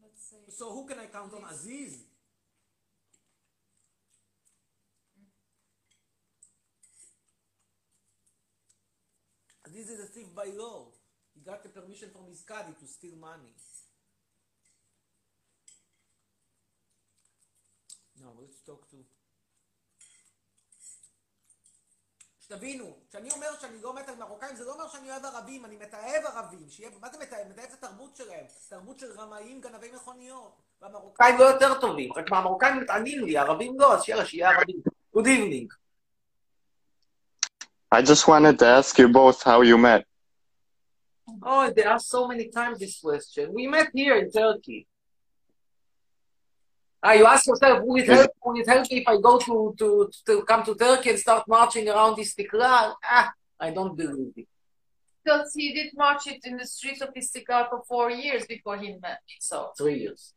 Let's 0.01 0.23
say. 0.23 0.45
So 0.49 0.73
who 0.73 0.87
can 0.87 0.99
I 0.99 1.07
count 1.07 1.33
on? 1.35 1.43
Aziz? 1.51 2.05
Aziz 9.67 9.91
is 9.91 10.01
a 10.01 10.07
thief 10.07 10.35
by 10.35 10.47
law. 10.57 10.87
He 11.35 11.41
got 11.41 11.63
the 11.63 11.69
permission 11.69 12.11
from 12.13 12.29
his 12.29 12.43
caddy 12.43 12.73
to 12.81 12.87
steal 12.87 13.17
money. 13.21 13.53
Now 18.20 18.34
let's 18.40 18.70
talk 18.70 18.90
to... 18.92 18.98
שתבינו, 22.40 22.98
כשאני 23.10 23.32
אומר 23.32 23.48
שאני 23.62 23.82
לא 23.82 23.96
מת 23.96 24.10
על 24.10 24.16
מרוקאים, 24.16 24.56
זה 24.56 24.66
לא 24.66 24.74
אומר 24.74 24.88
שאני 24.88 25.12
אוהב 25.12 25.26
ערבים, 25.26 25.66
אני 25.66 25.76
מתעב 25.76 26.26
ערבים. 26.26 26.70
שיהיה, 26.70 26.90
מה 27.02 27.10
זה 27.10 27.18
מתעב? 27.20 27.48
מתעב 27.50 27.66
את 27.66 27.84
התרבות 27.84 28.16
שלהם. 28.16 28.46
תרבות 28.70 29.00
של 29.00 29.12
רמאים, 29.18 29.62
גנבי 29.62 29.92
מכוניות. 29.92 30.62
והמרוקאים 30.82 31.36
המרוקאים 31.36 31.38
לא 31.38 31.44
יותר 31.44 31.82
טובים, 31.82 32.14
רק 32.14 32.32
מהמרוקאים 32.32 32.78
מתענים 32.78 33.26
לי, 33.26 33.38
הערבים 33.38 33.80
לא, 33.80 33.94
אז 33.94 34.10
יאללה, 34.10 34.26
שיהיה 34.26 34.50
ערבים. 34.50 34.82
Good 35.16 35.28
evening. 35.28 35.68
I 37.94 38.02
just 38.02 38.28
wanted 38.28 38.58
to 38.60 38.66
ask 38.66 38.98
you 38.98 39.08
both 39.10 39.44
how 39.44 39.62
you 39.62 39.78
met. 39.78 40.04
Oh, 41.44 41.70
they 41.76 41.84
ask 41.84 42.06
so 42.08 42.28
many 42.28 42.50
times 42.50 42.80
this 42.80 43.00
question. 43.00 43.54
We 43.54 43.68
met 43.68 43.90
here 43.94 44.16
in 44.16 44.32
Turkey. 44.32 44.88
Ah, 47.03 47.13
you 47.13 47.27
ask 47.27 47.47
yourself, 47.47 47.83
will 47.85 47.97
it 48.03 48.09
help, 48.09 48.31
will 48.45 48.59
it 48.61 48.67
help 48.69 48.91
me 48.91 48.99
if 48.99 49.09
I 49.09 49.17
go 49.21 49.39
to, 49.39 49.75
to, 49.79 50.11
to 50.27 50.43
come 50.45 50.65
to 50.65 50.75
Turkey 50.75 51.11
and 51.11 51.19
start 51.19 51.45
marching 51.47 51.89
around 51.89 52.17
Istiklal? 52.17 52.95
Ah, 53.05 53.33
I 53.61 53.71
don't 53.71 53.97
believe 53.97 54.33
it. 54.37 54.49
Because 55.25 55.53
he 55.55 55.73
did 55.75 55.93
march 55.95 56.27
it 56.27 56.41
in 56.45 56.57
the 56.57 56.67
streets 56.67 57.01
of 57.03 57.13
Istiklal 57.15 57.69
for 57.69 57.83
four 57.87 58.11
years 58.11 58.47
before 58.47 58.77
he 58.79 58.89
met 58.93 59.19
me. 59.29 59.35
So 59.41 59.71
Three 59.77 59.99
years. 60.01 60.33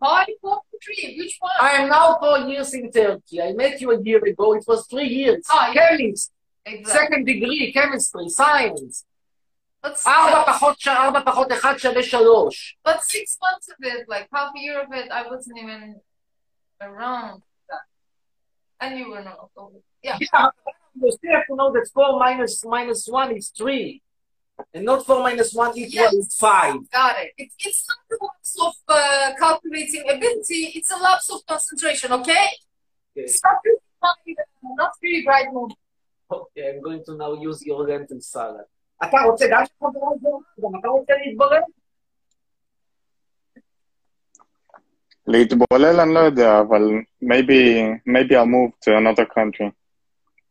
five, 0.00 0.26
four, 0.40 0.60
three. 0.84 1.16
Which 1.18 1.36
one? 1.40 1.50
I 1.60 1.70
am 1.82 1.88
now 1.88 2.18
four 2.20 2.38
years 2.40 2.72
in 2.74 2.90
Turkey. 2.90 3.40
I 3.42 3.52
met 3.52 3.80
you 3.80 3.90
a 3.92 4.00
year 4.02 4.22
ago. 4.24 4.54
It 4.54 4.64
was 4.66 4.86
three 4.86 5.08
years. 5.08 5.44
Ah, 5.50 5.70
yeah. 5.72 5.96
Chemist, 5.96 6.30
Exactly. 6.66 6.92
second 7.00 7.24
degree, 7.26 7.72
chemistry, 7.72 8.28
science. 8.28 9.04
But 9.83 9.95
ארבע 10.07 10.41
still, 10.43 10.53
פחות 10.53 10.79
ש- 10.79 10.87
ארבע 10.87 11.21
פחות 11.25 11.51
אחד 11.51 11.77
שווה 11.77 12.03
שלוש. 12.03 12.77
but 12.87 12.99
six 13.03 13.37
months 13.43 13.67
of 13.69 13.77
it, 13.91 14.05
like 14.09 14.27
half 14.33 14.49
a 14.55 14.59
year 14.59 14.77
of 14.83 14.91
it, 14.93 15.07
I 15.11 15.21
wasn't 15.31 15.57
even 15.63 15.81
around 16.81 17.41
that. 17.69 17.83
And 18.81 18.97
you 18.99 19.09
were 19.11 19.23
not. 19.23 19.49
Yeah. 20.03 20.17
Yeah, 20.19 20.49
you 21.01 21.11
still 21.17 21.31
have 21.37 21.45
to 21.49 21.55
know 21.59 21.69
that 21.75 21.85
four 21.93 22.11
minus 22.19 22.53
minus 22.65 23.01
one 23.07 23.29
is 23.39 23.45
three. 23.59 24.01
And 24.73 24.83
not 24.89 25.05
four 25.07 25.19
minus 25.27 25.49
one 25.53 25.71
equals 25.77 26.27
Yes. 26.27 26.35
five. 26.47 26.75
Got 26.91 27.15
it. 27.23 27.31
it. 27.41 27.49
It's 27.67 27.81
not 27.89 27.99
a 28.13 28.17
lapse 28.25 28.53
of 28.67 28.75
uh, 28.89 29.33
calculating 29.43 30.03
ability, 30.15 30.61
it's 30.77 30.91
a 30.91 30.99
lapse 31.07 31.27
of 31.33 31.39
concentration, 31.51 32.09
okay? 32.19 32.47
Okay. 33.17 33.27
Stop 33.27 33.61
it. 33.65 34.37
Not 34.81 34.91
very 35.01 35.21
bright 35.27 35.47
moment. 35.53 35.79
Okay, 36.37 36.63
I'm 36.69 36.81
going 36.87 37.01
to 37.07 37.13
now 37.23 37.31
use 37.49 37.59
your 37.69 37.81
lentil 37.89 38.21
salad. 38.35 38.65
אתה 39.03 39.17
רוצה 39.25 39.45
גם 39.51 39.63
שחברה 39.65 40.09
זו? 40.21 40.41
גם 40.61 40.79
אתה 40.79 40.87
רוצה 40.87 41.13
להתברר? 41.25 41.61
להתבולל 45.27 45.99
אני 45.99 46.13
לא 46.13 46.19
יודע, 46.19 46.59
אבל 46.59 46.81
maybe, 47.23 47.83
maybe 48.07 48.35
I'll 48.35 48.45
move 48.45 48.71
to 48.85 48.97
another 48.97 49.25
country. 49.25 49.71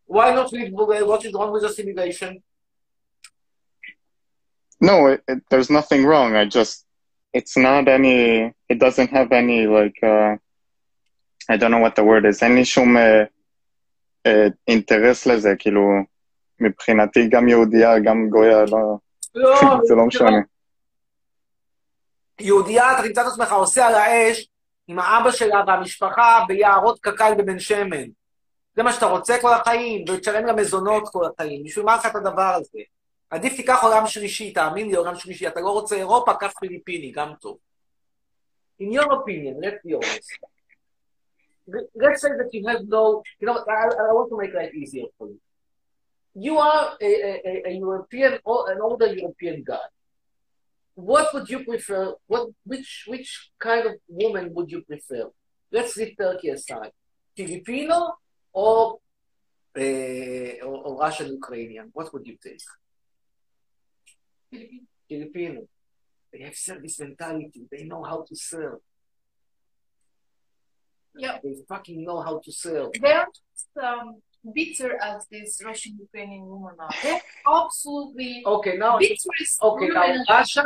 Why 0.09 0.33
not 0.35 0.53
להתברר? 0.53 1.07
What 1.07 1.25
is 1.25 1.33
wrong 1.35 1.53
with 1.53 1.65
assimilation? 1.65 2.43
No, 4.81 5.09
it, 5.09 5.23
it, 5.29 5.39
there's 5.51 5.71
nothing 5.71 6.07
wrong. 6.07 6.37
I 6.37 6.45
just, 6.45 6.87
it's 7.33 7.57
not 7.57 7.89
any, 7.89 8.53
it 8.69 8.79
doesn't 8.79 9.11
have 9.11 9.33
any, 9.33 9.67
like, 9.67 9.99
uh, 10.03 10.37
I 11.49 11.57
don't 11.57 11.73
know 11.73 11.79
what 11.87 11.97
the 11.97 12.05
word 12.05 12.25
is, 12.27 12.43
אין 12.43 12.55
לי 12.55 12.65
שום 12.65 12.97
אה, 12.97 13.25
אה, 14.27 14.47
אינטרס 14.69 15.27
לזה, 15.27 15.55
כאילו, 15.59 15.81
מבחינתי 16.64 17.28
גם 17.30 17.48
יהודייה, 17.48 18.00
גם 18.00 18.30
גויה, 18.30 18.66
לא, 18.66 18.98
לא, 19.36 19.56
זה 19.88 19.96
לא 19.96 20.06
משנה. 20.06 20.42
יהודייה, 22.40 22.92
אתה 22.94 23.08
תמצא 23.08 23.22
את 23.22 23.28
עצמך 23.28 23.52
עושה 23.52 23.88
על 23.88 23.96
האש 23.96 24.48
עם 24.88 25.00
האבא 25.00 25.32
שלה 25.32 25.64
והמשפחה 25.68 26.44
ביערות 26.48 27.00
קק"ל 27.00 27.34
בבן 27.38 27.60
שמן. 27.60 28.06
זה 28.76 28.84
מה 28.84 28.94
שאתה 28.94 29.06
רוצה 29.06 29.38
כל 29.42 29.54
החיים, 29.54 30.06
ותשלם 30.10 30.48
גם 30.48 30.56
מזונות 30.56 31.10
כל 31.10 31.26
החיים. 31.26 31.64
בשביל 31.64 31.86
מה 31.86 31.96
לך 31.96 32.06
את 32.06 32.16
הדבר 32.16 32.56
הזה? 32.56 32.80
עדיף 33.30 33.56
תיקח 33.56 33.84
עולם 33.84 34.08
שלישי, 34.08 34.54
תאמין 34.54 34.88
לי, 34.88 34.96
עולם 34.96 35.16
שלישי. 35.16 35.48
אתה 35.48 35.62
לא 35.62 35.70
רוצה 35.70 35.96
אירופה, 35.96 36.34
קח 36.34 36.54
פיליפיני, 36.60 37.12
גם 37.12 37.34
טוב. 37.42 37.58
In 38.82 38.92
your 38.92 39.10
opinion, 39.18 39.56
let's 39.64 39.82
be 39.86 39.94
honest. 39.94 40.30
Let's 41.96 42.22
say 42.22 42.30
that 42.40 42.50
you 42.52 42.68
have 42.68 42.84
no, 42.88 43.24
you 43.40 43.48
know, 43.48 43.56
I, 43.56 43.86
I 44.10 44.12
want 44.18 44.30
to 44.32 44.38
make 44.42 44.54
life 44.54 44.74
easier 44.74 45.08
for 45.18 45.28
you. 45.28 45.40
You 46.36 46.58
are 46.58 46.98
a, 47.00 47.06
a, 47.06 47.64
a- 47.68 47.78
European, 47.78 48.40
or 48.44 48.72
an 48.72 48.80
older 48.82 49.08
European 49.08 49.64
guy. 49.66 49.78
What 50.96 51.34
would 51.34 51.50
you 51.50 51.64
prefer? 51.64 52.14
What, 52.28 52.50
which, 52.66 53.06
which 53.08 53.52
kind 53.60 53.86
of 53.88 53.94
woman 54.08 54.54
would 54.54 54.72
you 54.72 54.82
prefer? 54.82 55.30
Let's 55.72 55.96
leave 55.98 56.16
Turkey 56.18 56.50
aside. 56.50 56.92
Filipino 57.36 58.16
or, 58.52 59.00
uh, 59.78 59.82
or, 59.82 60.76
or 60.86 61.00
Russian 61.00 61.28
Ukrainian? 61.34 61.90
What 61.94 62.14
would 62.14 62.26
you 62.28 62.38
take? 62.44 62.62
Filipino. 65.10 65.62
They 66.32 66.42
have 66.42 66.56
service 66.56 67.00
mentality. 67.00 67.68
They 67.72 67.84
know 67.84 68.04
how 68.04 68.26
to 68.28 68.36
serve. 68.36 68.80
Yeah. 71.16 71.38
They 71.44 71.56
fucking 71.68 72.04
know 72.04 72.22
how 72.22 72.40
to 72.40 72.52
serve. 72.52 72.90
Are 73.04 73.28
um, 73.84 74.22
bitter 74.54 74.98
as 75.02 75.26
this 75.28 75.62
Russian 75.64 75.98
Ukrainian 76.00 76.46
woman 76.46 76.76
are. 76.80 76.90
They're 77.02 77.22
absolutely 77.48 78.44
okay 78.46 78.76
now. 78.78 78.98
Bitterest 79.00 79.62
okay 79.62 79.88
now 79.88 80.06
Russia 80.30 80.66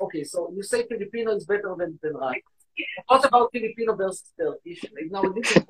okay. 0.00 0.24
So 0.24 0.52
you 0.54 0.62
say 0.62 0.86
Filipino 0.86 1.36
is 1.36 1.44
better 1.44 1.74
than 1.78 1.98
than 2.02 2.14
What 3.06 3.24
about 3.24 3.50
Filipino 3.52 3.94
versus 3.94 4.32
Turkish? 4.38 4.84
Now 5.10 5.22
this 5.22 5.56
is 5.56 5.64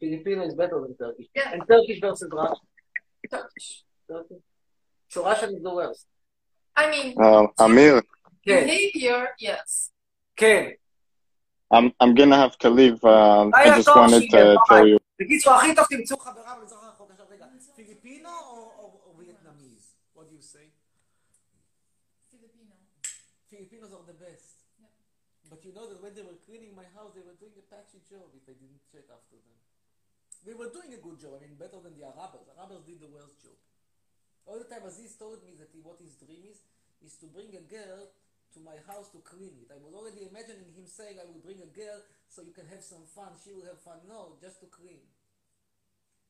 Filipino 0.00 0.46
is 0.46 0.54
better 0.54 0.80
than 0.82 0.96
Turkish. 0.96 1.28
Yeah. 1.34 1.52
And 1.52 1.62
Turkish 1.66 2.00
versus 2.00 2.28
Russian. 2.32 2.66
Turkish. 3.30 3.84
Turkish. 4.08 4.42
So 5.08 5.24
Russian 5.24 5.54
is 5.56 5.62
the 5.62 5.74
worst. 5.74 6.06
I 6.74 6.90
mean, 6.90 7.22
um, 7.22 7.48
Amir. 7.58 8.02
Behavior, 8.44 9.28
yes. 9.38 9.90
Okay. 10.36 10.76
I'm 11.70 11.92
I'm 12.00 12.14
gonna 12.14 12.36
have 12.36 12.56
to 12.58 12.70
leave. 12.70 13.02
Uh, 13.04 13.48
I, 13.54 13.70
I 13.70 13.76
just 13.76 13.88
wanted 13.88 14.28
to 14.30 14.58
tell 14.68 14.86
you. 14.86 14.98
בקיצור, 15.21 15.53
הכי 15.53 15.75
טוב 15.75 15.85
תמצאו 15.89 16.17
חברה 16.17 16.59
במזרח 16.59 16.83
הרחוק. 16.83 17.11
עכשיו 17.11 17.25
רגע, 17.29 17.45
פיליפינו 17.75 18.29
או 18.29 19.13
וייטנאמיז? 19.17 19.93
What 20.15 20.29
do 20.29 20.33
you 20.33 20.41
say? 20.41 20.67
Filipino. 22.31 22.75
Filipinos 23.49 23.91
are 23.93 24.05
the 24.11 24.17
best. 24.25 24.57
But 25.49 25.63
you 25.65 25.71
know 25.71 25.87
that 25.87 25.99
when 26.03 26.13
they 26.17 26.25
were 26.29 26.39
cleaning 26.47 26.73
my 26.75 26.87
house, 26.97 27.11
they 27.15 27.23
were 27.23 27.37
doing 27.39 27.55
a 27.63 27.65
patchy 27.71 28.01
job 28.11 28.27
if 28.39 28.43
I 28.51 28.55
didn't 28.61 28.83
check 28.91 29.07
after 29.17 29.37
them. 29.47 29.59
They 30.45 30.53
were 30.53 30.71
doing 30.77 30.91
a 30.93 31.01
good 31.05 31.17
job, 31.23 31.31
I 31.37 31.39
mean, 31.43 31.55
better 31.55 31.79
than 31.85 31.93
the 31.97 32.03
Arabs. 32.11 32.47
Arabs 32.57 32.85
did 32.89 32.99
the 32.99 33.11
worst 33.17 33.35
job. 33.43 33.57
All 34.47 34.59
the 34.59 34.69
time 34.71 34.83
Aziz 34.85 35.15
told 35.15 35.39
me 35.47 35.53
that 35.59 35.69
he, 35.73 35.79
what 35.79 35.99
his 35.99 36.13
dream 36.23 36.43
is, 36.51 36.59
is 37.05 37.13
to 37.21 37.27
bring 37.27 37.51
a 37.55 37.63
girl 37.67 38.11
to 38.54 38.60
my 38.60 38.76
house 38.88 39.08
to 39.12 39.20
clean 39.24 39.56
it. 39.64 39.68
I 39.72 39.78
was 39.80 39.92
already 39.96 40.28
imagining 40.28 40.70
him 40.72 40.84
saying, 40.86 41.16
I 41.20 41.26
will 41.28 41.40
bring 41.40 41.60
a 41.64 41.70
girl 41.70 42.00
so 42.28 42.44
you 42.44 42.52
can 42.52 42.68
have 42.68 42.84
some 42.84 43.04
fun, 43.08 43.36
she 43.40 43.52
will 43.52 43.66
have 43.68 43.80
fun. 43.80 44.04
No, 44.08 44.36
just 44.40 44.60
to 44.60 44.68
clean. 44.68 45.04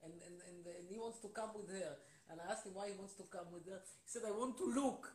And, 0.02 0.14
and, 0.18 0.36
and, 0.50 0.58
and 0.66 0.84
he 0.90 0.98
wants 0.98 1.22
to 1.22 1.30
come 1.30 1.54
with 1.54 1.70
her. 1.70 1.94
And 2.30 2.42
I 2.42 2.50
asked 2.50 2.66
him 2.66 2.74
why 2.74 2.90
he 2.90 2.96
wants 2.98 3.14
to 3.22 3.26
come 3.30 3.50
with 3.54 3.66
her. 3.70 3.78
He 4.02 4.08
said, 4.10 4.26
I 4.26 4.34
want 4.34 4.58
to 4.58 4.66
look. 4.66 5.06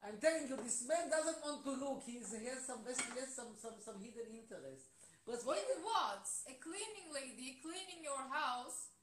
I'm 0.00 0.16
telling 0.16 0.48
you, 0.48 0.56
this 0.56 0.88
man 0.88 1.12
doesn't 1.12 1.44
want 1.44 1.60
to 1.68 1.72
look. 1.76 2.00
He's, 2.08 2.32
he 2.32 2.48
has 2.48 2.64
some 2.64 2.80
he 2.88 3.20
has 3.20 3.36
some, 3.36 3.52
some, 3.60 3.76
some 3.84 4.00
hidden 4.00 4.32
interest. 4.32 4.88
But 5.28 5.44
what 5.44 5.60
In 5.60 5.84
what? 5.84 6.24
A 6.48 6.56
cleaning 6.56 7.12
lady 7.12 7.60
cleaning 7.60 8.00
your 8.00 8.24
house 8.32 8.96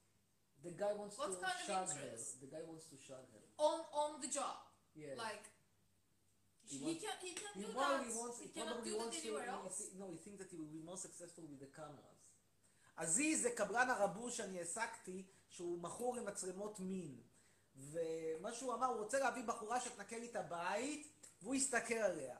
the 0.66 0.74
guy 0.74 0.89
wants 0.97 1.18
What 1.18 1.32
to 1.32 1.38
kind 1.38 1.53
of 1.53 1.66
shag 1.70 1.86
her. 1.86 2.01
interest? 2.01 2.41
The 2.41 2.49
guy 2.49 2.64
wants 2.66 2.89
to 2.89 2.97
shag 2.97 3.22
her. 3.30 3.43
on 3.62 3.80
on 3.93 4.22
the 4.22 4.28
job. 4.28 4.58
Yeah. 4.97 5.14
Like 5.14 5.45
He 6.70 6.78
he, 6.78 6.84
wants- 6.86 7.03
can 7.05 7.15
he 7.28 7.32
can 7.41 7.53
He 7.59 7.63
do 7.65 7.72
probably 7.78 8.09
that. 8.11 8.20
wants, 8.22 8.38
he 8.39 8.45
he 8.45 8.49
cannot 8.55 8.68
probably 8.74 8.91
do 8.91 8.95
that 8.95 9.01
wants 9.03 9.18
to, 9.18 9.28
anywhere 9.28 9.43
he 9.43 9.55
else. 9.57 9.78
thi- 9.78 9.91
no, 10.01 10.05
he 10.15 10.20
thinks 10.26 10.39
that 10.41 10.49
he 10.53 10.57
will 10.61 10.74
be 10.80 10.84
more 10.89 10.99
successful 11.07 11.43
with 11.51 11.59
the 11.65 11.72
cameras. 11.80 12.18
עזיז 12.97 13.41
זה 13.41 13.51
קבלן 13.51 13.89
הרבוש 13.89 14.38
שאני 14.38 14.59
העסקתי, 14.59 15.24
שהוא 15.49 15.80
מכור 15.82 16.18
עם 16.18 16.26
מצלמות 16.26 16.80
מין. 16.80 17.22
ומה 17.91 18.53
שהוא 18.53 18.74
אמר, 18.74 18.88
הוא 18.88 18.97
רוצה 19.03 19.20
להביא 19.20 19.43
בחורה 19.43 19.82
שתנקה 19.82 20.18
לי 20.18 20.28
את 20.32 20.36
הבית, 20.36 21.07
והוא 21.41 21.55
יסתכל 21.55 21.93
עליה. 21.93 22.36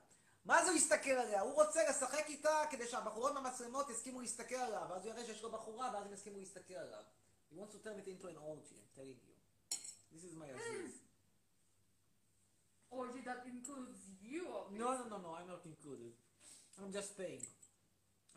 מה 0.46 0.64
זה 0.66 0.70
הוא 0.70 0.78
יסתכל 0.78 1.10
עליה? 1.10 1.42
הוא 1.42 1.54
רוצה 1.54 1.90
לשחק 1.90 2.26
איתה 2.28 2.64
כדי 2.72 2.88
שהבחורות 2.88 3.34
במצלמות 3.36 3.90
יסכימו 3.90 4.22
להסתכל 4.22 4.56
עליו, 4.56 4.86
ואז 4.90 5.06
הוא 5.06 5.14
יראה 5.14 5.26
שיש 5.26 5.44
לו 5.44 5.52
בחורה, 5.52 5.92
ואז 5.94 6.06
הם 6.06 6.14
יסכימו 6.14 6.38
להסתכל 6.40 6.74
עליו. 6.74 7.04
He 7.52 7.56
wants 7.56 7.72
to 7.76 7.86
turn 7.88 7.98
it 8.04 8.08
into 8.08 8.28
an 8.28 8.38
orgy, 8.38 8.76
I'm 8.82 8.96
telling 8.96 9.20
you. 9.28 9.34
This 10.14 10.24
is 10.24 10.34
my 10.36 10.50
עזיז. 12.92 13.00
Orgy 13.00 13.22
that 13.26 13.46
includes 13.46 14.00
you. 14.22 14.44
Obviously. 14.54 14.80
No, 14.80 14.90
no, 14.98 15.06
no, 15.10 15.18
no, 15.26 15.36
I'm 15.40 15.48
not 15.48 15.64
included. 15.66 16.14
I'm 16.80 16.92
just 16.92 17.18
paying. 17.18 17.46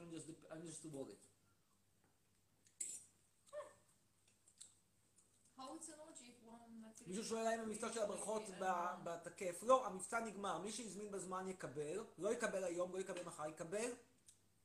I'm 0.00 0.10
just, 0.14 0.26
the- 0.28 0.48
I'm 0.52 0.62
just 0.68 0.82
the 0.82 0.90
wallet. 0.96 1.22
מישהו 7.06 7.24
שואל 7.24 7.46
האם 7.46 7.60
המבצע 7.60 7.92
של 7.92 8.02
הברכות 8.02 8.42
בתקף. 9.04 9.62
לא, 9.62 9.86
המבצע 9.86 10.20
נגמר. 10.20 10.58
מי 10.58 10.72
שהזמין 10.72 11.10
בזמן 11.10 11.48
יקבל. 11.48 12.04
לא 12.18 12.32
יקבל 12.32 12.64
היום, 12.64 12.92
לא 12.94 12.98
יקבל 12.98 13.22
מחר, 13.24 13.48
יקבל. 13.48 13.92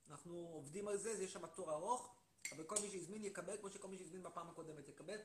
אנחנו 0.10 0.38
עובדים 0.54 0.88
על 0.88 0.98
זה, 0.98 1.12
יש 1.12 1.34
שם 1.34 1.48
תור 1.48 1.72
ארוך, 1.72 2.16
אבל 2.52 2.64
כל 2.64 2.76
מי 2.82 2.90
שהזמין 2.92 3.26
יקבל, 3.26 3.58
כמו 3.58 3.70
שכל 3.70 3.88
מי 3.88 3.98
שהזמין 3.98 4.24
בפעם 4.24 4.50
הקודמת 4.50 4.88
יקבל. 4.88 5.18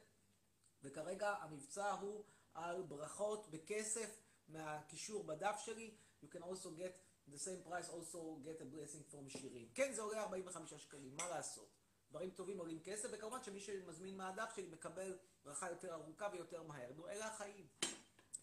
וכרגע 0.82 1.30
המבצע 1.30 1.90
הוא 1.92 2.24
על 2.54 2.82
ברכות 2.82 3.50
בכסף 3.50 4.20
מהקישור 4.52 5.24
בדף 5.24 5.60
שלי. 5.64 5.94
You 6.22 6.26
can 6.26 6.42
also 6.42 6.70
get 6.76 6.94
the 7.28 7.38
same 7.38 7.62
price, 7.68 7.88
also 7.88 8.18
get 8.44 8.60
a 8.60 8.64
blessing 8.64 9.04
from 9.10 9.38
שירים. 9.38 9.68
כן, 9.74 9.92
זה 9.92 10.02
עולה 10.02 10.22
45 10.22 10.74
שקלים, 10.74 11.16
מה 11.16 11.28
לעשות? 11.28 11.68
דברים 12.10 12.30
טובים 12.30 12.58
עולים 12.58 12.80
כסף, 12.84 13.08
וכמובן 13.12 13.42
שמי 13.44 13.60
שמזמין 13.60 14.16
מהדף 14.16 14.50
שלי 14.56 14.66
מקבל 14.66 15.18
ברכה 15.44 15.70
יותר 15.70 15.94
ארוכה 15.94 16.28
ויותר 16.32 16.62
מהר. 16.62 16.92
נו, 16.96 17.08
אלה 17.08 17.26
החיים. 17.26 17.66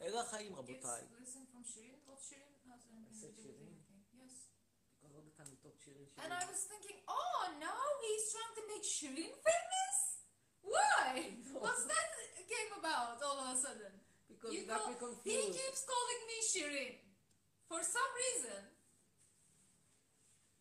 אלה 0.02 0.22
החיים, 0.22 0.56
רבותיי. 0.56 1.02
From. 1.02 1.18
What. 2.08 2.20
Yes. 4.14 4.36
And. 6.24 6.34
I 6.34 6.44
was 6.52 6.62
thinking, 6.72 6.98
oh, 7.08 7.42
now 7.68 7.82
he's 8.04 8.26
trying 8.34 8.56
to 8.60 8.64
make 8.72 8.86
Shirin 8.96 9.34
famous? 9.48 9.98
Why? 10.74 11.08
What's 11.64 11.86
that 11.92 12.08
came 12.54 12.72
about 12.80 13.22
all 13.26 13.38
of 13.44 13.48
a 13.56 13.58
sudden? 13.66 13.94
Because 14.38 14.54
You 14.54 14.62
you 14.62 14.68
got 14.68 14.82
me 14.88 14.94
he 14.94 15.00
confused. 15.06 15.54
keeps 15.60 15.82
calling 15.92 16.22
me 16.30 16.38
Shirin. 16.52 16.94
For 17.70 17.82
some 17.96 18.12
reason. 18.24 18.62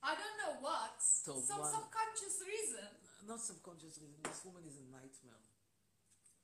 I 0.03 0.13
don't 0.21 0.37
know. 0.41 0.53
what. 0.67 0.95
So 1.25 1.33
Some 1.51 1.61
one- 1.61 1.73
subconscious 1.77 2.37
reason. 2.53 2.89
Not 3.29 3.41
subconscious 3.41 3.95
reason. 4.03 4.19
This 4.25 4.41
woman 4.47 4.63
is 4.71 4.77
a 4.83 4.87
nightmare. 4.97 5.43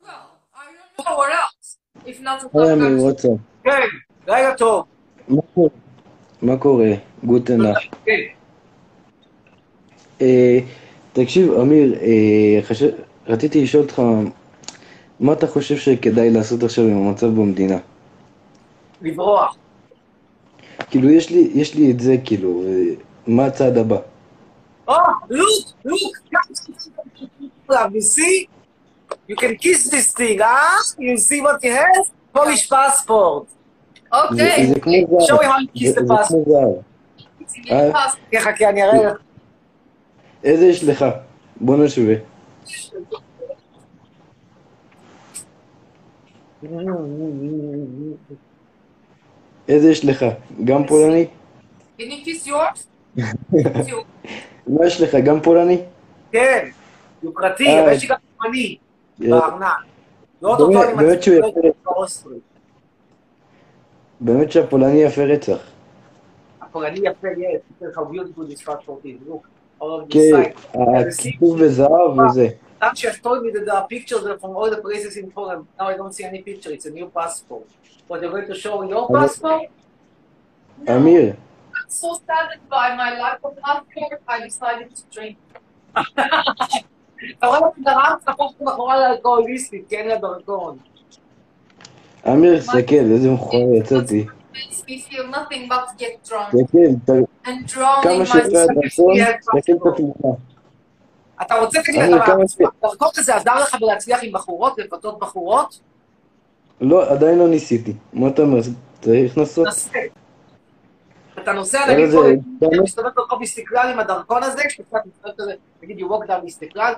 Well, 0.04 0.28
I 0.54 0.62
don't 0.66 1.06
know 1.06 1.16
where 1.20 1.30
else. 1.42 1.66
If 2.10 2.20
not 2.20 2.38
היי 2.42 2.50
subconscious. 2.50 3.02
וואטסאפ. 3.02 3.38
כן, 3.64 3.88
לילה 4.26 4.56
טוב. 4.56 4.84
מה 5.28 5.42
קורה? 5.54 5.68
מה 6.42 6.56
קורה? 6.58 6.90
גוטנאך. 7.24 7.78
כן. 8.04 8.12
אה, 10.20 10.58
תקשיב, 11.12 11.52
אמיר, 11.52 11.94
אה. 12.00 12.60
רציתי 13.26 13.62
לשאול 13.62 13.82
אותך, 13.82 14.02
מה 15.22 15.32
אתה 15.32 15.46
חושב 15.46 15.76
שכדאי 15.76 16.30
לעשות 16.30 16.62
עכשיו 16.62 16.84
עם 16.84 17.06
המצב 17.06 17.26
במדינה? 17.26 17.76
לברוח. 19.02 19.56
כאילו, 20.90 21.10
יש 21.10 21.30
לי, 21.30 21.50
יש 21.54 21.74
לי 21.74 21.90
את 21.90 22.00
זה, 22.00 22.16
כאילו, 22.24 22.62
אה, 22.66 22.94
מה 23.26 23.44
הצעד 23.46 23.78
הבא? 23.78 23.96
Oh, 24.88 24.92
look, 25.30 25.86
look. 25.86 26.14
You 27.70 28.00
see? 28.00 28.48
You 29.28 29.36
can 29.36 29.56
kiss 29.56 29.88
this 29.90 30.12
thing, 30.18 30.38
huh? 30.40 30.82
You 30.98 31.16
see 31.16 31.40
what 31.40 31.58
he 31.62 31.68
has? 31.68 32.10
Polish 32.36 32.68
passport. 32.68 33.44
זה, 34.32 34.50
זה 34.68 34.80
כמו 34.80 34.92
Show 35.20 35.26
זהב. 35.26 35.40
him 35.40 35.44
how 35.44 35.60
you 35.62 35.80
kiss 35.80 35.90
זה, 35.94 36.00
the 36.00 36.04
passport. 36.04 36.28
כמו 36.28 36.44
זהב. 36.46 37.70
אה, 37.70 38.08
כן, 38.30 38.40
חכה, 38.40 38.68
אני 38.68 38.82
אראה 38.82 39.02
לך. 39.06 39.16
איזה 40.44 40.66
יש 40.66 40.84
לך? 40.84 41.04
בוא 41.60 41.76
נשווה. 41.76 42.14
איזה 49.68 49.90
יש 49.90 50.04
לך? 50.04 50.24
גם 50.64 50.86
פולני? 50.86 51.26
מה 54.66 54.86
יש 54.86 55.00
לך? 55.00 55.14
גם 55.14 55.40
פולני? 55.40 55.82
כן, 56.32 56.68
יוקרתי, 57.22 57.66
אה, 57.66 57.84
אבל 57.84 57.92
יש 57.92 58.02
לי 58.02 58.08
גם 58.08 58.16
פולני. 58.38 58.76
אה, 59.22 59.48
לא 60.42 60.56
באמת 60.96 61.22
שהוא 61.22 61.36
יפה. 61.36 61.46
לא 61.86 62.06
באמת 64.20 64.52
שהפולני 64.52 65.02
יפה 65.02 65.22
רצח. 65.22 65.58
הפולני 66.60 66.98
יפה, 67.08 67.28
יש, 67.28 67.60
כן, 70.10 70.50
הכיתוב 71.08 71.64
בזהב 71.64 72.18
וזה. 72.18 72.48
That 72.81 72.93
she 72.97 73.07
has 73.07 73.17
told 73.25 73.39
me 73.45 73.49
that 73.55 73.63
there 73.67 73.77
are 73.81 73.87
pictures 73.95 74.23
from 74.41 74.51
all 74.57 74.69
the 74.75 74.81
places 74.87 75.13
in 75.21 75.27
Poland. 75.37 75.61
Now 75.79 75.85
I 75.93 75.95
don't 75.99 76.13
see 76.17 76.25
any 76.31 76.41
picture. 76.49 76.71
It's 76.75 76.85
a 76.91 76.93
new 76.99 77.07
passport. 77.19 77.67
But 78.07 78.15
you're 78.21 78.31
going 78.35 78.47
to 78.53 78.57
show 78.63 78.75
your 78.91 79.03
אבל- 79.09 79.19
passport? 79.19 79.61
אמיר, 80.89 81.33
I'm 81.77 81.89
so 81.89 82.09
saddened 82.27 82.65
by 82.69 82.87
my 83.01 83.09
lack 83.23 83.39
of 83.47 83.53
passport. 83.65 84.19
I 84.27 84.37
decided 84.47 84.89
to 84.97 85.03
drink. 85.15 85.37
אתה 87.37 87.47
רואה 87.47 87.59
את 87.59 87.79
גרמת 87.83 88.27
להפוך 88.27 88.53
את 88.57 88.61
הבחורה 88.61 88.97
לאלכוהוליסטית, 88.99 89.85
כן 89.89 90.07
לדרכון. 90.07 90.77
אמיר, 92.29 92.59
תסתכל, 92.59 92.95
איזה 92.95 93.29
מכוער 93.31 93.73
יצאתי. 93.73 94.25
Makes 94.53 94.81
me 94.89 95.01
feel 95.09 95.27
nothing 95.35 95.69
but 95.69 95.83
to 95.89 95.93
get 96.03 96.29
drunk 96.29 96.49
תסתכל, 96.51 96.77
ת- 97.05 97.47
and 97.47 97.67
drown 97.73 98.03
כמה 98.03 98.23
in 98.23 98.25
שיפה 98.25 98.39
myself. 98.39 98.71
הדרכון, 98.71 99.13
תסתכל 99.39 99.71
את 99.71 99.93
התמונה. 99.93 100.35
אתה 101.42 101.54
רוצה, 101.54 101.82
תגיד, 101.82 102.00
כמה 102.26 102.48
ש... 102.48 102.56
הדרכון 102.82 103.08
הזה 103.16 103.36
עזר 103.36 103.54
לך 103.60 103.76
בלהצליח 103.80 104.20
עם 104.22 104.32
בחורות, 104.32 104.78
לפתות 104.78 105.18
בחורות? 105.18 105.78
לא, 106.80 107.10
עדיין 107.10 107.38
לא 107.38 107.48
ניסיתי. 107.48 107.92
מה 108.12 108.28
אתה 108.28 108.42
אומר? 108.42 108.58
צריך 109.00 109.38
לנסות? 109.38 109.68
אתה 111.38 111.52
נוסע, 111.52 111.80
אומר- 112.62 112.82
מסתובב 112.82 113.08
ברחוב 113.16 113.42
מסתכלל 113.42 113.88
עם 113.92 114.00
הדרכון 114.00 114.42
הזה, 114.42 114.62
כשאתה 114.68 114.98
מסתובב 115.06 115.34
כזה, 115.38 115.52
נגיד, 115.82 115.98
you 115.98 116.02
walk 116.02 116.28
down 116.28 116.44
מסתכלל, 116.44 116.94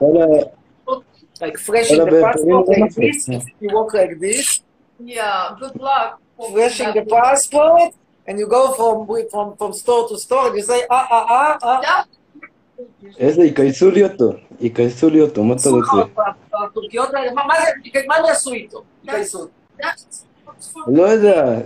like 1.43 1.57
fresh 1.67 1.91
in 1.91 1.97
the 1.99 2.23
passport, 2.25 2.69
like 2.69 2.95
this, 2.95 3.29
you 3.63 3.69
walk 3.71 3.93
like 3.95 4.15
this, 4.21 4.61
Yeah, 5.01 5.57
good 5.61 5.77
luck. 5.81 6.11
fresh 6.53 6.81
in 6.81 6.91
the 6.95 7.05
passport, 7.17 7.91
and 8.29 8.39
you 8.39 8.47
go 8.57 8.63
from 8.79 8.97
from 9.33 9.47
from 9.59 9.73
store 9.83 10.09
to 10.09 10.17
store, 10.25 10.45
and 10.49 10.57
you 10.59 10.63
say, 10.63 10.81
ah, 10.91 11.07
ah, 11.17 11.27
ah, 11.39 11.59
ah. 11.95 12.05
איזה, 13.19 13.45
יכנסו 13.45 13.91
לי 13.91 14.05
אותו, 14.05 14.33
יכנסו 14.61 15.11
לי 15.11 15.21
אותו, 15.21 15.45
מה 15.45 15.55
אתה 15.55 15.69
רוצה? 15.71 15.97
מה 18.07 18.17
הם 18.17 18.25
יעשו 18.25 18.53
איתו? 18.53 18.83
לא 20.87 21.03
יודע. 21.03 21.61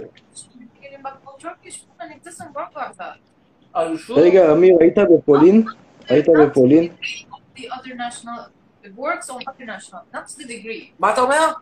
רגע, 4.11 4.53
אמיר, 4.53 4.77
היית 4.81 4.99
בפולין? 4.99 5.65
היית 6.09 6.27
בפולין? 6.43 6.93
מה 10.99 11.13
אתה 11.13 11.21
אומר? 11.21 11.53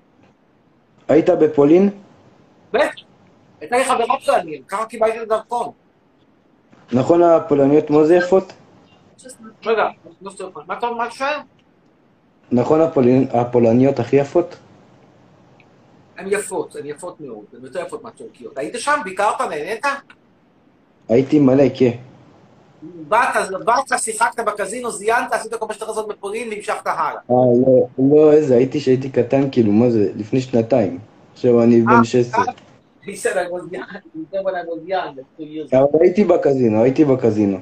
היית 1.09 1.31
בפולין? 1.31 1.91
בטח. 2.73 2.91
הייתה 3.61 3.77
לי 3.77 3.85
חברה 3.85 4.21
פולנית, 4.27 4.63
ככה 4.69 4.87
קיבלתי 4.87 5.17
את 5.19 5.23
הדרכון. 5.23 5.69
נכון 6.93 7.23
הפולניות 7.23 7.91
מאוד 7.91 8.11
יפות? 8.11 8.53
רגע, 9.67 9.89
לא 10.23 10.33
מה 10.67 10.75
אתה 10.79 10.87
שואל? 11.11 11.37
נכון 12.53 12.81
הפולניות 13.31 13.99
הכי 13.99 14.17
יפות? 14.17 14.57
הן 16.17 16.27
יפות, 16.31 16.77
הן 16.77 16.87
יפות 16.87 17.21
מאוד, 17.21 17.45
הן 17.59 17.65
יותר 17.65 17.83
יפות 17.87 18.03
מהטורקיות. 18.03 18.59
היית 18.59 18.75
שם? 18.79 19.01
ביקרת? 19.05 19.41
נהנית? 19.41 19.87
הייתי 21.09 21.39
מלא, 21.39 21.65
כן. 21.75 21.91
באת, 23.09 23.29
באת, 23.65 23.99
שיחקת 23.99 24.45
בקזינו, 24.45 24.91
זיינת, 24.91 25.33
עשית 25.33 25.55
כל 25.55 25.67
מה 25.67 25.75
שצריך 25.75 25.89
לעשות 25.89 26.09
בפולין 26.09 26.49
והמשכת 26.49 26.87
הלאה. 26.87 27.11
אה, 27.11 27.21
לא, 27.29 27.87
לא, 27.99 28.33
איזה, 28.33 28.57
הייתי 28.57 28.81
כשהייתי 28.81 29.11
קטן, 29.11 29.51
כאילו, 29.53 29.73
מה 29.73 29.91
זה, 29.91 30.13
לפני 30.17 30.41
שנתיים. 30.41 30.99
עכשיו 31.33 31.63
אני 31.63 31.83
בן 31.83 32.05
16. 32.05 32.45
He 33.03 33.09
said 33.09 33.37
I 33.37 33.49
was 33.49 33.73
young, 33.73 33.91
he 34.15 34.25
said 34.33 34.45
when 34.45 34.55
I 34.55 34.65
was 34.65 34.81
young, 34.89 35.17
like 35.17 35.39
two 35.39 35.45
years 35.45 35.71
ago. 35.71 35.77
אבל 35.79 36.01
הייתי 36.01 36.25
בקזינו, 36.25 36.83
הייתי 36.83 37.05
בקזינו. 37.05 37.59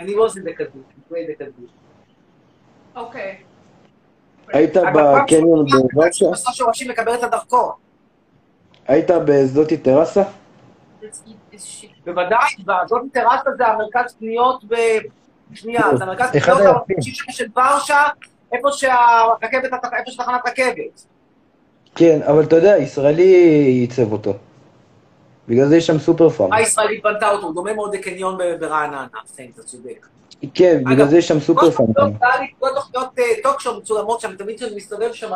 And 0.00 0.08
he 0.08 0.14
was 0.16 0.34
in 0.38 0.44
the 0.44 0.54
casino, 0.54 0.84
he 0.96 1.00
played 1.08 1.36
the. 1.38 1.52
Okay. 2.96 3.44
היית 4.52 4.76
בקניון 4.76 5.66
בוורשה? 5.92 6.30
בסוף 6.30 6.54
שורשים 6.54 6.90
לקבל 6.90 7.14
את 7.14 7.22
הדרכון. 7.22 7.70
היית 8.88 9.10
בזאתי 9.10 9.76
טרסה? 9.76 10.22
בוודאי, 12.04 12.54
והזאת 12.66 13.02
טרסה 13.12 13.50
זה 13.56 13.66
המרכז 13.66 14.14
קניות 14.18 14.64
ב... 14.68 14.74
שנייה, 15.54 15.82
זה 15.96 16.04
המרכז 16.04 16.30
קניות 16.30 16.84
שם 17.00 17.32
של 17.32 17.44
ורשה, 17.56 18.06
איפה 18.52 18.68
שהרכבת, 18.72 19.64
איפה 19.64 20.10
שתחנת 20.10 20.40
רכבת. 20.46 21.04
כן, 21.94 22.20
אבל 22.22 22.42
אתה 22.44 22.56
יודע, 22.56 22.78
ישראלי 22.78 23.22
ייצב 23.80 24.12
אותו. 24.12 24.34
בגלל 25.50 25.68
זה 25.68 25.76
יש 25.76 25.86
שם 25.86 25.98
סופר 25.98 26.28
פארם. 26.28 26.52
הישראלית 26.52 27.02
בנתה 27.02 27.30
אותו, 27.30 27.46
הוא 27.46 27.54
דומה 27.54 27.72
מאוד 27.72 27.94
לקניון 27.94 28.38
ברעננה, 28.60 29.06
כן, 29.36 29.46
אתה 29.54 29.62
צודק. 29.62 30.06
כן, 30.54 30.84
בגלל 30.84 31.08
זה 31.08 31.18
יש 31.18 31.28
שם 31.28 31.40
סופר 31.40 31.70
פארם. 31.70 32.12
כל 32.58 32.68
תוכניות 32.74 33.08
טוק 33.42 33.60
שואו 33.60 33.78
מצולמות 33.80 34.20
שם, 34.20 34.36
תמיד 34.36 34.56
כשאני 34.56 34.76
מסתובב 34.76 35.12
שם, 35.12 35.30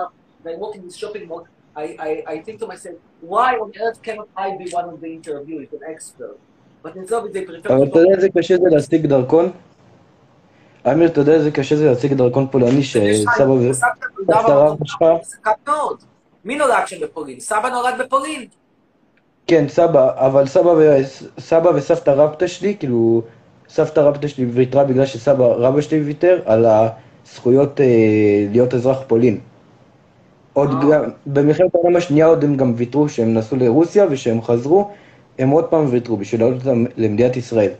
ואני 0.44 0.56
walking 0.56 0.90
this 0.90 0.96
shopping 0.96 1.28
mall, 1.28 1.42
I, 1.76 2.36
think 2.44 2.60
to 2.60 2.66
myself, 2.66 2.96
why 3.20 3.50
on 3.62 3.70
earth 3.84 4.02
cannot 4.02 4.28
I 4.36 4.48
be 4.60 4.66
one 4.78 4.88
of 4.92 5.00
the 5.00 5.10
interviews, 5.18 5.68
an 5.72 5.94
expert? 5.94 6.38
אבל 6.84 7.84
אתה 7.84 7.98
יודע 7.98 8.14
איזה 8.16 8.28
קשה 8.28 8.56
זה 8.56 8.68
להשיג 8.70 9.06
דרכון? 9.06 9.50
אמיר, 10.92 11.08
אתה 11.08 11.20
יודע 11.20 11.32
איזה 11.32 11.50
קשה 11.50 11.76
זה 11.76 11.84
להשיג 11.86 12.12
דרכון 12.12 12.46
פולני 12.50 12.82
שסבא 12.82 13.42
וסבתא 13.42 14.42
רבא 14.46 14.84
שלך? 14.84 15.02
מי 16.44 16.56
נולד 16.56 16.82
שם 16.86 16.96
בפולין? 17.00 17.40
סבא 17.40 17.68
נולד 17.68 17.94
בפולין. 17.98 18.46
כן, 19.46 19.68
סבא, 19.68 20.10
אבל 20.14 20.46
סבא, 20.46 20.68
ו... 20.68 20.82
סבא 21.38 21.68
וסבתא 21.74 22.10
רבתא 22.10 22.46
שלי, 22.46 22.76
כאילו, 22.78 23.22
סבתא 23.68 24.00
רבתא 24.00 24.28
שלי 24.28 24.44
ויתרה 24.44 24.84
בגלל 24.84 25.06
שסבא 25.06 25.44
רבא 25.44 25.80
שלי 25.80 26.00
ויתר 26.00 26.40
על 26.44 26.66
הזכויות 26.66 27.80
אה, 27.80 27.86
להיות 28.50 28.74
אזרח 28.74 29.02
פולין. 29.06 29.40
עוד 30.52 30.70
גם, 30.80 31.02
במלחמת 31.26 31.74
העולם 31.74 31.96
השנייה 31.96 32.26
עוד 32.26 32.44
הם 32.44 32.56
גם 32.56 32.72
ויתרו 32.76 33.08
שהם 33.08 33.34
נסעו 33.34 33.56
לרוסיה 33.56 34.06
ושהם 34.10 34.42
חזרו, 34.42 34.90
הם 35.38 35.50
עוד 35.50 35.64
פעם 35.64 35.86
ויתרו 35.90 36.16
בשביל 36.16 36.40
לעלות 36.40 36.66
אותם 36.66 36.84
למדינת 36.96 37.36
ישראל. 37.36 37.70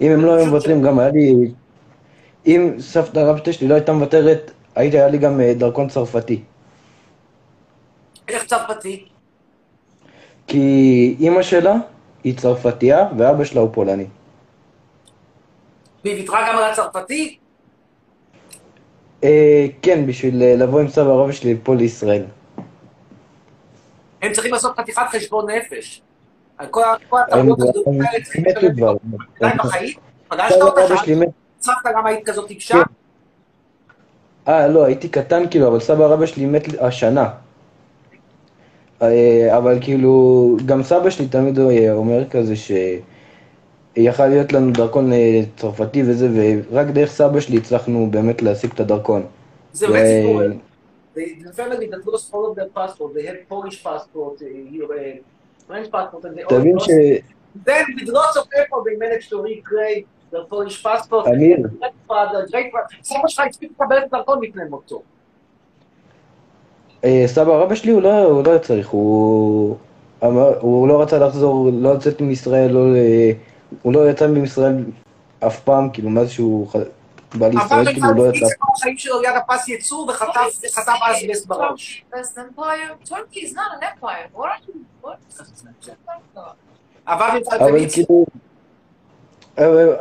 אם 0.00 0.12
הם 0.12 0.24
לא 0.24 0.34
היו 0.34 0.46
מוותרים, 0.46 0.82
גם 0.82 0.98
היה 0.98 1.10
לי... 1.10 1.50
אם 2.46 2.70
סבתא 2.78 3.18
רבתא 3.18 3.52
שלי 3.52 3.68
לא 3.68 3.74
הייתה 3.74 3.92
מוותרת, 3.92 4.50
הייתי, 4.74 4.98
היה 4.98 5.08
לי 5.08 5.18
גם 5.18 5.40
אה, 5.40 5.54
דרכון 5.54 5.88
צרפתי. 5.88 6.42
איך 8.28 8.44
צרפתי? 8.44 9.11
כי 10.52 11.16
אימא 11.20 11.42
שלה 11.42 11.74
היא 12.24 12.36
צרפתייה 12.36 13.08
ואבא 13.18 13.44
שלה 13.44 13.60
הוא 13.60 13.70
פולני. 13.72 14.06
והיא 16.04 16.16
ויתרה 16.16 16.48
גם 16.48 16.58
על 16.58 16.64
הצרפתי? 16.64 17.38
אה, 19.24 19.66
כן, 19.82 20.06
בשביל 20.06 20.42
אה, 20.42 20.54
לבוא 20.56 20.80
עם 20.80 20.88
סבא 20.88 21.10
רבא 21.10 21.32
שלי 21.32 21.56
פה 21.62 21.74
לישראל. 21.74 22.24
הם 24.22 24.32
צריכים 24.32 24.52
לעשות 24.52 24.76
חתיכת 24.80 25.02
חשבון 25.10 25.50
נפש. 25.50 26.02
על 26.58 26.66
כל 26.66 26.82
התרבות 26.86 27.58
הגדולות 27.60 27.86
הם 27.86 27.92
האלה 27.92 28.24
צריכים 28.24 28.44
לשלם. 28.44 28.96
עדיין 29.40 29.56
בחיים? 29.58 29.94
פגשת 30.28 30.60
אותה 30.60 30.80
שם? 30.88 31.20
סבתא 31.60 31.88
למה 31.88 32.08
היית 32.08 32.26
כזאת 32.26 32.48
טיפשה? 32.48 32.82
אה, 34.48 34.68
לא, 34.68 34.84
הייתי 34.84 35.08
קטן 35.08 35.42
כאילו, 35.50 35.68
אבל 35.68 35.80
סבא 35.80 36.04
רבא 36.04 36.26
שלי 36.26 36.46
מת 36.46 36.62
השנה. 36.80 37.30
אה, 39.02 39.56
אבל 39.58 39.78
כאילו, 39.80 40.56
גם 40.66 40.82
סבא 40.82 41.10
שלי 41.10 41.28
תמיד 41.28 41.58
אה, 41.58 41.92
אומר 41.92 42.28
כזה 42.28 42.56
ש... 42.56 42.72
יכל 43.96 44.26
להיות 44.26 44.52
לנו 44.52 44.72
דרכון 44.72 45.12
אה, 45.12 45.42
צרפתי 45.56 46.02
וזה, 46.06 46.28
ורק 46.70 46.86
דרך 46.86 47.10
סבא 47.10 47.40
שלי 47.40 47.56
הצלחנו 47.56 48.08
באמת 48.10 48.42
להשיג 48.42 48.70
את 48.74 48.80
הדרכון. 48.80 49.26
זה 49.72 49.86
באמת 49.88 50.04
סיפור. 50.06 50.42
They, 51.14 51.44
the 51.44 51.52
family 51.52 51.86
that 51.92 52.06
lost 52.06 52.32
all 52.32 52.44
of 52.50 52.54
their 52.56 52.70
passport, 52.78 53.12
they 53.14 53.26
had 53.26 53.38
Polish 53.50 53.78
passport, 53.84 54.34
uh, 54.40 54.46
uh, 54.46 55.18
French 55.68 55.88
passport, 55.90 56.24
and 56.24 56.34
they 56.38 56.42
all 56.42 56.74
lost. 56.74 56.86
ש... 56.86 56.90
Then 57.68 57.84
with 57.96 58.08
lots 58.08 58.36
of 58.40 58.44
effort 58.60 58.82
they 58.86 58.96
managed 59.04 59.28
to 59.32 59.36
recreate 59.50 60.06
their 60.32 60.44
Polish 60.52 60.82
passport. 60.82 61.28
אמיר. 61.28 61.58
סבא 63.02 63.28
שלך 63.28 63.46
הספיק 63.48 63.70
לקבל 63.70 63.98
את 63.98 64.14
הדרכון 64.14 64.42
לפני 64.42 64.62
מותו. 64.70 65.02
אה, 67.04 67.24
סבא 67.26 67.52
רבא 67.52 67.74
שלי 67.74 67.92
הוא 67.92 68.02
לא, 68.02 68.22
הוא 68.22 68.44
לא 68.44 68.58
צריך, 68.58 68.88
הוא, 68.88 69.76
אמר, 70.24 70.58
הוא 70.60 70.88
לא 70.88 71.02
רצה 71.02 71.18
לחזור, 71.18 71.70
לא 71.72 71.94
לצאת 71.94 72.20
מישראל, 72.20 72.70
לא, 72.70 72.80
הוא 73.82 73.92
לא 73.92 74.10
יצא 74.10 74.26
מישראל 74.26 74.84
אף 75.46 75.60
פעם, 75.60 75.90
כאילו 75.90 76.10
מאז 76.10 76.30
שהוא 76.30 76.66
בא 77.34 77.46
עבר 77.46 77.48
לישראל, 77.48 77.92
כאילו 77.92 78.06
הוא 78.06 78.16
לא 78.16 78.30
יצא. 78.30 78.46
החיים 78.76 78.98
שלו 78.98 79.20
ליד 79.20 79.34
הפס 79.36 79.68
ייצור 79.68 80.08
וחטף 80.08 80.70
חטף 80.74 80.92
אסבסט 81.02 81.46
בראש. 81.46 82.04
עבר 87.06 87.28
אבל 87.58 87.86
כאילו, 87.92 88.26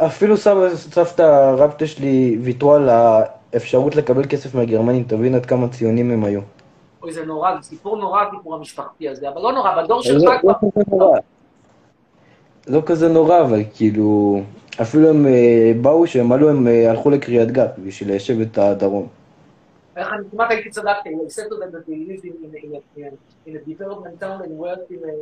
אפילו 0.05 0.37
סבא, 0.37 0.75
סבתא 0.75 1.53
רבתא 1.57 1.85
שלי 1.85 2.37
ויתרו 2.43 2.73
על 2.73 2.89
האפשרות 2.89 3.95
לקבל 3.95 4.25
כסף 4.29 4.55
מהגרמנים, 4.55 5.03
תבין 5.03 5.35
עד 5.35 5.45
כמה 5.45 5.69
ציונים 5.69 6.11
הם 6.11 6.23
היו. 6.23 6.41
אוי, 7.03 7.13
זה 7.13 7.25
נורא, 7.25 7.55
זה 7.55 7.67
סיפור 7.67 7.97
נורא, 7.97 8.23
הסיפור 8.23 8.55
המשפחתי 8.55 9.09
הזה, 9.09 9.29
אבל 9.29 9.41
לא 9.41 9.51
נורא, 9.53 9.83
בדור 9.83 9.97
לא 9.97 10.03
שלך 10.03 10.23
לא 10.23 10.39
כבר... 10.41 10.53
כזה 10.71 10.83
נורא. 10.91 11.19
לא 12.67 12.81
כזה 12.85 13.09
נורא, 13.09 13.41
אבל 13.41 13.61
כאילו, 13.73 14.41
אפילו 14.81 15.09
הם 15.09 15.25
אה, 15.25 15.71
באו, 15.81 16.07
שהם 16.07 16.31
עלו, 16.31 16.49
הם 16.49 16.67
אה, 16.67 16.89
הלכו 16.91 17.09
לקריית 17.09 17.51
גת 17.51 17.79
בשביל 17.79 18.09
ליישב 18.09 18.41
את 18.41 18.57
הדרום. 18.57 19.07
איך 19.95 20.07
אני 20.13 20.23
כמעט 20.31 20.51
הייתי 20.51 20.69
צדקתי, 20.69 21.09
I 21.09 21.29
said 21.29 21.49
to 21.49 21.55
them 21.55 21.71
that 21.71 21.85
they 21.85 21.97
lived 22.09 22.25
in, 22.25 22.33
in, 22.45 22.51
in, 22.63 22.75
a, 22.75 22.99
in, 22.99 23.03
a, 23.05 23.49
in 23.49 23.55
a 23.55 23.59
development 23.71 24.19
town 24.19 24.41
and 24.45 24.51
worked 24.51 24.91
in 24.91 25.01
a, 25.11 25.15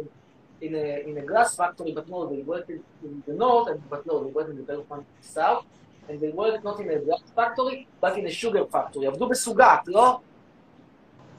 in 0.66 0.76
a, 0.76 1.10
in 1.10 1.18
a 1.18 1.26
glass 1.30 1.56
factory, 1.56 1.92
but 1.98 2.08
no, 2.10 2.20
they 2.32 2.42
worked 2.52 2.70
in, 2.70 2.80
in 3.06 3.24
the 3.28 3.34
north, 3.34 3.68
and, 3.72 3.80
but 3.90 4.02
no, 4.10 4.24
they 4.24 4.32
worked 4.38 4.50
in 4.52 4.58
the 4.58 4.66
development 4.66 5.06
south, 5.22 5.64
and 6.08 6.20
they 6.22 6.32
worked 6.42 6.64
not 6.64 6.80
in 6.84 6.90
a 6.98 7.00
glass 7.06 7.24
factory, 7.36 7.88
but 8.02 8.14
in 8.20 8.26
a 8.28 8.32
sugar 8.42 8.66
factory. 8.74 9.08
עבדו 9.08 9.30
בסוגת, 9.30 9.88
לא? 9.88 10.20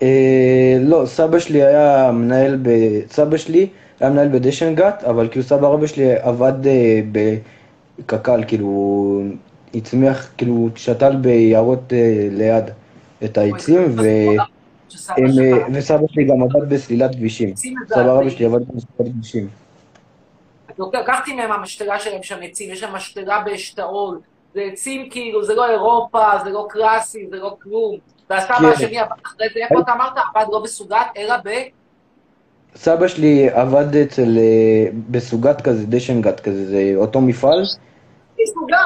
אה, 0.03 0.77
לא, 0.81 1.03
סבא 1.07 1.39
שלי 1.39 1.65
היה 1.65 2.11
מנהל 2.13 2.59
ב... 2.63 2.69
סבא 3.11 3.37
שלי 3.37 3.69
היה 4.01 4.11
מנהל 4.11 4.29
בדשנגט, 4.29 5.05
אבל 5.05 5.29
כאילו 5.29 5.45
סבא 5.45 5.69
רבא 5.69 5.87
שלי 5.87 6.15
עבד 6.17 6.67
אה, 6.67 7.01
בקק"ל, 7.13 8.45
כאילו, 8.47 8.67
הוא 8.67 9.25
הצמיח, 9.75 10.31
כאילו, 10.37 10.69
שתל 10.77 11.17
ביערות 11.17 11.93
אה, 11.93 12.29
ליד 12.31 12.65
את 13.25 13.39
העצים, 13.39 13.95
ו... 13.97 14.03
שסבא 14.89 15.15
הם, 15.17 15.33
שלך... 15.33 15.41
אה, 15.41 15.67
וסבא 15.73 16.07
שלי 16.09 16.25
גם 16.25 16.43
עבד 16.43 16.69
בסלילת 16.69 17.15
כבישים. 17.15 17.57
סבא 17.57 18.13
רבא. 18.13 18.31
שלי 18.31 18.45
עבד 18.45 18.61
בסלילת 18.69 19.13
כבישים. 19.15 19.49
לקחתי 20.93 21.33
מהם 21.35 21.53
המשתלה 21.53 22.01
שלהם 22.01 22.23
שם 22.23 22.39
עצים, 22.43 22.73
יש 22.73 22.81
שם 22.81 22.93
משתלה 22.93 23.41
באשתאול, 23.41 24.21
זה 24.55 24.61
עצים 24.61 25.11
כאילו, 25.11 25.45
זה 25.45 25.55
לא 25.55 25.71
אירופה, 25.71 26.31
זה 26.45 26.51
לא 26.51 26.67
קלאסי, 26.71 27.27
זה 27.31 27.37
לא 27.37 27.57
כלום. 27.63 27.99
והסבא 28.31 28.55
כן. 28.55 28.65
השני 28.65 28.99
עבד 28.99 29.17
אחרי 29.27 29.47
זה, 29.55 29.61
איפה 29.61 29.81
אתה 29.81 29.93
אמרת? 29.93 30.13
עבד 30.35 30.45
לא 30.53 30.63
בסוגת, 30.63 30.97
אלא 31.17 31.35
ב... 31.45 31.49
סבא 32.77 33.09
שלי 33.09 33.51
עבד 33.51 33.97
אצל, 33.97 34.39
אה, 34.39 34.91
בסוגת 35.11 35.61
כזה, 35.61 35.87
דשנגט 35.87 36.41
כזה, 36.41 36.67
זה 36.67 36.93
אותו 36.97 37.21
מפעל, 37.21 37.63
בסוגת, 38.43 38.77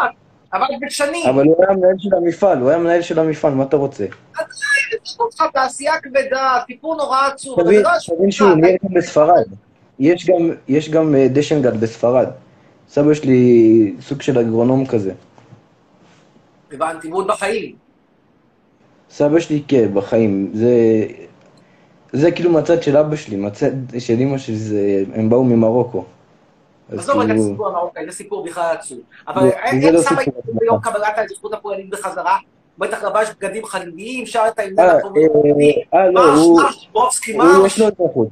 עבד 0.50 0.66
בשנים. 0.86 1.28
אבל 1.28 1.44
הוא 1.44 1.56
היה 1.58 1.76
מנהל 1.76 1.94
של 1.98 2.14
המפעל, 2.14 2.58
הוא 2.58 2.68
היה 2.68 2.78
מנהל 2.78 3.02
של 3.02 3.18
המפעל, 3.18 3.54
מה 3.54 3.64
אתה 3.64 3.76
רוצה? 3.76 4.04
יש 5.04 5.16
אותך 5.20 5.44
תעשייה 5.52 6.00
כבדה, 6.00 6.58
סיפור 6.66 6.96
נורא 6.96 7.26
עצוב, 7.26 7.60
תבין, 7.62 8.30
שהוא. 8.30 8.54
ניהל 8.54 8.76
גם 8.84 8.94
בספרד. 8.94 9.44
יש 10.68 10.90
גם, 10.90 11.14
אה, 11.14 11.26
דשנגט 11.28 11.72
בספרד. 11.72 12.28
סבא 12.88 13.14
שלי 13.14 13.94
סוג 14.00 14.22
של 14.22 14.38
אגרונום 14.38 14.86
כזה. 14.86 15.12
הבנתי, 16.72 17.08
והוא 17.08 17.18
עוד 17.18 17.26
בחיים. 17.26 17.83
סבא 19.14 19.40
שלי 19.40 19.62
כן, 19.68 19.94
בחיים. 19.94 20.50
זה, 20.54 20.70
זה 22.12 22.30
כאילו 22.30 22.50
מהצד 22.50 22.82
של 22.82 22.96
אבא 22.96 23.16
שלי, 23.16 23.36
מהצד 23.36 23.70
של 23.98 24.14
אמא 24.18 24.38
שלי, 24.38 24.56
זה, 24.56 25.04
הם 25.14 25.30
באו 25.30 25.44
ממרוקו. 25.44 26.04
עזוב 26.92 27.18
רגע 27.18 27.24
את 27.24 27.28
כאילו, 27.28 27.44
הסיפור 27.44 27.68
המרוקאי, 27.68 28.06
זה 28.06 28.12
סיפור 28.12 28.44
בכלל 28.44 28.76
עצוב. 28.78 28.98
אבל 29.28 29.44
לא 29.92 30.02
סבא 30.02 30.22
סיפור 30.22 30.38
התחיל 30.38 30.54
ביום 30.60 30.80
קבלת 30.80 31.18
האזרחות 31.18 31.52
הפולנית 31.52 31.90
בחזרה? 31.90 32.36
בטח 32.78 33.04
לבש 33.04 33.28
בגדים 33.38 33.64
חגיגיים, 33.64 34.26
שר 34.26 34.42
את 34.48 34.58
ההמנון 34.58 34.86
אה, 34.86 34.96
הפולני. 34.98 35.82
אה, 35.94 36.00
אה, 36.00 36.10
לא, 36.10 36.26
מרש, 36.26 36.38
הוא, 36.38 36.60
הוא, 36.92 37.04
מרש. 37.36 37.72
יש 37.72 37.78
לו 37.78 37.86
אזרחות. 37.86 38.28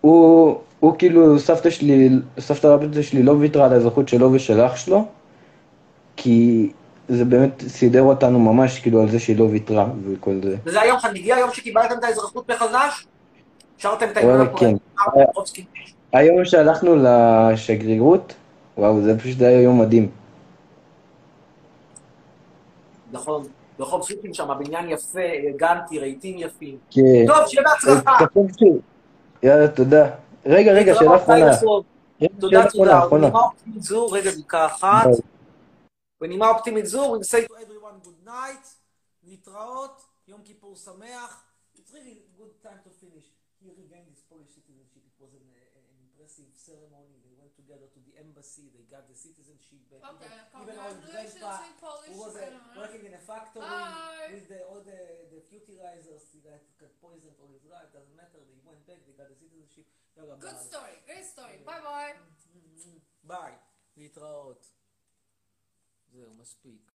הוא, 0.00 0.58
הוא 0.80 0.94
כאילו, 0.98 1.38
סבתא 1.38 1.70
שלי, 1.70 2.08
סבתא 2.38 2.66
רבתא 2.66 3.02
שלי 3.02 3.22
לא 3.22 3.32
ויתרה 3.32 3.64
על 3.64 3.72
האזרחות 3.72 4.08
שלו 4.08 4.32
ושל 4.32 4.60
אח 4.60 4.76
שלו, 4.76 5.04
כי 6.16 6.70
זה 7.08 7.24
באמת 7.24 7.62
סידר 7.68 8.02
אותנו 8.02 8.38
ממש 8.38 8.78
כאילו 8.78 9.00
על 9.02 9.08
זה 9.08 9.18
שהיא 9.18 9.38
לא 9.38 9.44
ויתרה 9.44 9.86
וכל 10.04 10.34
זה. 10.42 10.56
וזה 10.64 10.80
היום 10.80 10.98
חגיגי, 10.98 11.32
היום 11.32 11.50
שקיבלתם 11.52 11.98
את 11.98 12.04
האזרחות 12.04 12.50
מחדש? 12.50 13.06
שרתם 13.78 14.06
את 14.12 14.16
ההמנון 14.16 14.40
הפולני. 14.40 14.74
כן. 14.74 14.76
מרש, 15.16 15.26
שיבובסקי. 15.26 15.64
היום 16.12 16.44
שהלכנו 16.44 16.96
לשגרירות, 17.02 18.34
וואו, 18.78 19.02
זה 19.02 19.18
פשוט 19.18 19.40
היה 19.40 19.60
יום 19.60 19.80
מדהים. 19.80 20.08
נכון, 23.12 23.42
רחוב 23.80 24.08
שוטים 24.08 24.34
שם, 24.34 24.48
בניין 24.58 24.90
יפה, 24.90 25.20
אלגנטי, 25.20 25.98
רהיטים 25.98 26.38
יפים. 26.38 26.76
כן. 26.90 27.02
טוב, 27.26 27.36
שיהיה 27.46 27.64
בהצלחה. 27.64 28.18
ש- 28.58 28.62
יאללה, 29.42 29.68
תודה. 29.68 30.06
רגע, 30.46 30.72
רגע, 30.72 30.94
שאלה 30.94 31.16
אחרונה. 31.16 31.50
תודה, 32.40 32.70
תודה. 32.70 33.00
רגע, 34.12 34.30
דקה 34.38 34.66
אחת. 34.66 35.06
ביי. 36.19 36.27
בנימה 36.29 36.47
אופטימית 36.49 36.85
זו, 36.85 37.15
we 37.15 37.23
say 37.23 37.47
to 37.47 37.53
everyone 37.53 38.05
good 38.05 38.27
night, 38.27 38.67
להתראות, 39.23 40.01
יום 40.27 40.43
כיפור 40.43 40.75
שמח. 40.75 41.47
It's 41.75 41.91
really 41.91 42.17
a 42.19 42.41
good 42.41 42.55
time 42.63 42.79
to 42.85 42.89
finish. 43.03 43.25
He 43.61 43.69
regained 43.81 44.09
his 44.13 44.21
Polish 44.31 44.51
citizenship. 44.57 45.03
It 45.09 45.17
was 45.23 45.31
an, 45.39 45.45
uh, 45.53 45.79
an 45.79 45.85
impressive 46.05 46.49
ceremony. 46.67 47.15
They 47.25 47.35
went 47.41 47.53
together 47.61 47.87
to 47.95 47.99
the 48.07 48.13
embassy. 48.23 48.65
They 48.75 48.85
got 48.95 49.03
the 49.11 49.17
citizenship 49.25 49.81
back. 49.91 50.01
Okay, 50.13 50.33
even, 50.33 50.61
even 50.61 50.75
our 50.83 50.93
congratulations 50.97 51.41
grandpa, 51.45 51.69
in 51.69 51.75
Polish. 51.87 52.09
who 52.11 52.19
was 52.25 52.35
uh, 52.35 52.81
working 52.81 53.03
in 53.09 53.13
a 53.21 53.23
factory 53.31 53.61
Bye. 53.61 54.29
with 54.33 54.45
the, 54.51 54.59
all 54.69 54.81
the, 54.91 55.01
the 55.33 55.41
futilizers 55.49 56.23
that 56.47 56.61
got 56.81 56.91
poisoned 57.05 57.35
all 57.41 57.49
his 57.57 57.65
life. 57.75 57.87
Doesn't 57.97 58.17
matter. 58.21 58.39
They 58.49 58.59
went 58.69 58.81
back. 58.89 58.99
They 59.07 59.15
got 59.21 59.29
the 59.33 59.37
citizenship. 59.43 59.85
יאללה, 60.17 60.35
Good 60.35 60.57
ביי. 60.59 60.65
story. 60.69 60.95
Great 61.07 61.25
story. 61.35 61.57
Bye 61.69 61.81
bye. 61.87 62.13
ביי. 63.23 63.53
להתראות. 63.97 64.61
umas 66.24 66.54
tweaks. 66.62 66.84